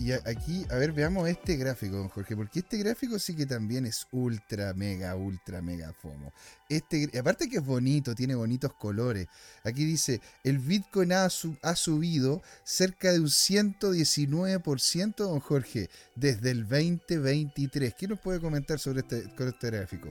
Y 0.00 0.12
aquí, 0.12 0.64
a 0.70 0.76
ver, 0.76 0.92
veamos 0.92 1.28
este 1.28 1.56
gráfico, 1.56 1.96
don 1.96 2.08
Jorge, 2.08 2.34
porque 2.34 2.60
este 2.60 2.78
gráfico 2.78 3.18
sí 3.18 3.36
que 3.36 3.44
también 3.44 3.84
es 3.84 4.08
ultra, 4.12 4.72
mega, 4.72 5.14
ultra, 5.14 5.60
mega 5.60 5.92
FOMO. 5.92 6.32
Este, 6.70 7.10
aparte 7.18 7.50
que 7.50 7.58
es 7.58 7.66
bonito, 7.66 8.14
tiene 8.14 8.34
bonitos 8.34 8.72
colores. 8.72 9.26
Aquí 9.62 9.84
dice, 9.84 10.22
el 10.42 10.56
Bitcoin 10.56 11.12
ha, 11.12 11.28
subido 11.28 12.40
cerca 12.64 13.12
de 13.12 13.20
un 13.20 13.26
119%, 13.26 15.16
don 15.16 15.40
Jorge, 15.40 15.90
desde 16.14 16.50
el 16.50 16.66
2023. 16.66 17.94
¿Qué 17.94 18.08
nos 18.08 18.20
puede 18.20 18.40
comentar 18.40 18.78
sobre 18.78 19.00
este, 19.00 19.24
este 19.38 19.70
gráfico? 19.70 20.10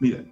Mira, 0.00 0.24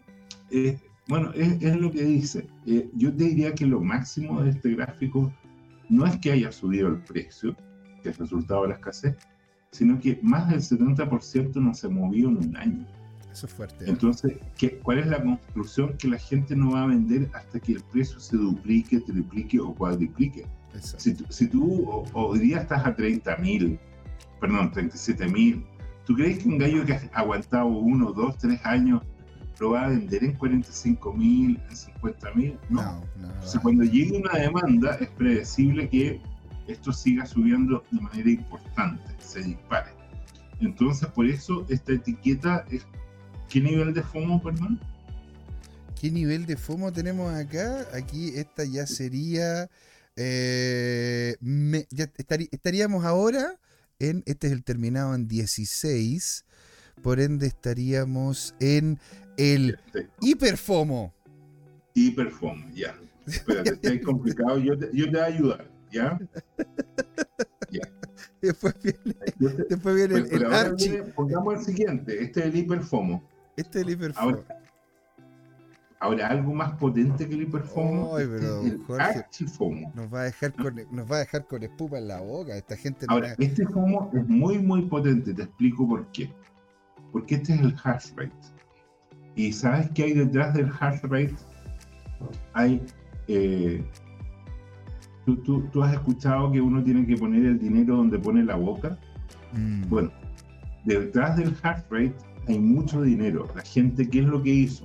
eh, 0.51 0.77
bueno, 1.07 1.33
es, 1.35 1.77
lo 1.77 1.93
que 1.93 2.03
dice. 2.03 2.49
Eh, 2.67 2.91
yo 2.95 3.15
te 3.15 3.25
diría 3.25 3.55
que 3.55 3.65
lo 3.65 3.81
máximo 3.81 4.43
de 4.43 4.51
este 4.51 4.75
gráfico 4.75 5.33
no 5.89 6.05
es 6.05 6.19
que 6.19 6.33
haya 6.33 6.51
subido 6.51 6.89
el 6.89 7.01
precio, 7.05 7.57
que 8.03 8.11
es 8.11 8.19
resultado 8.19 8.63
de 8.63 8.69
la 8.69 8.75
escasez, 8.75 9.17
sino 9.71 9.99
que 9.99 10.19
más 10.23 10.49
del 10.51 10.61
70% 10.61 11.55
no 11.57 11.75
se 11.75 11.89
movió 11.89 12.29
en 12.29 12.37
un 12.37 12.57
año. 12.57 12.87
Eso 13.33 13.47
es 13.47 13.55
fuerte. 13.55 13.85
¿eh? 13.85 13.89
Entonces, 13.89 14.35
¿qué, 14.59 14.79
¿cuál 14.79 14.99
es 14.99 15.07
la 15.07 15.23
conclusión? 15.23 15.97
Que 15.97 16.09
la 16.09 16.19
gente 16.19 16.55
no 16.55 16.73
va 16.73 16.85
a 16.85 16.87
vender 16.87 17.31
hasta 17.33 17.59
que 17.59 17.73
el 17.73 17.83
precio 17.85 18.21
se 18.21 18.37
duplique, 18.37 19.01
triplique 19.01 19.59
o 19.59 19.75
cuadriplique. 19.75 20.47
Si, 20.81 21.15
si, 21.29 21.47
tú 21.49 22.05
hoy 22.15 22.39
día 22.39 22.59
estás 22.61 22.87
a 22.87 22.95
30 22.95 23.37
mil, 23.39 23.79
perdón, 24.41 24.71
37 24.71 25.29
mil, 25.29 25.65
¿tú 26.07 26.15
crees 26.15 26.43
que 26.43 26.49
un 26.49 26.59
gallo 26.59 26.85
que 26.85 26.95
ha 26.95 27.11
aguantado 27.13 27.67
uno, 27.67 28.13
dos, 28.13 28.39
tres 28.39 28.59
años 28.65 29.03
lo 29.61 29.73
va 29.73 29.85
a 29.85 29.89
vender 29.89 30.25
en 30.25 30.33
45 30.33 31.13
mil, 31.13 31.61
en 31.69 31.77
50 31.77 32.35
mil? 32.35 32.59
No. 32.71 32.83
no, 32.83 33.01
no 33.19 33.29
Entonces, 33.35 33.61
cuando 33.61 33.85
llegue 33.85 34.19
una 34.19 34.33
demanda, 34.33 34.97
es 34.97 35.09
predecible 35.11 35.89
que 35.89 36.21
esto 36.67 36.93
siga 36.93 37.27
subiendo 37.27 37.85
de 37.91 38.01
manera 38.01 38.31
importante, 38.31 39.15
se 39.19 39.43
dispare. 39.43 39.91
Entonces, 40.61 41.09
por 41.09 41.27
eso 41.27 41.67
esta 41.69 41.93
etiqueta 41.93 42.65
es... 42.71 42.87
¿Qué 43.49 43.61
nivel 43.61 43.93
de 43.93 44.03
FOMO, 44.03 44.43
perdón? 44.43 44.81
¿Qué 46.01 46.11
nivel 46.11 46.47
de 46.47 46.57
FOMO 46.57 46.93
tenemos 46.93 47.35
acá? 47.35 47.87
Aquí 47.95 48.33
esta 48.37 48.65
ya 48.65 48.87
sería... 48.87 49.69
Eh, 50.17 51.37
ya 51.91 52.11
estaríamos 52.51 53.05
ahora 53.05 53.59
en... 53.99 54.23
Este 54.27 54.47
es 54.47 54.53
el 54.53 54.63
terminado 54.63 55.15
en 55.15 55.27
16. 55.27 56.45
Por 57.03 57.21
ende 57.21 57.47
estaríamos 57.47 58.55
en 58.61 58.99
el 59.37 59.79
hiperfomo. 60.21 61.13
Hiperfomo, 61.95 62.71
ya. 62.73 62.97
Espérate, 63.27 63.71
está 63.71 64.01
complicado. 64.01 64.59
Yo 64.59 64.79
te, 64.79 64.91
yo 64.93 65.07
te 65.07 65.11
voy 65.11 65.21
a 65.21 65.25
ayudar. 65.25 65.72
¿Ya? 67.71 67.89
Después 68.41 68.75
viene, 68.83 69.17
después 69.69 69.95
viene 69.95 70.15
el, 70.17 70.33
el 70.33 70.53
archi. 70.53 70.99
pongamos 71.15 71.59
el 71.59 71.65
siguiente, 71.65 72.23
este 72.23 72.41
es 72.41 72.47
el 72.47 72.57
hiperfomo. 72.57 73.23
Este 73.57 73.81
es 73.81 73.87
el 73.87 73.93
hiperfomo. 73.93 74.45
Ahora, 76.03 76.27
algo 76.27 76.53
más 76.53 76.73
potente 76.73 77.29
que 77.29 77.35
el 77.35 77.43
hiperfomo. 77.43 78.17
Ay, 78.17 78.27
pero, 78.29 78.63
el 78.63 79.01
archifomo. 79.01 79.93
Nos 79.95 80.13
va 80.13 80.23
a 80.23 80.25
dejar 80.25 80.53
con, 80.55 80.75
nos 80.91 81.11
va 81.11 81.17
a 81.17 81.19
dejar 81.21 81.47
con 81.47 81.63
espuma 81.63 81.99
en 81.99 82.09
la 82.09 82.21
boca. 82.21 82.57
Esta 82.57 82.77
gente 82.77 83.07
Ahora, 83.09 83.37
este 83.39 83.65
fomo 83.67 84.11
es 84.13 84.27
muy, 84.27 84.59
muy 84.59 84.83
potente. 84.87 85.33
Te 85.33 85.43
explico 85.43 85.87
por 85.87 86.05
qué. 86.11 86.29
Porque 87.13 87.37
este 87.37 87.55
es 87.55 87.61
el 87.61 87.77
hash 87.85 88.11
rate. 88.17 88.33
Y 89.37 89.53
sabes 89.53 89.91
qué 89.95 90.03
hay 90.03 90.15
detrás 90.15 90.53
del 90.55 90.73
hash 90.81 91.01
rate? 91.03 91.37
Hay 92.55 92.83
eh, 93.29 93.85
¿Tú, 95.25 95.83
has 95.83 95.95
escuchado 95.95 96.51
que 96.51 96.61
uno 96.61 96.83
tiene 96.83 97.07
que 97.07 97.17
poner 97.17 97.45
el 97.45 97.59
dinero 97.59 97.97
donde 97.97 98.19
pone 98.19 98.45
la 98.45 98.57
boca? 98.57 98.99
Mm. 99.53 99.89
Bueno, 99.89 100.11
detrás 100.85 101.37
del 101.37 101.55
hash 101.63 101.83
rate 101.91 102.15
hay 102.49 102.59
mucho 102.59 103.03
dinero. 103.03 103.47
La 103.55 103.63
gente, 103.63 104.09
¿qué 104.09 104.21
es 104.21 104.27
lo 104.27 104.43
que 104.43 104.51
hizo? 104.51 104.85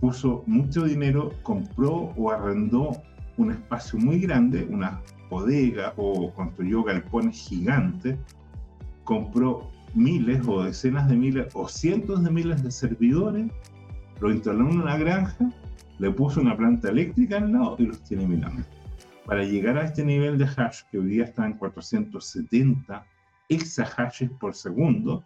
Puso 0.00 0.42
mucho 0.46 0.84
dinero, 0.84 1.32
compró 1.42 2.14
o 2.16 2.30
arrendó 2.30 2.92
un 3.36 3.50
espacio 3.50 3.98
muy 3.98 4.20
grande, 4.20 4.66
una 4.70 5.00
bodega 5.28 5.92
o 5.96 6.32
construyó 6.32 6.82
galpones 6.82 7.36
gigantes, 7.36 8.18
compró 9.04 9.70
miles 9.94 10.40
o 10.46 10.62
decenas 10.62 11.08
de 11.08 11.16
miles 11.16 11.48
o 11.54 11.68
cientos 11.68 12.24
de 12.24 12.30
miles 12.30 12.62
de 12.62 12.70
servidores, 12.70 13.50
lo 14.20 14.32
instaló 14.32 14.70
en 14.70 14.80
una 14.80 14.96
granja, 14.96 15.50
le 15.98 16.10
puso 16.10 16.40
una 16.40 16.56
planta 16.56 16.88
eléctrica 16.88 17.36
al 17.36 17.52
lado 17.52 17.76
y 17.78 17.86
los 17.86 18.00
tiene 18.02 18.26
mirando 18.26 18.62
para 19.30 19.44
llegar 19.44 19.78
a 19.78 19.84
este 19.84 20.04
nivel 20.04 20.38
de 20.38 20.44
hash, 20.44 20.82
que 20.90 20.98
hoy 20.98 21.06
día 21.06 21.22
está 21.22 21.46
en 21.46 21.52
470 21.52 23.06
exahashes 23.48 24.28
por 24.28 24.56
segundo, 24.56 25.22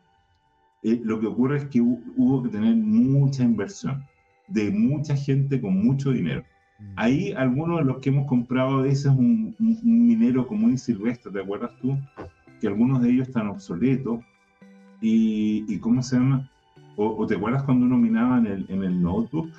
eh, 0.83 1.01
lo 1.03 1.19
que 1.19 1.27
ocurre 1.27 1.57
es 1.57 1.65
que 1.69 1.81
hubo 1.81 2.43
que 2.43 2.51
tener 2.51 2.77
mucha 2.77 3.43
inversión 3.43 4.05
de 4.47 4.71
mucha 4.71 5.17
gente 5.17 5.59
con 5.59 5.83
mucho 5.83 6.11
dinero. 6.11 6.45
Mm. 6.81 6.93
Ahí 6.97 7.33
algunos 7.33 7.79
de 7.79 7.87
los 7.87 7.99
que 8.01 8.11
hemos 8.11 8.27
comprado 8.27 8.81
a 8.81 8.83
veces 8.83 9.07
un, 9.07 9.57
un, 9.59 10.07
minero 10.07 10.47
común 10.47 10.75
y 10.75 10.77
silvestre, 10.77 11.33
¿te 11.33 11.41
acuerdas 11.41 11.71
tú? 11.81 11.99
Que 12.61 12.67
algunos 12.67 13.01
de 13.01 13.09
ellos 13.09 13.29
están 13.29 13.49
obsoletos. 13.49 14.23
¿Y, 15.01 15.65
y 15.67 15.79
cómo 15.79 16.03
se 16.03 16.17
llama? 16.17 16.51
O, 16.97 17.27
te 17.27 17.37
acuerdas 17.37 17.63
cuando 17.63 17.87
uno 17.87 17.97
minaba 17.97 18.37
en 18.37 18.47
el, 18.49 18.67
en 18.69 18.85
el 18.85 19.01
notebook? 19.01 19.51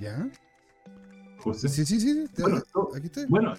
¿Ya? 0.00 0.30
Sí, 1.54 1.68
sí, 1.68 2.00
sí. 2.00 2.24
Bueno, 2.38 2.62
aquí 2.94 3.06
estoy. 3.06 3.26
bueno 3.26 3.54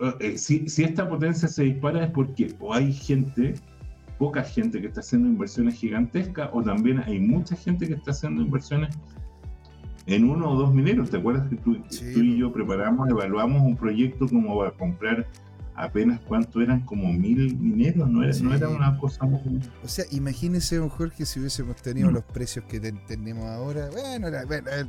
eh, 0.00 0.14
eh, 0.20 0.38
si, 0.38 0.68
si, 0.68 0.84
esta 0.84 1.08
potencia 1.08 1.48
se 1.48 1.64
dispara 1.64 2.04
es 2.04 2.10
porque 2.10 2.54
o 2.60 2.72
hay 2.72 2.92
gente, 2.92 3.54
poca 4.18 4.42
gente 4.42 4.80
que 4.80 4.86
está 4.86 5.00
haciendo 5.00 5.28
inversiones 5.28 5.74
gigantescas, 5.74 6.50
o 6.52 6.62
también 6.62 7.00
hay 7.00 7.18
mucha 7.20 7.56
gente 7.56 7.86
que 7.86 7.94
está 7.94 8.12
haciendo 8.12 8.42
inversiones 8.42 8.96
en 10.06 10.28
uno 10.28 10.50
o 10.50 10.56
dos 10.56 10.74
mineros. 10.74 11.10
¿Te 11.10 11.18
acuerdas 11.18 11.48
que 11.48 11.56
tú, 11.56 11.76
tú 11.76 12.20
y 12.20 12.38
yo 12.38 12.52
preparamos, 12.52 13.08
evaluamos 13.10 13.62
un 13.62 13.76
proyecto 13.76 14.26
como 14.28 14.58
para 14.58 14.70
comprar 14.72 15.26
apenas 15.80 16.20
cuánto 16.20 16.60
eran, 16.60 16.80
como 16.80 17.12
mil 17.12 17.56
mineros, 17.56 18.08
no 18.08 18.22
era, 18.22 18.36
no 18.38 18.54
era 18.54 18.68
una 18.68 18.98
cosa 18.98 19.24
muy... 19.24 19.60
O 19.82 19.88
sea, 19.88 20.04
imagínese, 20.10 20.76
don 20.76 20.88
Jorge, 20.88 21.24
si 21.24 21.40
hubiésemos 21.40 21.76
tenido 21.76 22.10
mm. 22.10 22.14
los 22.14 22.24
precios 22.24 22.64
que 22.66 22.80
tenemos 22.80 23.46
ahora. 23.46 23.88
Bueno, 23.90 24.28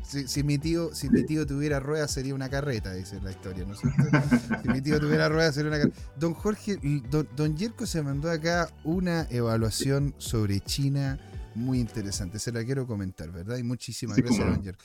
si, 0.04 0.44
mi 0.44 0.58
tío, 0.58 0.94
si 0.94 1.10
mi 1.10 1.24
tío 1.24 1.46
tuviera 1.46 1.80
ruedas 1.80 2.12
sería 2.12 2.36
una 2.36 2.50
carreta, 2.50 2.94
dice 2.94 3.20
la 3.22 3.32
historia, 3.32 3.66
¿no 3.66 3.74
es 3.74 3.80
cierto? 3.80 4.04
si 4.64 4.70
mi 4.70 4.82
tío 4.82 5.00
tuviera 5.00 5.30
ruedas 5.30 5.56
sería 5.56 5.70
una 5.70 5.80
carreta. 5.80 5.98
Don 6.20 6.34
Jorge, 6.34 6.78
don, 7.10 7.28
don 7.36 7.56
Yerko 7.56 7.86
se 7.86 8.02
mandó 8.04 8.30
acá 8.30 8.70
una 8.84 9.28
evaluación 9.30 10.14
sobre 10.18 10.60
China 10.60 11.20
muy 11.56 11.80
interesante, 11.80 12.40
se 12.40 12.52
la 12.52 12.64
quiero 12.64 12.88
comentar, 12.88 13.32
¿verdad? 13.32 13.58
Y 13.58 13.64
muchísimas 13.64 14.18
gracias, 14.18 14.46
don 14.46 14.62
Yerko. 14.62 14.84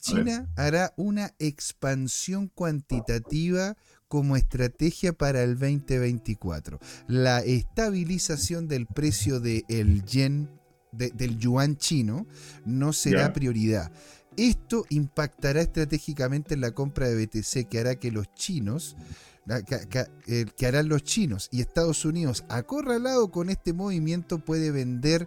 China 0.00 0.48
hará 0.56 0.94
una 0.96 1.34
expansión 1.38 2.48
cuantitativa 2.48 3.76
como 4.08 4.36
estrategia 4.36 5.12
para 5.12 5.42
el 5.42 5.58
2024. 5.58 6.80
La 7.06 7.40
estabilización 7.40 8.66
del 8.66 8.86
precio 8.86 9.40
del 9.40 10.04
yen, 10.04 10.50
del 10.92 11.38
yuan 11.38 11.76
chino, 11.76 12.26
no 12.64 12.92
será 12.92 13.32
prioridad. 13.32 13.92
Esto 14.36 14.84
impactará 14.88 15.60
estratégicamente 15.60 16.54
en 16.54 16.60
la 16.60 16.70
compra 16.72 17.08
de 17.08 17.26
BTC 17.26 17.68
que 17.68 17.80
hará 17.80 17.96
que 17.96 18.12
los 18.12 18.32
chinos 18.34 18.96
que, 19.66 20.50
que, 20.54 20.66
harán 20.66 20.88
los 20.88 21.02
chinos 21.02 21.48
y 21.50 21.62
Estados 21.62 22.04
Unidos 22.04 22.44
acorralado 22.48 23.30
con 23.30 23.48
este 23.48 23.72
movimiento 23.72 24.38
puede 24.38 24.70
vender 24.70 25.26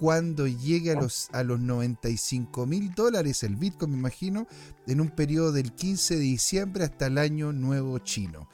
cuando 0.00 0.46
llegue 0.46 0.92
a 0.92 0.94
los, 0.94 1.28
a 1.34 1.44
los 1.44 1.60
95 1.60 2.64
mil 2.64 2.94
dólares 2.94 3.42
el 3.42 3.56
Bitcoin, 3.56 3.92
me 3.92 3.98
imagino, 3.98 4.46
en 4.86 4.98
un 5.02 5.10
periodo 5.10 5.52
del 5.52 5.72
15 5.72 6.14
de 6.14 6.22
diciembre 6.22 6.84
hasta 6.84 7.08
el 7.08 7.18
año 7.18 7.52
nuevo 7.52 7.98
chino. 7.98 8.48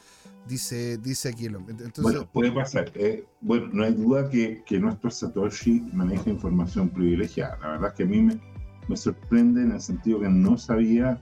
Dice, 0.48 0.98
dice 0.98 1.28
aquí 1.28 1.46
el 1.46 1.54
hombre. 1.54 1.76
bueno, 2.02 2.28
puede 2.32 2.50
pasar. 2.50 2.90
Eh, 2.96 3.24
bueno, 3.40 3.68
no 3.72 3.84
hay 3.84 3.94
duda 3.94 4.28
que, 4.28 4.64
que, 4.66 4.80
nuestro 4.80 5.08
Satoshi 5.08 5.84
maneja 5.92 6.28
información 6.28 6.88
privilegiada. 6.88 7.56
La 7.62 7.68
verdad 7.68 7.90
es 7.90 7.94
que 7.94 8.02
a 8.02 8.06
mí 8.06 8.22
me, 8.22 8.40
me 8.88 8.96
sorprende 8.96 9.62
en 9.62 9.70
el 9.70 9.80
sentido 9.80 10.18
que 10.18 10.28
no 10.28 10.58
sabía 10.58 11.20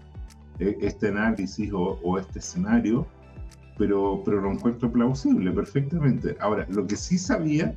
eh, 0.59 0.79
este 0.81 1.09
análisis 1.09 1.70
o, 1.70 2.01
o, 2.03 2.18
este 2.18 2.39
escenario, 2.39 3.07
pero, 3.77 4.22
pero 4.25 4.41
lo 4.41 4.53
encuentro 4.53 4.91
plausible 4.91 5.53
perfectamente. 5.53 6.35
Ahora, 6.41 6.66
lo 6.70 6.87
que 6.87 6.97
sí 6.97 7.18
sabía 7.18 7.75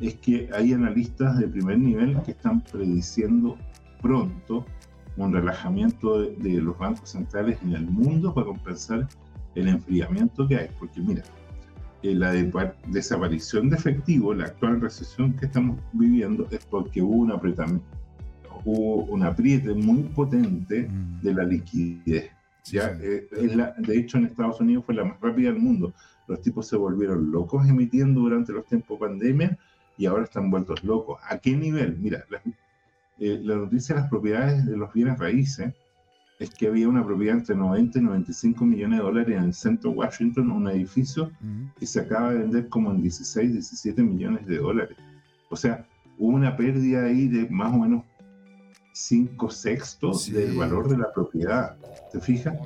es 0.00 0.14
que 0.14 0.48
hay 0.54 0.72
analistas 0.72 1.38
de 1.38 1.48
primer 1.48 1.78
nivel 1.78 2.20
que 2.22 2.32
están 2.32 2.62
prediciendo 2.62 3.56
pronto 4.00 4.64
un 5.16 5.32
relajamiento 5.32 6.22
de, 6.22 6.60
los 6.60 6.78
bancos 6.78 7.10
centrales 7.10 7.58
en 7.62 7.74
el 7.74 7.86
mundo 7.86 8.32
para 8.32 8.46
compensar 8.46 9.08
el 9.54 9.68
enfriamiento 9.68 10.48
que 10.48 10.56
hay. 10.56 10.68
Porque 10.78 11.00
mira, 11.00 11.22
eh, 12.02 12.14
la 12.14 12.32
desaparición 12.86 13.68
de 13.68 13.76
efectivo, 13.76 14.32
la 14.32 14.46
actual 14.46 14.80
recesión 14.80 15.34
que 15.34 15.46
estamos 15.46 15.78
viviendo, 15.92 16.46
es 16.50 16.64
porque 16.64 17.02
hubo 17.02 17.16
un 17.16 17.32
apretamiento, 17.32 17.84
hubo 18.64 19.04
un 19.04 19.22
apriete 19.22 19.74
muy 19.74 20.04
potente 20.04 20.88
mm. 20.88 21.20
de 21.20 21.34
la 21.34 21.44
liquidez. 21.44 22.30
¿ya? 22.64 22.96
Eh, 23.00 23.28
de 23.78 23.98
hecho, 23.98 24.16
en 24.16 24.26
Estados 24.26 24.60
Unidos 24.60 24.84
fue 24.86 24.94
la 24.94 25.04
más 25.04 25.20
rápida 25.20 25.50
del 25.50 25.60
mundo. 25.60 25.92
Los 26.28 26.40
tipos 26.40 26.68
se 26.68 26.76
volvieron 26.76 27.30
locos 27.30 27.68
emitiendo 27.68 28.20
durante 28.20 28.52
los 28.52 28.64
tiempos 28.64 28.98
pandemia 28.98 29.58
y 30.00 30.06
ahora 30.06 30.24
están 30.24 30.50
vueltos 30.50 30.82
locos. 30.82 31.20
¿A 31.28 31.36
qué 31.36 31.54
nivel? 31.54 31.98
Mira, 31.98 32.24
eh, 33.18 33.38
la, 33.42 33.56
noticia 33.56 33.94
de 33.94 34.00
las 34.00 34.08
propiedades 34.08 34.64
de 34.64 34.74
los 34.74 34.90
bienes 34.94 35.18
raíces 35.18 35.74
es 36.38 36.48
que 36.48 36.68
había 36.68 36.88
una 36.88 37.04
propiedad 37.04 37.36
entre 37.36 37.54
90 37.54 37.98
y 37.98 38.02
95 38.02 38.64
millones 38.64 38.98
de 38.98 39.04
dólares 39.04 39.36
en 39.36 39.44
el 39.44 39.52
centro 39.52 39.90
de 39.90 39.98
Washington, 39.98 40.52
un 40.52 40.68
edificio, 40.68 41.30
y 41.78 41.84
se 41.84 42.00
acaba 42.00 42.32
de 42.32 42.38
vender 42.38 42.68
como 42.70 42.90
en 42.92 43.02
16, 43.02 43.52
17 43.52 44.02
millones 44.02 44.46
de 44.46 44.56
dólares. 44.56 44.96
O 45.50 45.56
sea, 45.56 45.86
hubo 46.16 46.34
una 46.34 46.56
pérdida 46.56 47.04
ahí 47.04 47.28
de 47.28 47.46
más 47.50 47.70
o 47.74 47.80
menos 47.80 48.04
5 48.94 49.50
sextos 49.50 50.32
del 50.32 50.56
valor 50.56 50.88
de 50.88 50.96
la 50.96 51.12
propiedad. 51.12 51.76
¿Te 52.10 52.20
fijas? 52.20 52.56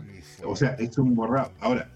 O 0.44 0.54
sea, 0.54 0.70
esto 0.74 0.84
es 0.84 1.08
un 1.08 1.16
borrado. 1.16 1.50
Ahora, 1.58 1.90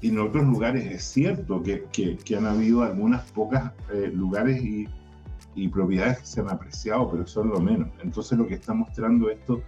y 0.00 0.10
en 0.10 0.18
otros 0.18 0.44
lugares 0.46 0.86
es 0.86 1.02
cierto 1.02 1.62
que, 1.62 1.84
que, 1.92 2.36
han 2.36 2.46
habido 2.46 2.82
algunas 2.82 3.30
pocas 3.32 3.72
eh, 3.92 4.10
lugares 4.14 4.62
y, 4.62 4.86
y, 5.54 5.68
propiedades 5.68 6.20
que 6.20 6.26
se 6.26 6.40
han 6.40 6.50
apreciado, 6.50 7.10
pero 7.10 7.26
son 7.26 7.48
lo 7.48 7.60
menos. 7.60 7.88
Entonces 8.02 8.38
lo 8.38 8.46
que 8.46 8.54
está 8.54 8.74
mostrando 8.74 9.28
esto 9.28 9.60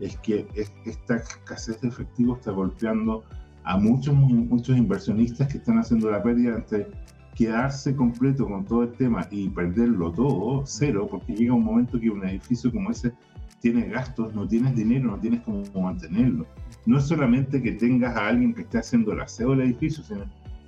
es 0.00 0.16
que 0.18 0.46
esta 0.84 1.16
escasez 1.16 1.80
de 1.80 1.88
efectivo 1.88 2.36
está 2.36 2.50
golpeando 2.50 3.24
a 3.64 3.76
muchos, 3.76 4.14
muchos 4.14 4.76
inversionistas 4.76 5.48
que 5.48 5.58
están 5.58 5.78
haciendo 5.78 6.10
la 6.10 6.22
pérdida 6.22 6.54
entre 6.54 6.88
quedarse 7.34 7.94
completo 7.94 8.46
con 8.46 8.64
todo 8.64 8.84
el 8.84 8.92
tema 8.92 9.26
y 9.30 9.48
perderlo 9.50 10.10
todo, 10.12 10.62
cero, 10.64 11.06
porque 11.10 11.34
llega 11.34 11.52
un 11.52 11.64
momento 11.64 12.00
que 12.00 12.08
un 12.10 12.24
edificio 12.24 12.72
como 12.72 12.90
ese 12.90 13.12
tienes 13.60 13.90
gastos, 13.90 14.34
no 14.34 14.46
tienes 14.46 14.74
dinero, 14.74 15.10
no 15.10 15.18
tienes 15.18 15.42
cómo 15.42 15.62
mantenerlo. 15.74 16.46
No 16.86 16.98
es 16.98 17.04
solamente 17.04 17.62
que 17.62 17.72
tengas 17.72 18.16
a 18.16 18.28
alguien 18.28 18.54
que 18.54 18.62
esté 18.62 18.78
haciendo 18.78 19.12
el 19.12 19.20
aseo 19.20 19.50
del 19.50 19.62
edificio, 19.62 20.02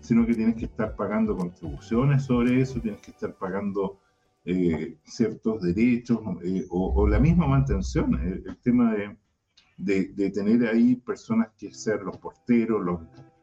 sino, 0.01 0.27
que 0.27 0.35
tienes 0.35 0.57
que 0.57 0.65
estar 0.67 0.95
pagando 0.97 1.37
contribuciones 1.37 2.25
sobre 2.25 2.61
eso, 2.61 2.81
tienes 2.81 3.01
que 3.01 3.13
estar 3.13 3.35
pagando 3.35 4.01
eh, 4.45 4.97
ciertos 5.05 5.63
derechos 5.63 6.21
eh, 6.43 6.67
o, 6.71 7.07
la 7.07 7.19
misma 7.19 7.47
mantención. 7.47 8.15
El, 8.21 8.57
tema 8.59 8.95
de, 9.77 10.31
tener 10.31 10.67
ahí 10.67 10.97
personas 10.97 11.49
que 11.57 11.73
sean 11.73 12.05
los 12.05 12.17
porteros, 12.19 12.85
los, 12.85 13.01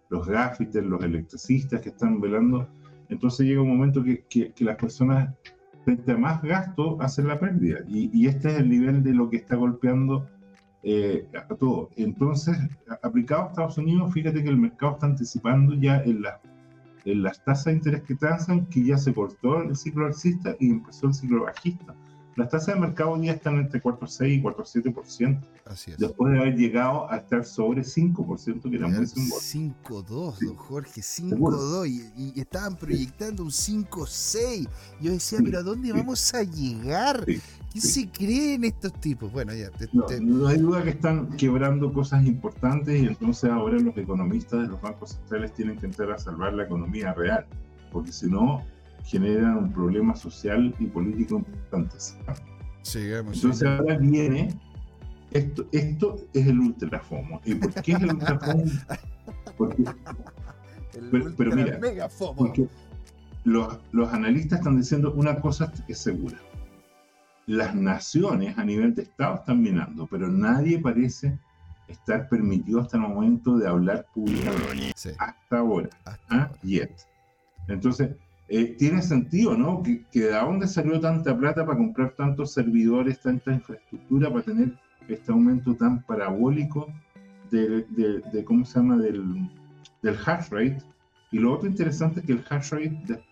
los 0.09 0.28
los 0.28 1.03
electricistas 1.03 1.82
que 1.82 1.89
están 1.89 2.19
velando. 2.19 2.67
Entonces 3.09 3.45
llega 3.45 3.61
un 3.61 3.69
momento 3.69 4.03
que 4.03 4.53
las 4.59 4.76
personas 4.76 5.34
frente 5.86 6.11
a 6.11 6.17
más 6.17 6.41
gasto, 6.41 6.99
hacen 6.99 7.28
la 7.28 7.39
pérdida. 7.39 7.80
Y, 7.88 8.28
este 8.28 8.49
es 8.49 8.57
el 8.57 8.69
nivel 8.69 9.03
de 9.03 9.13
lo 9.13 9.30
que 9.30 9.38
está 9.38 9.55
golpeando 9.55 10.28
eh, 10.88 11.28
a 11.34 11.56
todo. 11.56 11.90
Entonces, 11.96 12.56
aplicado 13.02 13.46
a 13.46 13.48
Estados 13.48 13.78
Unidos, 13.80 14.14
fíjate 14.14 14.44
que 14.44 14.50
el 14.50 14.58
mercado 14.58 14.94
está 14.94 15.08
anticipando 15.08 15.74
ya 15.74 15.98
en, 16.04 16.22
la, 16.22 16.40
en 17.06 17.24
las 17.24 17.44
tasas 17.44 17.66
de 17.66 17.72
interés 17.74 18.04
que 18.04 18.14
transan 18.14 18.68
que 18.68 18.84
ya 18.84 18.96
se 18.96 19.12
cortó 19.12 19.64
el 19.64 19.76
ciclo 19.76 20.06
alcista 20.06 20.56
y 20.60 20.70
empezó 20.70 21.08
el 21.08 21.16
ciclo 21.16 21.46
bajista. 21.46 21.96
Las 22.36 22.50
tasas 22.50 22.76
de 22.76 22.82
mercado 22.82 23.12
hoy 23.12 23.22
día 23.22 23.32
están 23.32 23.56
entre 23.60 23.82
4,6 23.82 24.30
y 24.30 24.44
4,7%. 24.44 25.40
Así 25.66 25.92
es. 25.92 25.98
Después 25.98 26.34
de 26.34 26.40
haber 26.40 26.58
llegado 26.58 27.10
a 27.10 27.18
estar 27.18 27.46
sobre 27.46 27.82
5%, 27.82 28.70
que 28.70 28.76
era 28.76 28.90
muy 28.90 29.08
simbólico. 29.08 30.06
5,2, 30.06 30.40
don 30.46 30.56
Jorge, 30.58 31.02
5,2. 31.02 31.88
Y, 31.88 32.34
y, 32.36 32.40
estaban 32.42 32.76
proyectando 32.76 33.44
un 33.44 33.52
5,6. 33.52 34.68
Yo 35.00 35.12
decía, 35.14 35.40
pero 35.46 35.60
¿a 35.60 35.64
dónde 35.64 35.94
vamos 35.94 36.34
a 36.34 36.44
llegar? 36.44 37.26
¿Qué 37.26 37.80
se 37.80 38.10
creen 38.10 38.66
estos 38.66 38.92
tipos? 39.00 39.32
Bueno, 39.32 39.54
ya. 39.54 39.70
no, 40.22 40.48
hay 40.48 40.58
duda 40.58 40.84
que 40.84 40.90
están 40.90 41.38
quebrando 41.38 41.94
cosas 41.94 42.26
importantes 42.26 43.02
y 43.02 43.06
entonces 43.06 43.50
ahora 43.50 43.80
los 43.80 43.96
economistas 43.98 44.62
de 44.62 44.68
los 44.68 44.82
bancos 44.82 45.12
centrales 45.12 45.54
tienen 45.54 45.78
que 45.78 45.86
entrar 45.86 46.12
a 46.12 46.18
salvar 46.18 46.54
la 46.54 46.66
economía 46.66 47.14
real. 47.14 47.46
Porque 47.94 48.12
si 48.12 48.28
no, 48.28 48.62
generan 49.06 49.58
un 49.58 49.72
problema 49.72 50.16
social 50.16 50.74
y 50.80 50.86
político 50.88 51.38
importante. 51.38 51.95
Entonces 52.93 53.64
ahora 53.64 53.97
viene, 53.97 54.49
esto, 55.32 55.66
esto 55.72 56.18
es 56.34 56.47
el 56.47 56.60
ultrafomo. 56.60 57.41
¿Y 57.45 57.56
por 57.56 57.74
qué 57.82 57.93
es 57.93 58.01
el 58.01 58.12
ultrafomo? 58.12 58.64
Porque, 59.58 59.84
pero, 61.38 61.56
mira, 61.56 61.80
porque 62.36 62.68
los, 63.43 63.80
los 63.91 64.14
analistas 64.14 64.60
están 64.60 64.78
diciendo 64.78 65.14
una 65.14 65.39
cosa 65.39 65.72
que 65.72 65.93
es 65.93 65.99
segura. 65.99 66.38
Las 67.47 67.74
naciones 67.74 68.58
a 68.58 68.66
nivel 68.66 68.93
de 68.95 69.03
Estado 69.03 69.36
están 69.36 69.62
minando, 69.62 70.08
pero 70.08 70.28
nadie 70.30 70.80
parece 70.80 71.39
estar 71.88 72.28
permitido 72.28 72.82
hasta 72.82 72.97
el 72.97 73.03
momento 73.03 73.58
de 73.58 73.68
hablar 73.68 74.06
públicamente. 74.14 75.16
Hasta 75.18 75.58
ahora. 75.58 75.89
Hasta 76.06 76.36
¿ah? 76.36 76.51
Yet. 76.64 76.91
Entonces, 77.68 78.16
eh, 78.48 78.76
tiene 78.78 79.02
sentido, 79.02 79.58
¿no? 79.58 79.82
Que, 79.82 80.04
de 80.14 80.32
dónde 80.32 80.68
salió 80.68 81.00
tanta 81.00 81.36
plata 81.38 81.66
para 81.66 81.78
comprar 81.78 82.12
tantos 82.16 82.54
servidores, 82.54 83.20
tanta 83.20 83.54
infraestructura, 83.54 84.30
para 84.30 84.43
tener 84.43 84.74
este 85.08 85.32
aumento 85.32 85.76
tan 85.76 86.04
parabólico 86.04 86.88
de, 87.52 88.43
¿cómo 88.46 88.66
se 88.66 88.80
llama?, 88.80 88.98
del, 88.98 89.50
del 90.02 90.16
hash 90.26 90.50
rate. 90.50 90.78
Y 91.32 91.39
lo 91.39 91.54
otro 91.54 91.68
interesante 91.68 92.20
es 92.20 92.26
que 92.26 92.34
el 92.34 92.43
hash 92.50 92.72
rate 92.72 93.24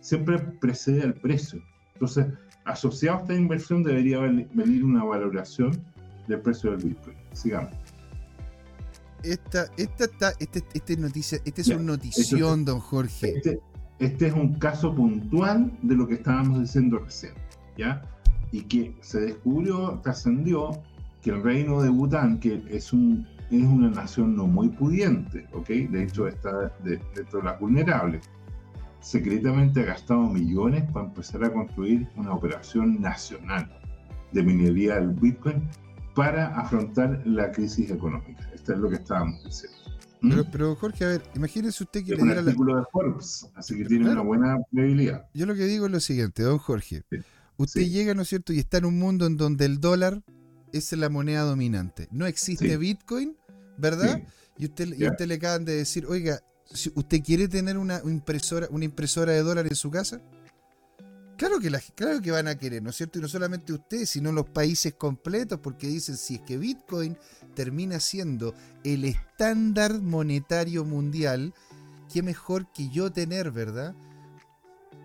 siempre 0.00 0.38
precede 0.38 1.02
al 1.02 1.14
precio. 1.14 1.62
Entonces, 1.94 2.26
asociado 2.64 3.18
a 3.18 3.20
esta 3.22 3.34
inversión 3.34 3.82
debería 3.82 4.18
venir 4.20 4.84
una 4.84 5.04
valoración 5.04 5.82
del 6.28 6.40
precio 6.40 6.70
del 6.72 6.90
Bitcoin. 6.90 7.16
Sigamos. 7.32 7.72
Esta, 9.22 9.64
esta, 9.76 10.04
esta, 10.04 10.30
este, 10.38 10.62
este, 10.74 10.96
noticia, 10.96 11.40
este 11.44 11.62
es 11.62 11.68
un 11.68 11.86
notición, 11.86 12.64
don 12.64 12.78
Jorge. 12.78 13.32
Este, 13.36 13.60
este 13.98 14.28
es 14.28 14.34
un 14.34 14.54
caso 14.54 14.94
puntual 14.94 15.72
de 15.82 15.96
lo 15.96 16.06
que 16.06 16.14
estábamos 16.14 16.60
diciendo 16.60 16.98
recién, 16.98 17.32
¿ya? 17.76 18.02
Y 18.52 18.62
que 18.62 18.94
se 19.00 19.20
descubrió, 19.20 20.00
trascendió, 20.02 20.70
que 21.22 21.30
el 21.30 21.42
reino 21.42 21.82
de 21.82 21.88
Bután, 21.88 22.38
que 22.38 22.62
es, 22.70 22.92
un, 22.92 23.26
es 23.50 23.64
una 23.64 23.90
nación 23.90 24.36
no 24.36 24.46
muy 24.46 24.68
pudiente, 24.68 25.46
¿ok? 25.52 25.68
De 25.68 26.04
hecho 26.04 26.28
está 26.28 26.72
dentro 26.84 27.40
de 27.40 27.44
las 27.44 27.58
vulnerables, 27.58 28.28
secretamente 29.00 29.80
ha 29.80 29.86
gastado 29.86 30.28
millones 30.28 30.84
para 30.92 31.06
empezar 31.06 31.44
a 31.44 31.52
construir 31.52 32.08
una 32.16 32.32
operación 32.32 33.00
nacional 33.00 33.68
de 34.32 34.42
minería 34.42 34.96
del 34.96 35.10
Bitcoin 35.10 35.62
para 36.14 36.48
afrontar 36.58 37.22
la 37.24 37.50
crisis 37.52 37.90
económica. 37.90 38.48
Esto 38.54 38.72
es 38.72 38.78
lo 38.78 38.88
que 38.88 38.96
estábamos 38.96 39.42
diciendo. 39.44 39.77
¿Mm? 40.20 40.40
Pero, 40.50 40.74
Jorge, 40.76 41.04
a 41.04 41.08
ver, 41.08 41.22
imagínese 41.34 41.84
usted 41.84 42.04
que 42.04 42.14
es 42.14 42.20
un 42.20 42.30
artículo 42.30 42.76
de 42.76 42.82
Forbes, 42.90 43.46
así 43.54 43.76
que 43.76 43.84
tiene 43.84 44.10
una 44.10 44.22
buena 44.22 44.58
credibilidad. 44.70 45.26
Yo 45.34 45.46
lo 45.46 45.54
que 45.54 45.64
digo 45.64 45.86
es 45.86 45.92
lo 45.92 46.00
siguiente, 46.00 46.42
don 46.42 46.58
Jorge. 46.58 47.02
Usted 47.56 47.88
llega, 47.88 48.14
¿no 48.14 48.22
es 48.22 48.28
cierto?, 48.28 48.52
y 48.52 48.58
está 48.58 48.78
en 48.78 48.84
un 48.84 48.98
mundo 48.98 49.26
en 49.26 49.36
donde 49.36 49.64
el 49.64 49.80
dólar 49.80 50.22
es 50.72 50.92
la 50.92 51.08
moneda 51.08 51.42
dominante. 51.42 52.08
No 52.10 52.26
existe 52.26 52.76
Bitcoin, 52.76 53.36
¿verdad? 53.76 54.22
Y 54.56 54.66
usted, 54.66 54.92
y 54.96 55.06
usted 55.06 55.26
le 55.26 55.34
acaban 55.34 55.64
de 55.64 55.74
decir, 55.74 56.06
oiga, 56.06 56.40
si 56.72 56.92
¿usted 56.94 57.22
quiere 57.22 57.48
tener 57.48 57.78
una 57.78 58.00
impresora, 58.04 58.66
una 58.70 58.84
impresora 58.84 59.32
de 59.32 59.42
dólar 59.42 59.66
en 59.66 59.74
su 59.74 59.90
casa? 59.90 60.20
Claro 61.38 61.60
que, 61.60 61.70
la, 61.70 61.80
claro 61.94 62.20
que 62.20 62.32
van 62.32 62.48
a 62.48 62.58
querer, 62.58 62.82
¿no 62.82 62.90
es 62.90 62.96
cierto? 62.96 63.20
Y 63.20 63.22
no 63.22 63.28
solamente 63.28 63.72
usted, 63.72 64.06
sino 64.06 64.32
los 64.32 64.46
países 64.50 64.94
completos, 64.94 65.60
porque 65.62 65.86
dicen, 65.86 66.16
si 66.16 66.34
es 66.34 66.40
que 66.40 66.58
Bitcoin 66.58 67.16
termina 67.54 68.00
siendo 68.00 68.54
el 68.82 69.04
estándar 69.04 70.02
monetario 70.02 70.84
mundial, 70.84 71.54
qué 72.12 72.24
mejor 72.24 72.72
que 72.72 72.88
yo 72.88 73.12
tener, 73.12 73.52
¿verdad? 73.52 73.94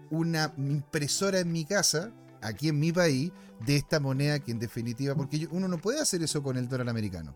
Una 0.09 0.51
impresora 0.57 1.39
en 1.39 1.51
mi 1.51 1.65
casa, 1.65 2.11
aquí 2.41 2.69
en 2.69 2.79
mi 2.79 2.91
país, 2.91 3.31
de 3.63 3.75
esta 3.75 3.99
moneda 3.99 4.39
que 4.39 4.51
en 4.51 4.59
definitiva, 4.59 5.13
porque 5.13 5.47
uno 5.51 5.67
no 5.67 5.77
puede 5.77 5.99
hacer 5.99 6.23
eso 6.23 6.41
con 6.41 6.57
el 6.57 6.67
dólar 6.67 6.89
americano. 6.89 7.35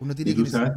Uno 0.00 0.12
tiene 0.12 0.34
tú, 0.34 0.44
sabes 0.44 0.72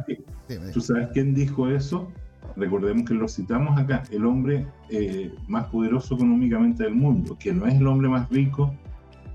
¿Tú 0.72 0.80
sabes 0.80 1.08
quién 1.12 1.34
dijo 1.34 1.68
eso? 1.68 2.12
Recordemos 2.56 3.04
que 3.08 3.14
lo 3.14 3.28
citamos 3.28 3.78
acá, 3.78 4.02
el 4.10 4.26
hombre 4.26 4.66
eh, 4.88 5.34
más 5.48 5.66
poderoso 5.66 6.14
económicamente 6.14 6.84
del 6.84 6.94
mundo, 6.94 7.36
que 7.38 7.52
no 7.52 7.66
es 7.66 7.74
el 7.74 7.86
hombre 7.86 8.08
más 8.08 8.28
rico 8.30 8.74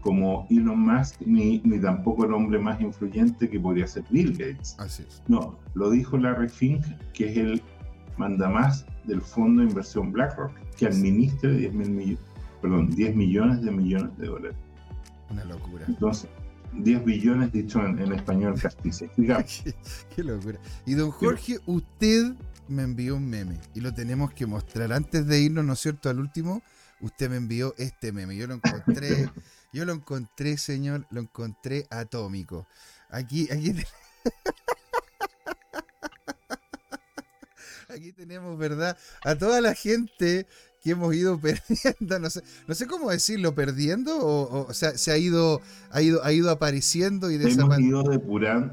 como 0.01 0.45
Elon 0.51 0.79
Musk, 0.79 1.21
ni, 1.25 1.61
ni 1.63 1.79
tampoco 1.79 2.25
el 2.25 2.33
hombre 2.33 2.59
más 2.59 2.79
influyente 2.79 3.49
que 3.49 3.59
podría 3.59 3.87
ser 3.87 4.03
Bill 4.11 4.33
Gates. 4.33 4.75
Así 4.77 5.03
es. 5.07 5.23
No, 5.27 5.57
lo 5.73 5.89
dijo 5.89 6.15
Larry 6.15 6.47
Fink, 6.47 6.85
que 7.13 7.31
es 7.31 7.37
el 7.37 7.61
mandamás 8.17 8.85
del 9.05 9.21
fondo 9.21 9.63
de 9.63 9.69
inversión 9.69 10.11
BlackRock, 10.11 10.51
que 10.77 10.85
administra 10.85 11.49
10, 11.49 11.73
mil 11.73 12.19
perdón, 12.61 12.91
10 12.91 13.15
millones 13.15 13.61
de 13.63 13.71
millones 13.71 14.17
de 14.17 14.27
dólares. 14.27 14.57
Una 15.31 15.43
locura. 15.45 15.85
Entonces, 15.87 16.29
10 16.77 17.05
billones 17.05 17.51
dicho 17.51 17.85
en, 17.85 18.13
español 18.13 18.59
castizo. 18.59 19.05
qué, 19.15 19.73
qué, 20.15 20.23
locura. 20.23 20.59
Y 20.85 20.93
don 20.93 21.11
Jorge, 21.11 21.59
usted 21.65 22.33
me 22.67 22.83
envió 22.83 23.15
un 23.15 23.29
meme 23.29 23.59
y 23.73 23.81
lo 23.81 23.93
tenemos 23.93 24.33
que 24.33 24.45
mostrar. 24.45 24.93
Antes 24.93 25.27
de 25.27 25.39
irnos, 25.39 25.65
¿no 25.65 25.73
es 25.73 25.79
cierto? 25.79 26.09
Al 26.09 26.19
último, 26.19 26.61
usted 27.01 27.29
me 27.29 27.37
envió 27.37 27.73
este 27.77 28.11
meme. 28.11 28.35
Yo 28.35 28.47
lo 28.47 28.55
encontré, 28.55 29.29
yo 29.73 29.85
lo 29.85 29.93
encontré, 29.93 30.57
señor, 30.57 31.07
lo 31.11 31.21
encontré 31.21 31.87
atómico. 31.89 32.67
Aquí, 33.09 33.47
aquí, 33.51 33.71
aquí 37.89 38.11
tenemos, 38.11 38.57
¿verdad? 38.57 38.97
A 39.23 39.35
toda 39.35 39.61
la 39.61 39.73
gente 39.73 40.47
que 40.85 40.91
hemos 40.91 41.15
ido 41.15 41.39
perdiendo, 41.41 42.19
no 42.19 42.29
sé, 42.29 42.43
no 42.67 42.75
sé 42.75 42.85
cómo 42.85 43.09
decirlo, 43.09 43.55
perdiendo 43.55 44.19
o, 44.19 44.67
o, 44.67 44.73
sea, 44.73 44.95
se 44.95 45.11
ha 45.11 45.17
ido, 45.17 45.59
ha 45.89 46.01
ido, 46.03 46.23
ha 46.23 46.31
ido 46.31 46.51
apareciendo 46.51 47.31
y 47.31 47.35
Hemos 47.35 47.79
ido 47.79 48.03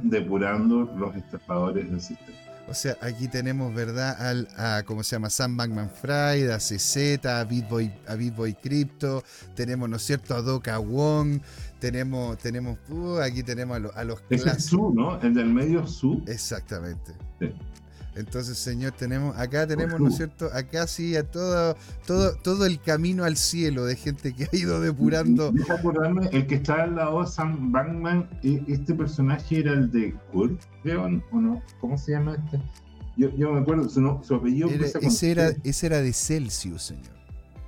depurando 0.03 0.93
los 0.97 1.17
estafadores 1.17 1.91
del 1.91 2.01
sistema. 2.03 2.37
O 2.69 2.75
sea, 2.75 2.97
aquí 3.01 3.29
tenemos, 3.29 3.75
¿verdad? 3.75 4.15
Al, 4.21 4.49
a, 4.57 4.83
¿cómo 4.85 5.03
se 5.03 5.17
llama? 5.17 5.31
Sam 5.31 5.57
Bankman 5.57 5.91
Fried, 5.91 6.51
a 6.51 6.59
CZ, 6.59 7.25
a 7.27 7.45
BitBoy, 7.45 7.91
a 8.07 8.15
BitBoy 8.15 8.55
Crypto, 8.55 9.25
tenemos, 9.55 9.89
¿no 9.89 9.97
es 9.97 10.03
cierto?, 10.03 10.35
a 10.35 10.43
Doka 10.43 10.79
Wong, 10.79 11.41
tenemos, 11.81 12.37
tenemos, 12.39 12.79
uh, 12.91 13.21
aquí 13.21 13.43
tenemos 13.43 13.77
a, 13.77 13.81
los 13.81 13.97
a 13.97 14.05
los 14.05 14.23
Es 14.29 14.65
Su, 14.65 14.93
¿no? 14.95 15.19
El 15.21 15.33
del 15.35 15.47
medio 15.47 15.87
Su. 15.87 16.23
Exactamente. 16.27 17.13
Sí. 17.41 17.53
Entonces, 18.15 18.59
señor, 18.59 18.93
tenemos, 18.93 19.37
acá 19.39 19.67
tenemos, 19.67 19.99
¿no 19.99 20.09
es 20.09 20.17
cierto? 20.17 20.51
Acá 20.53 20.87
sí 20.87 21.17
a 21.17 21.25
todo, 21.25 21.77
todo, 22.07 22.35
todo 22.37 22.67
el 22.67 22.81
camino 22.81 23.25
al 23.25 23.37
cielo 23.37 23.87
de 23.87 23.97
gente 23.97 24.35
que 24.35 24.45
ha 24.45 24.57
ido 24.57 24.81
depurando. 24.81 25.51
Deja 25.53 25.75
acordarme, 25.75 26.29
el 26.33 26.47
que 26.47 26.57
está 26.57 26.83
al 26.83 26.97
lado 26.97 27.27
Sam 27.27 27.73
Bankman, 27.73 28.29
e, 28.43 28.63
este 28.69 28.95
personaje 28.95 29.61
era 29.61 29.73
el 29.73 29.91
de 29.91 30.15
Kurt, 30.31 30.61
creo, 30.83 31.05
¿o 31.05 31.41
no? 31.41 31.63
¿Cómo 31.81 31.97
se 31.97 32.13
llama 32.13 32.35
este? 32.35 32.61
Yo, 33.17 33.35
yo 33.37 33.53
me 33.53 33.61
acuerdo, 33.61 33.89
su, 33.89 34.21
su 34.23 34.35
apellido. 34.35 34.69
ese, 34.69 35.31
era, 35.31 35.53
ese 35.65 35.87
era 35.87 36.03
de 36.03 36.13
Celsius, 36.13 36.83
señor. 36.83 37.13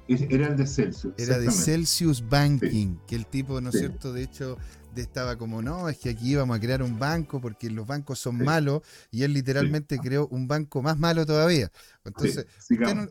Era 0.06 0.48
el 0.48 0.56
de 0.56 0.66
Celsius. 0.66 1.14
Era 1.16 1.38
de 1.38 1.50
Celsius 1.50 2.28
Banking, 2.28 2.96
que 3.06 3.16
el 3.16 3.24
tipo, 3.24 3.60
¿no 3.62 3.70
es 3.70 3.78
cierto? 3.78 4.12
De 4.12 4.22
hecho, 4.22 4.58
estaba 5.02 5.36
como, 5.36 5.62
no, 5.62 5.88
es 5.88 5.98
que 5.98 6.10
aquí 6.10 6.32
íbamos 6.32 6.56
a 6.56 6.60
crear 6.60 6.82
un 6.82 6.98
banco 6.98 7.40
porque 7.40 7.70
los 7.70 7.86
bancos 7.86 8.18
son 8.18 8.38
malos 8.38 8.82
y 9.10 9.22
él 9.22 9.32
literalmente 9.32 9.98
creó 9.98 10.28
un 10.28 10.46
banco 10.46 10.82
más 10.82 10.98
malo 10.98 11.24
todavía. 11.26 11.70
Entonces, 12.04 12.46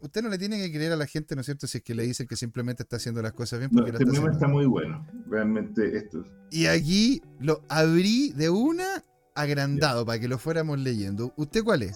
usted, 0.01 0.23
no, 0.23 0.29
le 0.29 0.37
tiene 0.37 0.57
que 0.57 0.71
creer 0.71 0.91
a 0.93 0.95
la 0.95 1.07
gente, 1.07 1.35
¿no 1.35 1.41
es 1.41 1.45
cierto? 1.45 1.67
Si 1.67 1.79
es 1.79 1.83
que 1.83 1.95
le 1.95 2.03
dicen 2.03 2.27
que 2.27 2.35
simplemente 2.35 2.83
está 2.83 2.97
haciendo 2.97 3.21
las 3.21 3.33
cosas 3.33 3.59
bien. 3.59 3.71
Porque 3.71 3.91
no, 3.91 3.99
este 3.99 4.31
está, 4.31 4.47
muy 4.47 4.65
bueno, 4.65 5.05
realmente 5.27 5.97
esto. 5.97 6.25
Y 6.51 6.67
aquí 6.67 7.21
lo 7.39 7.61
abrí 7.69 8.31
de 8.33 8.49
una 8.49 9.03
agrandado 9.35 10.05
para 10.05 10.19
que 10.19 10.27
lo 10.27 10.37
fuéramos 10.37 10.79
leyendo. 10.79 11.33
¿Usted 11.37 11.63
cuál 11.63 11.83
es? 11.83 11.95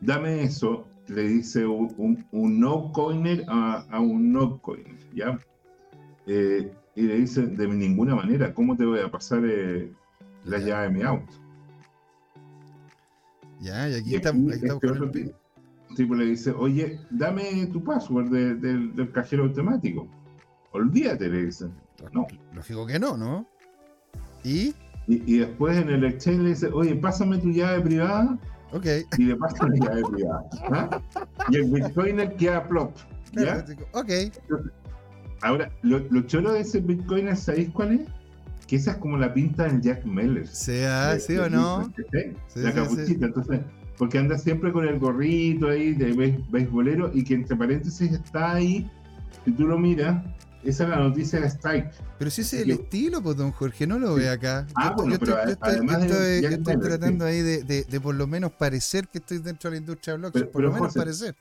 Dame 0.00 0.42
eso, 0.42 0.86
le 1.08 1.22
dice 1.22 1.66
un, 1.66 2.26
no 2.32 2.92
coiner 2.92 3.44
a, 3.48 3.86
a 3.90 4.00
un 4.00 4.32
no 4.32 4.60
coiner, 4.60 4.96
¿ya? 5.14 5.38
Eh, 6.26 6.72
y 6.96 7.02
le 7.02 7.16
dice, 7.16 7.42
de 7.42 7.68
ninguna 7.68 8.14
manera, 8.14 8.54
¿cómo 8.54 8.76
te 8.76 8.84
voy 8.84 9.00
a 9.00 9.10
pasar 9.10 9.40
eh, 9.44 9.92
la 10.44 10.58
llave 10.58 10.84
de 10.84 10.90
mi 10.90 11.02
auto? 11.02 11.32
Ya, 13.60 13.88
y 13.88 13.94
aquí, 13.94 14.14
estamos, 14.14 14.52
aquí 14.52 14.68
con 14.68 15.02
el 15.02 15.10
PIN. 15.10 15.32
tipo 15.96 16.14
le 16.14 16.26
dice, 16.26 16.50
oye, 16.52 17.00
dame 17.10 17.66
tu 17.72 17.82
password 17.82 18.30
del 18.30 19.10
cajero 19.12 19.44
automático. 19.44 20.08
Olvídate, 20.72 21.28
le 21.28 21.46
dice. 21.46 21.66
No. 22.12 22.26
Lógico 22.52 22.86
que 22.86 22.98
no, 22.98 23.16
¿no? 23.16 23.46
¿Y? 24.42 24.74
Y, 25.06 25.38
después 25.38 25.76
en 25.76 25.90
el 25.90 26.04
exchange 26.04 26.38
le 26.40 26.48
dice, 26.50 26.68
oye, 26.68 26.94
pásame 26.96 27.38
tu 27.38 27.50
llave 27.50 27.80
privada. 27.80 28.38
Ok. 28.72 28.86
Y 29.18 29.24
le 29.24 29.36
pasa 29.36 29.68
la 29.68 29.86
llave 29.86 30.02
privada. 30.10 30.48
¿ah? 30.70 31.00
Y 31.50 31.56
el 31.56 31.70
bitcoiner 31.70 32.34
queda 32.36 32.66
plop. 32.66 32.96
¿ya? 33.32 33.64
Ok. 33.92 34.10
Ahora, 35.42 35.70
lo, 35.82 35.98
lo 36.10 36.22
choro 36.22 36.52
de 36.52 36.60
ese 36.60 36.80
Bitcoin, 36.80 37.34
¿sabéis 37.36 37.70
cuál 37.70 37.92
es? 37.92 38.00
Que 38.66 38.76
esa 38.76 38.92
es 38.92 38.96
como 38.98 39.16
la 39.18 39.32
pinta 39.34 39.64
del 39.64 39.80
Jack 39.82 40.04
Meller. 40.04 40.46
Sea, 40.46 41.18
¿sí 41.20 41.36
o 41.36 41.50
no? 41.50 41.92
la 42.54 42.72
capuchita, 42.72 43.26
entonces, 43.26 43.60
porque 43.98 44.18
anda 44.18 44.38
siempre 44.38 44.72
con 44.72 44.86
el 44.86 44.98
gorrito 44.98 45.68
ahí 45.68 45.92
de 45.92 46.40
beisbolero 46.50 47.10
y 47.12 47.24
que 47.24 47.34
entre 47.34 47.56
paréntesis 47.56 48.12
está 48.12 48.54
ahí, 48.54 48.90
si 49.44 49.52
tú 49.52 49.66
lo 49.66 49.78
miras, 49.78 50.24
esa 50.64 50.84
es 50.84 50.90
la 50.90 50.96
noticia 50.96 51.40
de 51.40 51.46
Strike. 51.46 51.90
Pero 52.18 52.30
si 52.30 52.40
ese 52.40 52.56
es 52.56 52.62
el 52.62 52.70
estilo, 52.70 53.22
pues 53.22 53.36
don 53.36 53.52
Jorge, 53.52 53.86
no 53.86 53.98
lo 53.98 54.14
ve 54.14 54.30
acá. 54.30 54.66
Ah, 54.74 54.94
bueno, 54.96 55.16
pero 55.18 55.36
además 55.60 56.02
estoy, 56.04 56.52
estoy 56.52 56.78
tratando 56.78 57.26
ahí 57.26 57.42
de, 57.42 57.62
de, 57.62 57.84
de, 57.84 58.00
por 58.00 58.14
lo 58.14 58.26
menos 58.26 58.52
parecer 58.52 59.08
que 59.08 59.18
estoy 59.18 59.38
dentro 59.38 59.70
de 59.70 59.76
la 59.76 59.80
industria 59.80 60.14
de 60.14 60.20
blockchain, 60.20 60.48
por 60.50 60.62
lo 60.62 60.72
menos 60.72 60.94
parecer. 60.94 61.34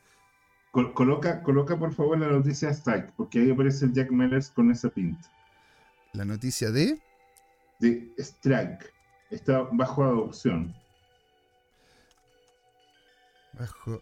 Coloca, 0.73 1.43
coloca 1.43 1.77
por 1.77 1.93
favor 1.93 2.17
la 2.17 2.29
noticia 2.29 2.71
Strike, 2.71 3.13
porque 3.15 3.39
ahí 3.39 3.51
aparece 3.51 3.85
el 3.85 3.93
Jack 3.93 4.09
Mellers 4.09 4.49
con 4.49 4.71
esa 4.71 4.89
pinta. 4.89 5.29
¿La 6.13 6.25
noticia 6.25 6.71
de? 6.71 6.99
De 7.79 8.11
Strike. 8.17 8.91
Está 9.29 9.67
bajo 9.71 10.03
adopción. 10.03 10.73
Bajo 13.53 14.01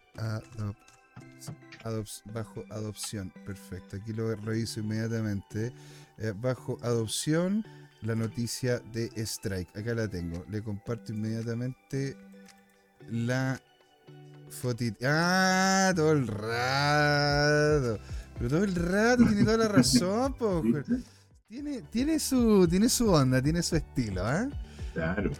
adopción. 1.84 2.32
bajo 2.32 2.64
adopción. 2.70 3.30
Perfecto. 3.44 3.96
Aquí 3.96 4.14
lo 4.14 4.34
reviso 4.36 4.80
inmediatamente. 4.80 5.74
Eh, 6.16 6.32
bajo 6.34 6.78
adopción, 6.80 7.66
la 8.00 8.14
noticia 8.14 8.78
de 8.78 9.10
Strike. 9.16 9.76
Acá 9.76 9.94
la 9.94 10.08
tengo. 10.08 10.42
Le 10.48 10.62
comparto 10.62 11.12
inmediatamente 11.12 12.16
la 13.10 13.60
Ah, 15.04 15.92
todo 15.94 16.12
el 16.12 16.26
rato. 16.26 17.98
Pero 18.38 18.50
todo 18.50 18.64
el 18.64 18.74
rato 18.74 19.24
tiene 19.26 19.44
toda 19.44 19.56
la 19.58 19.68
razón, 19.68 20.34
po. 20.34 20.62
Tiene, 21.48 21.82
tiene, 21.90 22.18
su, 22.18 22.66
tiene 22.66 22.88
su 22.88 23.10
onda, 23.10 23.42
tiene 23.42 23.62
su 23.62 23.76
estilo, 23.76 24.26
¿eh? 24.32 24.48
Claro. 24.94 25.30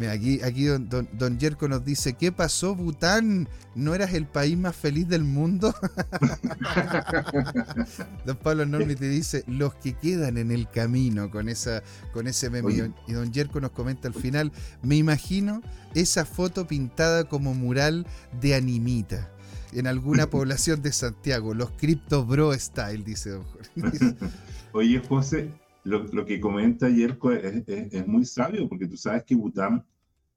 Mira, 0.00 0.12
aquí, 0.12 0.40
aquí 0.42 0.64
don, 0.64 0.88
don, 1.12 1.38
Jerko 1.38 1.68
nos 1.68 1.84
dice, 1.84 2.14
¿qué 2.14 2.32
pasó, 2.32 2.74
Bután? 2.74 3.50
¿No 3.74 3.94
eras 3.94 4.14
el 4.14 4.26
país 4.26 4.56
más 4.56 4.74
feliz 4.74 5.06
del 5.06 5.24
mundo? 5.24 5.74
don 8.24 8.36
Pablo 8.38 8.64
Normi 8.64 8.94
te 8.94 9.10
dice, 9.10 9.44
los 9.46 9.74
que 9.74 9.92
quedan 9.92 10.38
en 10.38 10.52
el 10.52 10.70
camino 10.70 11.30
con, 11.30 11.50
esa, 11.50 11.82
con 12.14 12.28
ese 12.28 12.48
meme. 12.48 12.92
Y 13.06 13.12
don 13.12 13.30
Jerko 13.30 13.60
nos 13.60 13.72
comenta 13.72 14.08
al 14.08 14.14
final, 14.14 14.52
me 14.82 14.96
imagino 14.96 15.60
esa 15.94 16.24
foto 16.24 16.66
pintada 16.66 17.24
como 17.24 17.52
mural 17.52 18.06
de 18.40 18.54
animita. 18.54 19.30
en 19.74 19.86
alguna 19.86 20.26
población 20.30 20.80
de 20.80 20.92
Santiago, 20.92 21.52
los 21.52 21.72
Crypto 21.72 22.24
Bro 22.24 22.54
Style, 22.54 23.04
dice 23.04 23.32
don 23.32 23.44
Jorge. 23.44 24.16
Oye, 24.72 25.02
José, 25.06 25.50
lo, 25.84 26.26
que 26.26 26.40
comenta 26.40 26.88
Yerko 26.88 27.32
es, 27.32 28.06
muy 28.06 28.24
sabio, 28.24 28.68
porque 28.68 28.86
tú 28.86 28.96
sabes 28.96 29.24
que 29.24 29.34
Bután 29.34 29.84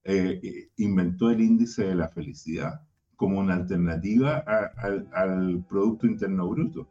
eh, 0.03 0.69
inventó 0.77 1.29
el 1.29 1.41
índice 1.41 1.85
de 1.85 1.95
la 1.95 2.09
felicidad 2.09 2.81
como 3.15 3.39
una 3.39 3.53
alternativa 3.53 4.43
al 5.13 5.63
Producto 5.69 6.07
Interno 6.07 6.49
Bruto. 6.49 6.87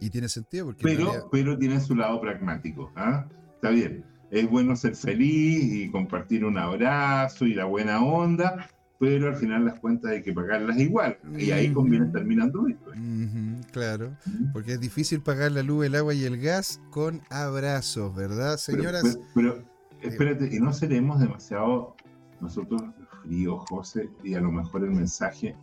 Y 0.00 0.10
tiene 0.10 0.28
sentido 0.28 0.66
porque... 0.66 0.82
Pero, 0.82 1.28
pero 1.30 1.58
tiene 1.58 1.80
su 1.80 1.94
lado 1.94 2.20
pragmático. 2.20 2.90
¿ah? 2.96 3.26
Está 3.54 3.70
bien, 3.70 4.04
es 4.30 4.48
bueno 4.48 4.74
ser 4.74 4.96
feliz 4.96 5.72
y 5.72 5.90
compartir 5.90 6.44
un 6.44 6.58
abrazo 6.58 7.46
y 7.46 7.54
la 7.54 7.66
buena 7.66 8.02
onda, 8.02 8.68
pero 8.98 9.28
al 9.28 9.36
final 9.36 9.64
las 9.64 9.78
cuentas 9.80 10.12
hay 10.12 10.22
que 10.22 10.32
pagarlas 10.32 10.78
igual. 10.78 11.18
Y 11.36 11.50
ahí 11.50 11.72
conviene 11.72 12.06
terminando 12.06 12.62
Bitcoin. 12.62 13.60
claro, 13.70 14.16
porque 14.52 14.72
es 14.72 14.80
difícil 14.80 15.20
pagar 15.20 15.52
la 15.52 15.62
luz, 15.62 15.86
el 15.86 15.94
agua 15.94 16.14
y 16.14 16.24
el 16.24 16.40
gas 16.40 16.80
con 16.90 17.22
abrazos, 17.30 18.14
¿verdad, 18.14 18.56
señoras? 18.56 19.18
Pero, 19.34 19.62
espérate, 20.08 20.48
¿y 20.52 20.60
no 20.60 20.72
seremos 20.72 21.20
demasiado 21.20 21.96
nosotros 22.40 22.82
fríos, 23.22 23.64
José? 23.68 24.08
Y 24.22 24.34
a 24.34 24.40
lo 24.40 24.52
mejor 24.52 24.84
el 24.84 24.90
mensaje 24.90 25.56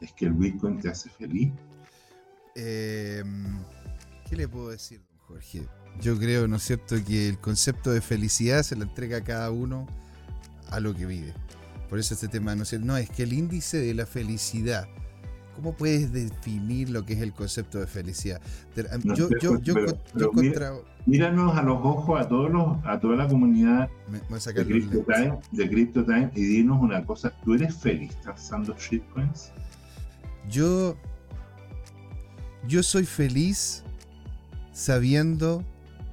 es 0.00 0.12
que 0.12 0.26
el 0.26 0.32
Bitcoin 0.32 0.80
te 0.80 0.90
hace 0.90 1.08
feliz. 1.10 1.52
Em, 2.54 3.58
¿Qué 4.28 4.36
le 4.36 4.48
puedo 4.48 4.70
decir, 4.70 5.00
don 5.08 5.18
Jorge? 5.26 5.66
Yo 6.00 6.18
creo, 6.18 6.48
¿no 6.48 6.56
es 6.56 6.62
cierto?, 6.62 6.96
que 7.06 7.28
el 7.28 7.38
concepto 7.38 7.90
de 7.92 8.00
felicidad 8.00 8.62
se 8.62 8.76
lo 8.76 8.82
entrega 8.82 9.18
a 9.18 9.24
cada 9.24 9.50
uno 9.50 9.86
a 10.70 10.80
lo 10.80 10.94
que 10.94 11.06
vive. 11.06 11.34
Por 11.88 11.98
eso 11.98 12.14
este 12.14 12.28
tema, 12.28 12.54
¿no 12.56 12.64
es 12.64 12.80
No, 12.80 12.96
es 12.96 13.10
que 13.10 13.22
el 13.22 13.32
índice 13.32 13.78
de 13.78 13.94
la 13.94 14.06
felicidad, 14.06 14.88
¿cómo 15.54 15.72
puedes 15.74 16.12
definir 16.12 16.90
lo 16.90 17.04
que 17.04 17.14
es 17.14 17.20
el 17.20 17.32
concepto 17.32 17.78
de 17.78 17.86
felicidad? 17.86 18.40
Yo, 19.02 19.28
yo, 19.40 19.60
yo, 19.60 19.74
Míranos 21.06 21.56
a 21.56 21.62
los 21.62 21.78
ojos 21.82 22.20
a 22.20 22.28
todos 22.28 22.50
los, 22.50 22.78
a 22.84 22.98
toda 22.98 23.16
la 23.16 23.28
comunidad 23.28 23.90
de, 24.08 24.64
Crypto 24.64 25.04
Time, 25.04 25.38
de 25.52 25.68
Crypto 25.68 26.04
Time 26.04 26.30
y 26.34 26.42
dinos 26.42 26.80
una 26.80 27.04
cosa, 27.04 27.30
¿tú 27.44 27.54
eres 27.54 27.76
feliz 27.76 28.14
transando 28.22 28.74
shitcoins? 28.78 29.52
Yo 30.48 30.96
yo 32.66 32.82
soy 32.82 33.04
feliz 33.04 33.84
sabiendo 34.72 35.64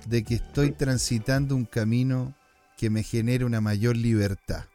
de 0.08 0.24
que 0.24 0.36
estoy 0.36 0.72
transitando 0.72 1.56
un 1.56 1.66
camino 1.66 2.34
que 2.78 2.90
me 2.90 3.04
genere 3.04 3.46
una 3.46 3.62
mayor 3.62 3.96
libertad. 3.96 4.66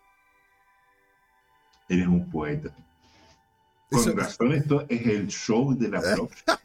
Eres 1.89 2.07
un 2.07 2.31
poeta. 2.31 2.75
Con 3.91 4.17
razón, 4.17 4.53
esto 4.53 4.85
es 4.89 5.07
el 5.07 5.29
show 5.29 5.77
de 5.77 5.89
la 5.89 6.01
blockchain. 6.15 6.57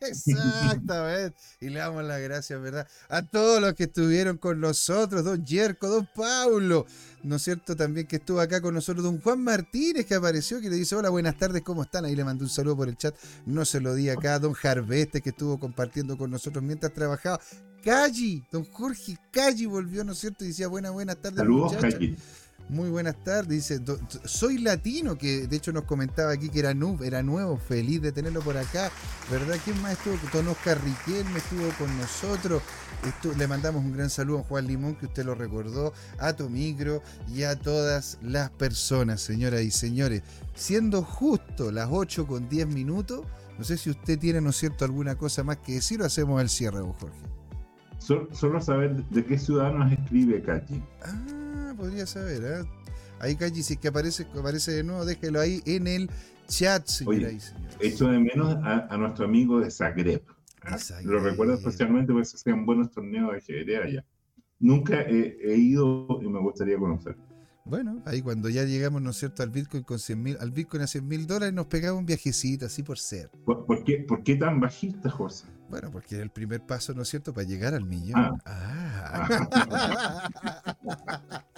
Exactamente. 0.00 1.36
Y 1.60 1.68
le 1.68 1.78
damos 1.78 2.04
las 2.04 2.20
gracias, 2.20 2.60
¿verdad? 2.60 2.88
A 3.08 3.22
todos 3.22 3.60
los 3.60 3.74
que 3.74 3.84
estuvieron 3.84 4.36
con 4.36 4.60
nosotros, 4.60 5.24
don 5.24 5.44
Yerko, 5.44 5.88
don 5.88 6.08
Paulo, 6.14 6.86
¿no 7.22 7.36
es 7.36 7.42
cierto? 7.42 7.76
También 7.76 8.06
que 8.06 8.16
estuvo 8.16 8.40
acá 8.40 8.60
con 8.60 8.74
nosotros, 8.74 9.04
don 9.04 9.20
Juan 9.20 9.42
Martínez, 9.42 10.06
que 10.06 10.14
apareció, 10.14 10.60
que 10.60 10.70
le 10.70 10.76
dice, 10.76 10.96
hola, 10.96 11.08
buenas 11.10 11.36
tardes, 11.38 11.62
¿cómo 11.62 11.82
están? 11.82 12.04
Ahí 12.04 12.16
le 12.16 12.24
mandó 12.24 12.44
un 12.44 12.50
saludo 12.50 12.76
por 12.76 12.88
el 12.88 12.96
chat, 12.96 13.14
no 13.46 13.64
se 13.64 13.80
lo 13.80 13.94
di 13.94 14.08
acá, 14.08 14.38
don 14.38 14.52
Jarveste, 14.52 15.20
que 15.20 15.30
estuvo 15.30 15.58
compartiendo 15.58 16.16
con 16.18 16.30
nosotros 16.30 16.62
mientras 16.64 16.92
trabajaba. 16.92 17.40
Calli, 17.84 18.44
don 18.50 18.64
Jorge 18.64 19.16
Calli 19.30 19.66
volvió, 19.66 20.02
¿no 20.02 20.12
es 20.12 20.18
cierto? 20.18 20.44
Y 20.44 20.48
decía, 20.48 20.66
buenas, 20.66 20.92
buenas 20.92 21.16
tardes. 21.16 21.38
Saludos, 21.38 21.76
Calli. 21.76 22.16
Muy 22.68 22.90
buenas 22.90 23.14
tardes, 23.22 23.48
dice, 23.48 23.80
soy 24.24 24.58
latino, 24.58 25.16
que 25.16 25.46
de 25.46 25.56
hecho 25.56 25.72
nos 25.72 25.84
comentaba 25.84 26.32
aquí 26.32 26.48
que 26.48 26.58
era, 26.58 26.74
era 27.04 27.22
nuevo, 27.22 27.56
feliz 27.58 28.02
de 28.02 28.10
tenerlo 28.10 28.40
por 28.40 28.56
acá, 28.56 28.90
¿verdad? 29.30 29.56
¿Quién 29.64 29.80
más 29.82 29.92
estuvo? 29.92 30.16
Don 30.32 30.48
Oscar 30.48 30.76
Riquelme 30.82 31.38
estuvo 31.38 31.68
con 31.78 31.96
nosotros, 31.96 32.62
le 33.38 33.46
mandamos 33.46 33.84
un 33.84 33.92
gran 33.92 34.10
saludo 34.10 34.40
a 34.40 34.42
Juan 34.42 34.66
Limón, 34.66 34.96
que 34.96 35.06
usted 35.06 35.24
lo 35.24 35.36
recordó, 35.36 35.92
a 36.18 36.32
Tomicro 36.32 37.02
y 37.32 37.44
a 37.44 37.54
todas 37.54 38.18
las 38.20 38.50
personas, 38.50 39.20
señoras 39.20 39.62
y 39.62 39.70
señores. 39.70 40.22
Siendo 40.56 41.02
justo 41.02 41.70
las 41.70 41.88
8 41.88 42.26
con 42.26 42.48
10 42.48 42.66
minutos, 42.66 43.24
no 43.58 43.62
sé 43.62 43.76
si 43.78 43.90
usted 43.90 44.18
tiene, 44.18 44.40
¿no 44.40 44.50
es 44.50 44.56
cierto?, 44.56 44.84
alguna 44.84 45.14
cosa 45.14 45.44
más 45.44 45.58
que 45.58 45.74
decir 45.74 46.02
o 46.02 46.04
hacemos 46.04 46.42
el 46.42 46.48
cierre, 46.48 46.80
Jorge. 46.80 47.16
Solo, 47.98 48.60
saber 48.60 49.04
de 49.04 49.24
qué 49.24 49.38
ciudad 49.38 49.72
nos 49.72 49.92
escribe 49.92 50.42
Katy. 50.42 50.82
Ah 51.04 51.45
podría 51.76 52.06
saber. 52.06 52.42
¿eh? 52.44 52.68
Ahí, 53.20 53.36
Cachi, 53.36 53.62
si 53.62 53.74
es 53.74 53.78
que 53.78 53.88
aparece, 53.88 54.26
aparece 54.38 54.72
de 54.72 54.84
nuevo, 54.84 55.04
déjelo 55.04 55.40
ahí 55.40 55.62
en 55.66 55.86
el 55.86 56.10
chat, 56.48 56.86
señora 56.86 57.32
y 57.32 57.38
Echo 57.80 58.08
de 58.08 58.18
menos 58.18 58.56
a, 58.62 58.96
nuestro 58.96 59.24
amigo 59.24 59.60
de 59.60 59.70
Zagreb. 59.70 60.22
¿ah? 60.62 60.76
Lo 61.04 61.20
recuerdo 61.20 61.54
especialmente 61.54 62.12
porque 62.12 62.26
se 62.26 62.36
hacían 62.36 62.64
buenos 62.64 62.90
torneos 62.90 63.32
de 63.32 63.38
ajedrez 63.38 63.84
allá. 63.84 64.04
Nunca 64.58 65.02
he, 65.02 65.56
ido 65.56 66.06
y 66.22 66.28
me 66.28 66.40
gustaría 66.40 66.78
conocer. 66.78 67.16
Bueno, 67.64 68.00
ahí 68.06 68.22
cuando 68.22 68.48
ya 68.48 68.64
llegamos, 68.64 69.02
¿no 69.02 69.10
es 69.10 69.16
cierto?, 69.16 69.42
al 69.42 69.50
Bitcoin 69.50 69.82
con 69.82 69.98
100 69.98 70.22
mil, 70.22 70.36
al 70.40 70.52
Bitcoin 70.52 70.84
a 70.84 70.86
100 70.86 71.06
mil 71.06 71.26
dólares, 71.26 71.52
nos 71.52 71.66
pegaba 71.66 71.98
un 71.98 72.06
viajecito, 72.06 72.66
así 72.66 72.82
por 72.82 72.98
ser. 72.98 73.28
¿Por, 73.44 73.84
qué, 73.84 73.98
¿Por, 73.98 74.22
qué, 74.22 74.36
tan 74.36 74.60
bajista, 74.60 75.10
José? 75.10 75.46
Bueno, 75.68 75.90
porque 75.90 76.14
era 76.14 76.24
el 76.24 76.30
primer 76.30 76.60
paso, 76.64 76.94
¿no 76.94 77.02
es 77.02 77.08
cierto?, 77.08 77.34
para 77.34 77.46
llegar 77.46 77.74
al 77.74 77.84
millón. 77.84 78.40
Ah. 78.44 79.28
ah. 80.84 81.44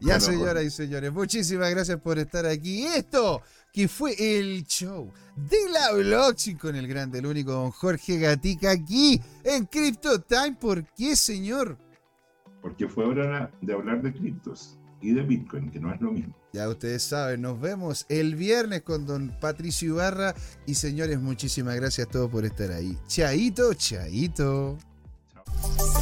Ya, 0.00 0.20
señoras 0.20 0.62
y 0.64 0.70
señores, 0.70 1.12
muchísimas 1.12 1.70
gracias 1.70 1.98
por 2.00 2.18
estar 2.18 2.46
aquí. 2.46 2.86
Esto 2.86 3.42
que 3.72 3.88
fue 3.88 4.14
el 4.18 4.64
show 4.64 5.10
de 5.34 5.56
la 5.72 5.92
blockchain 5.92 6.58
con 6.58 6.76
el 6.76 6.86
grande, 6.86 7.18
el 7.18 7.26
único 7.26 7.52
don 7.52 7.70
Jorge 7.70 8.18
Gatica 8.18 8.70
aquí 8.70 9.20
en 9.42 9.64
Crypto 9.66 10.20
Time. 10.20 10.56
¿Por 10.60 10.84
qué, 10.94 11.16
señor? 11.16 11.78
Porque 12.62 12.88
fue 12.88 13.04
hora 13.04 13.50
de 13.60 13.72
hablar 13.72 14.02
de 14.02 14.12
criptos 14.12 14.78
y 15.00 15.12
de 15.12 15.22
Bitcoin, 15.22 15.70
que 15.70 15.80
no 15.80 15.92
es 15.92 16.00
lo 16.00 16.12
mismo. 16.12 16.34
Ya 16.56 16.70
ustedes 16.70 17.02
saben, 17.02 17.42
nos 17.42 17.60
vemos 17.60 18.06
el 18.08 18.34
viernes 18.34 18.80
con 18.80 19.04
don 19.04 19.28
Patricio 19.28 19.88
Ibarra. 19.88 20.34
Y 20.64 20.74
señores, 20.74 21.20
muchísimas 21.20 21.76
gracias 21.76 22.08
a 22.08 22.10
todos 22.10 22.30
por 22.30 22.46
estar 22.46 22.72
ahí. 22.72 22.96
Chaito, 23.06 23.74
chaito. 23.74 24.78
Chao. 25.34 25.95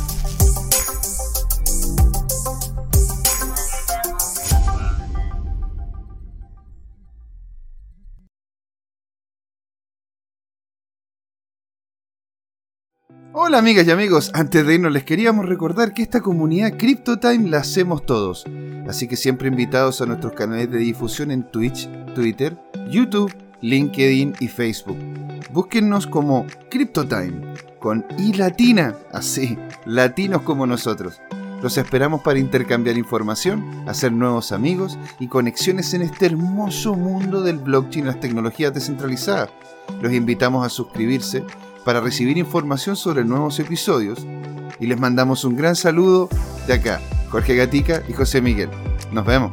Hola 13.47 13.59
amigas 13.59 13.87
y 13.87 13.91
amigos, 13.91 14.31
antes 14.33 14.67
de 14.67 14.77
irnos 14.77 14.91
les 14.91 15.05
queríamos 15.05 15.45
recordar 15.45 15.93
que 15.93 16.01
esta 16.01 16.23
comunidad 16.23 16.79
CryptoTime 16.79 17.51
la 17.51 17.59
hacemos 17.59 18.07
todos, 18.07 18.47
así 18.89 19.07
que 19.07 19.17
siempre 19.17 19.49
invitados 19.49 20.01
a 20.01 20.07
nuestros 20.07 20.33
canales 20.33 20.71
de 20.71 20.79
difusión 20.79 21.31
en 21.31 21.43
Twitch, 21.51 21.87
Twitter, 22.15 22.57
YouTube, 22.89 23.31
LinkedIn 23.61 24.37
y 24.41 24.49
Facebook. 24.49 24.97
Búsquennos 25.53 26.07
como 26.07 26.47
CryptoTime, 26.71 27.55
con 27.81 28.07
I 28.17 28.33
latina, 28.33 28.97
así, 29.13 29.59
latinos 29.85 30.41
como 30.41 30.67
nosotros. 30.67 31.21
Los 31.63 31.77
esperamos 31.77 32.23
para 32.23 32.39
intercambiar 32.39 32.97
información, 32.97 33.85
hacer 33.87 34.11
nuevos 34.11 34.53
amigos 34.53 34.99
y 35.21 35.29
conexiones 35.29 35.93
en 35.93 36.01
este 36.01 36.25
hermoso 36.25 36.95
mundo 36.95 37.43
del 37.43 37.59
blockchain 37.59 38.07
y 38.07 38.09
las 38.09 38.21
tecnologías 38.21 38.73
descentralizadas. 38.73 39.51
Los 40.01 40.15
invitamos 40.15 40.65
a 40.65 40.71
suscribirse 40.71 41.45
para 41.85 42.01
recibir 42.01 42.39
información 42.39 42.97
sobre 42.97 43.25
nuevos 43.25 43.59
episodios 43.59 44.27
y 44.81 44.87
les 44.87 44.99
mandamos 44.99 45.45
un 45.45 45.57
gran 45.57 45.77
saludo 45.77 46.29
de 46.67 46.75
acá, 46.75 47.01
Jorge 47.31 47.55
Gatica 47.55 48.03
y 48.09 48.13
José 48.13 48.41
Miguel. 48.41 48.71
Nos 49.13 49.25
vemos. 49.25 49.51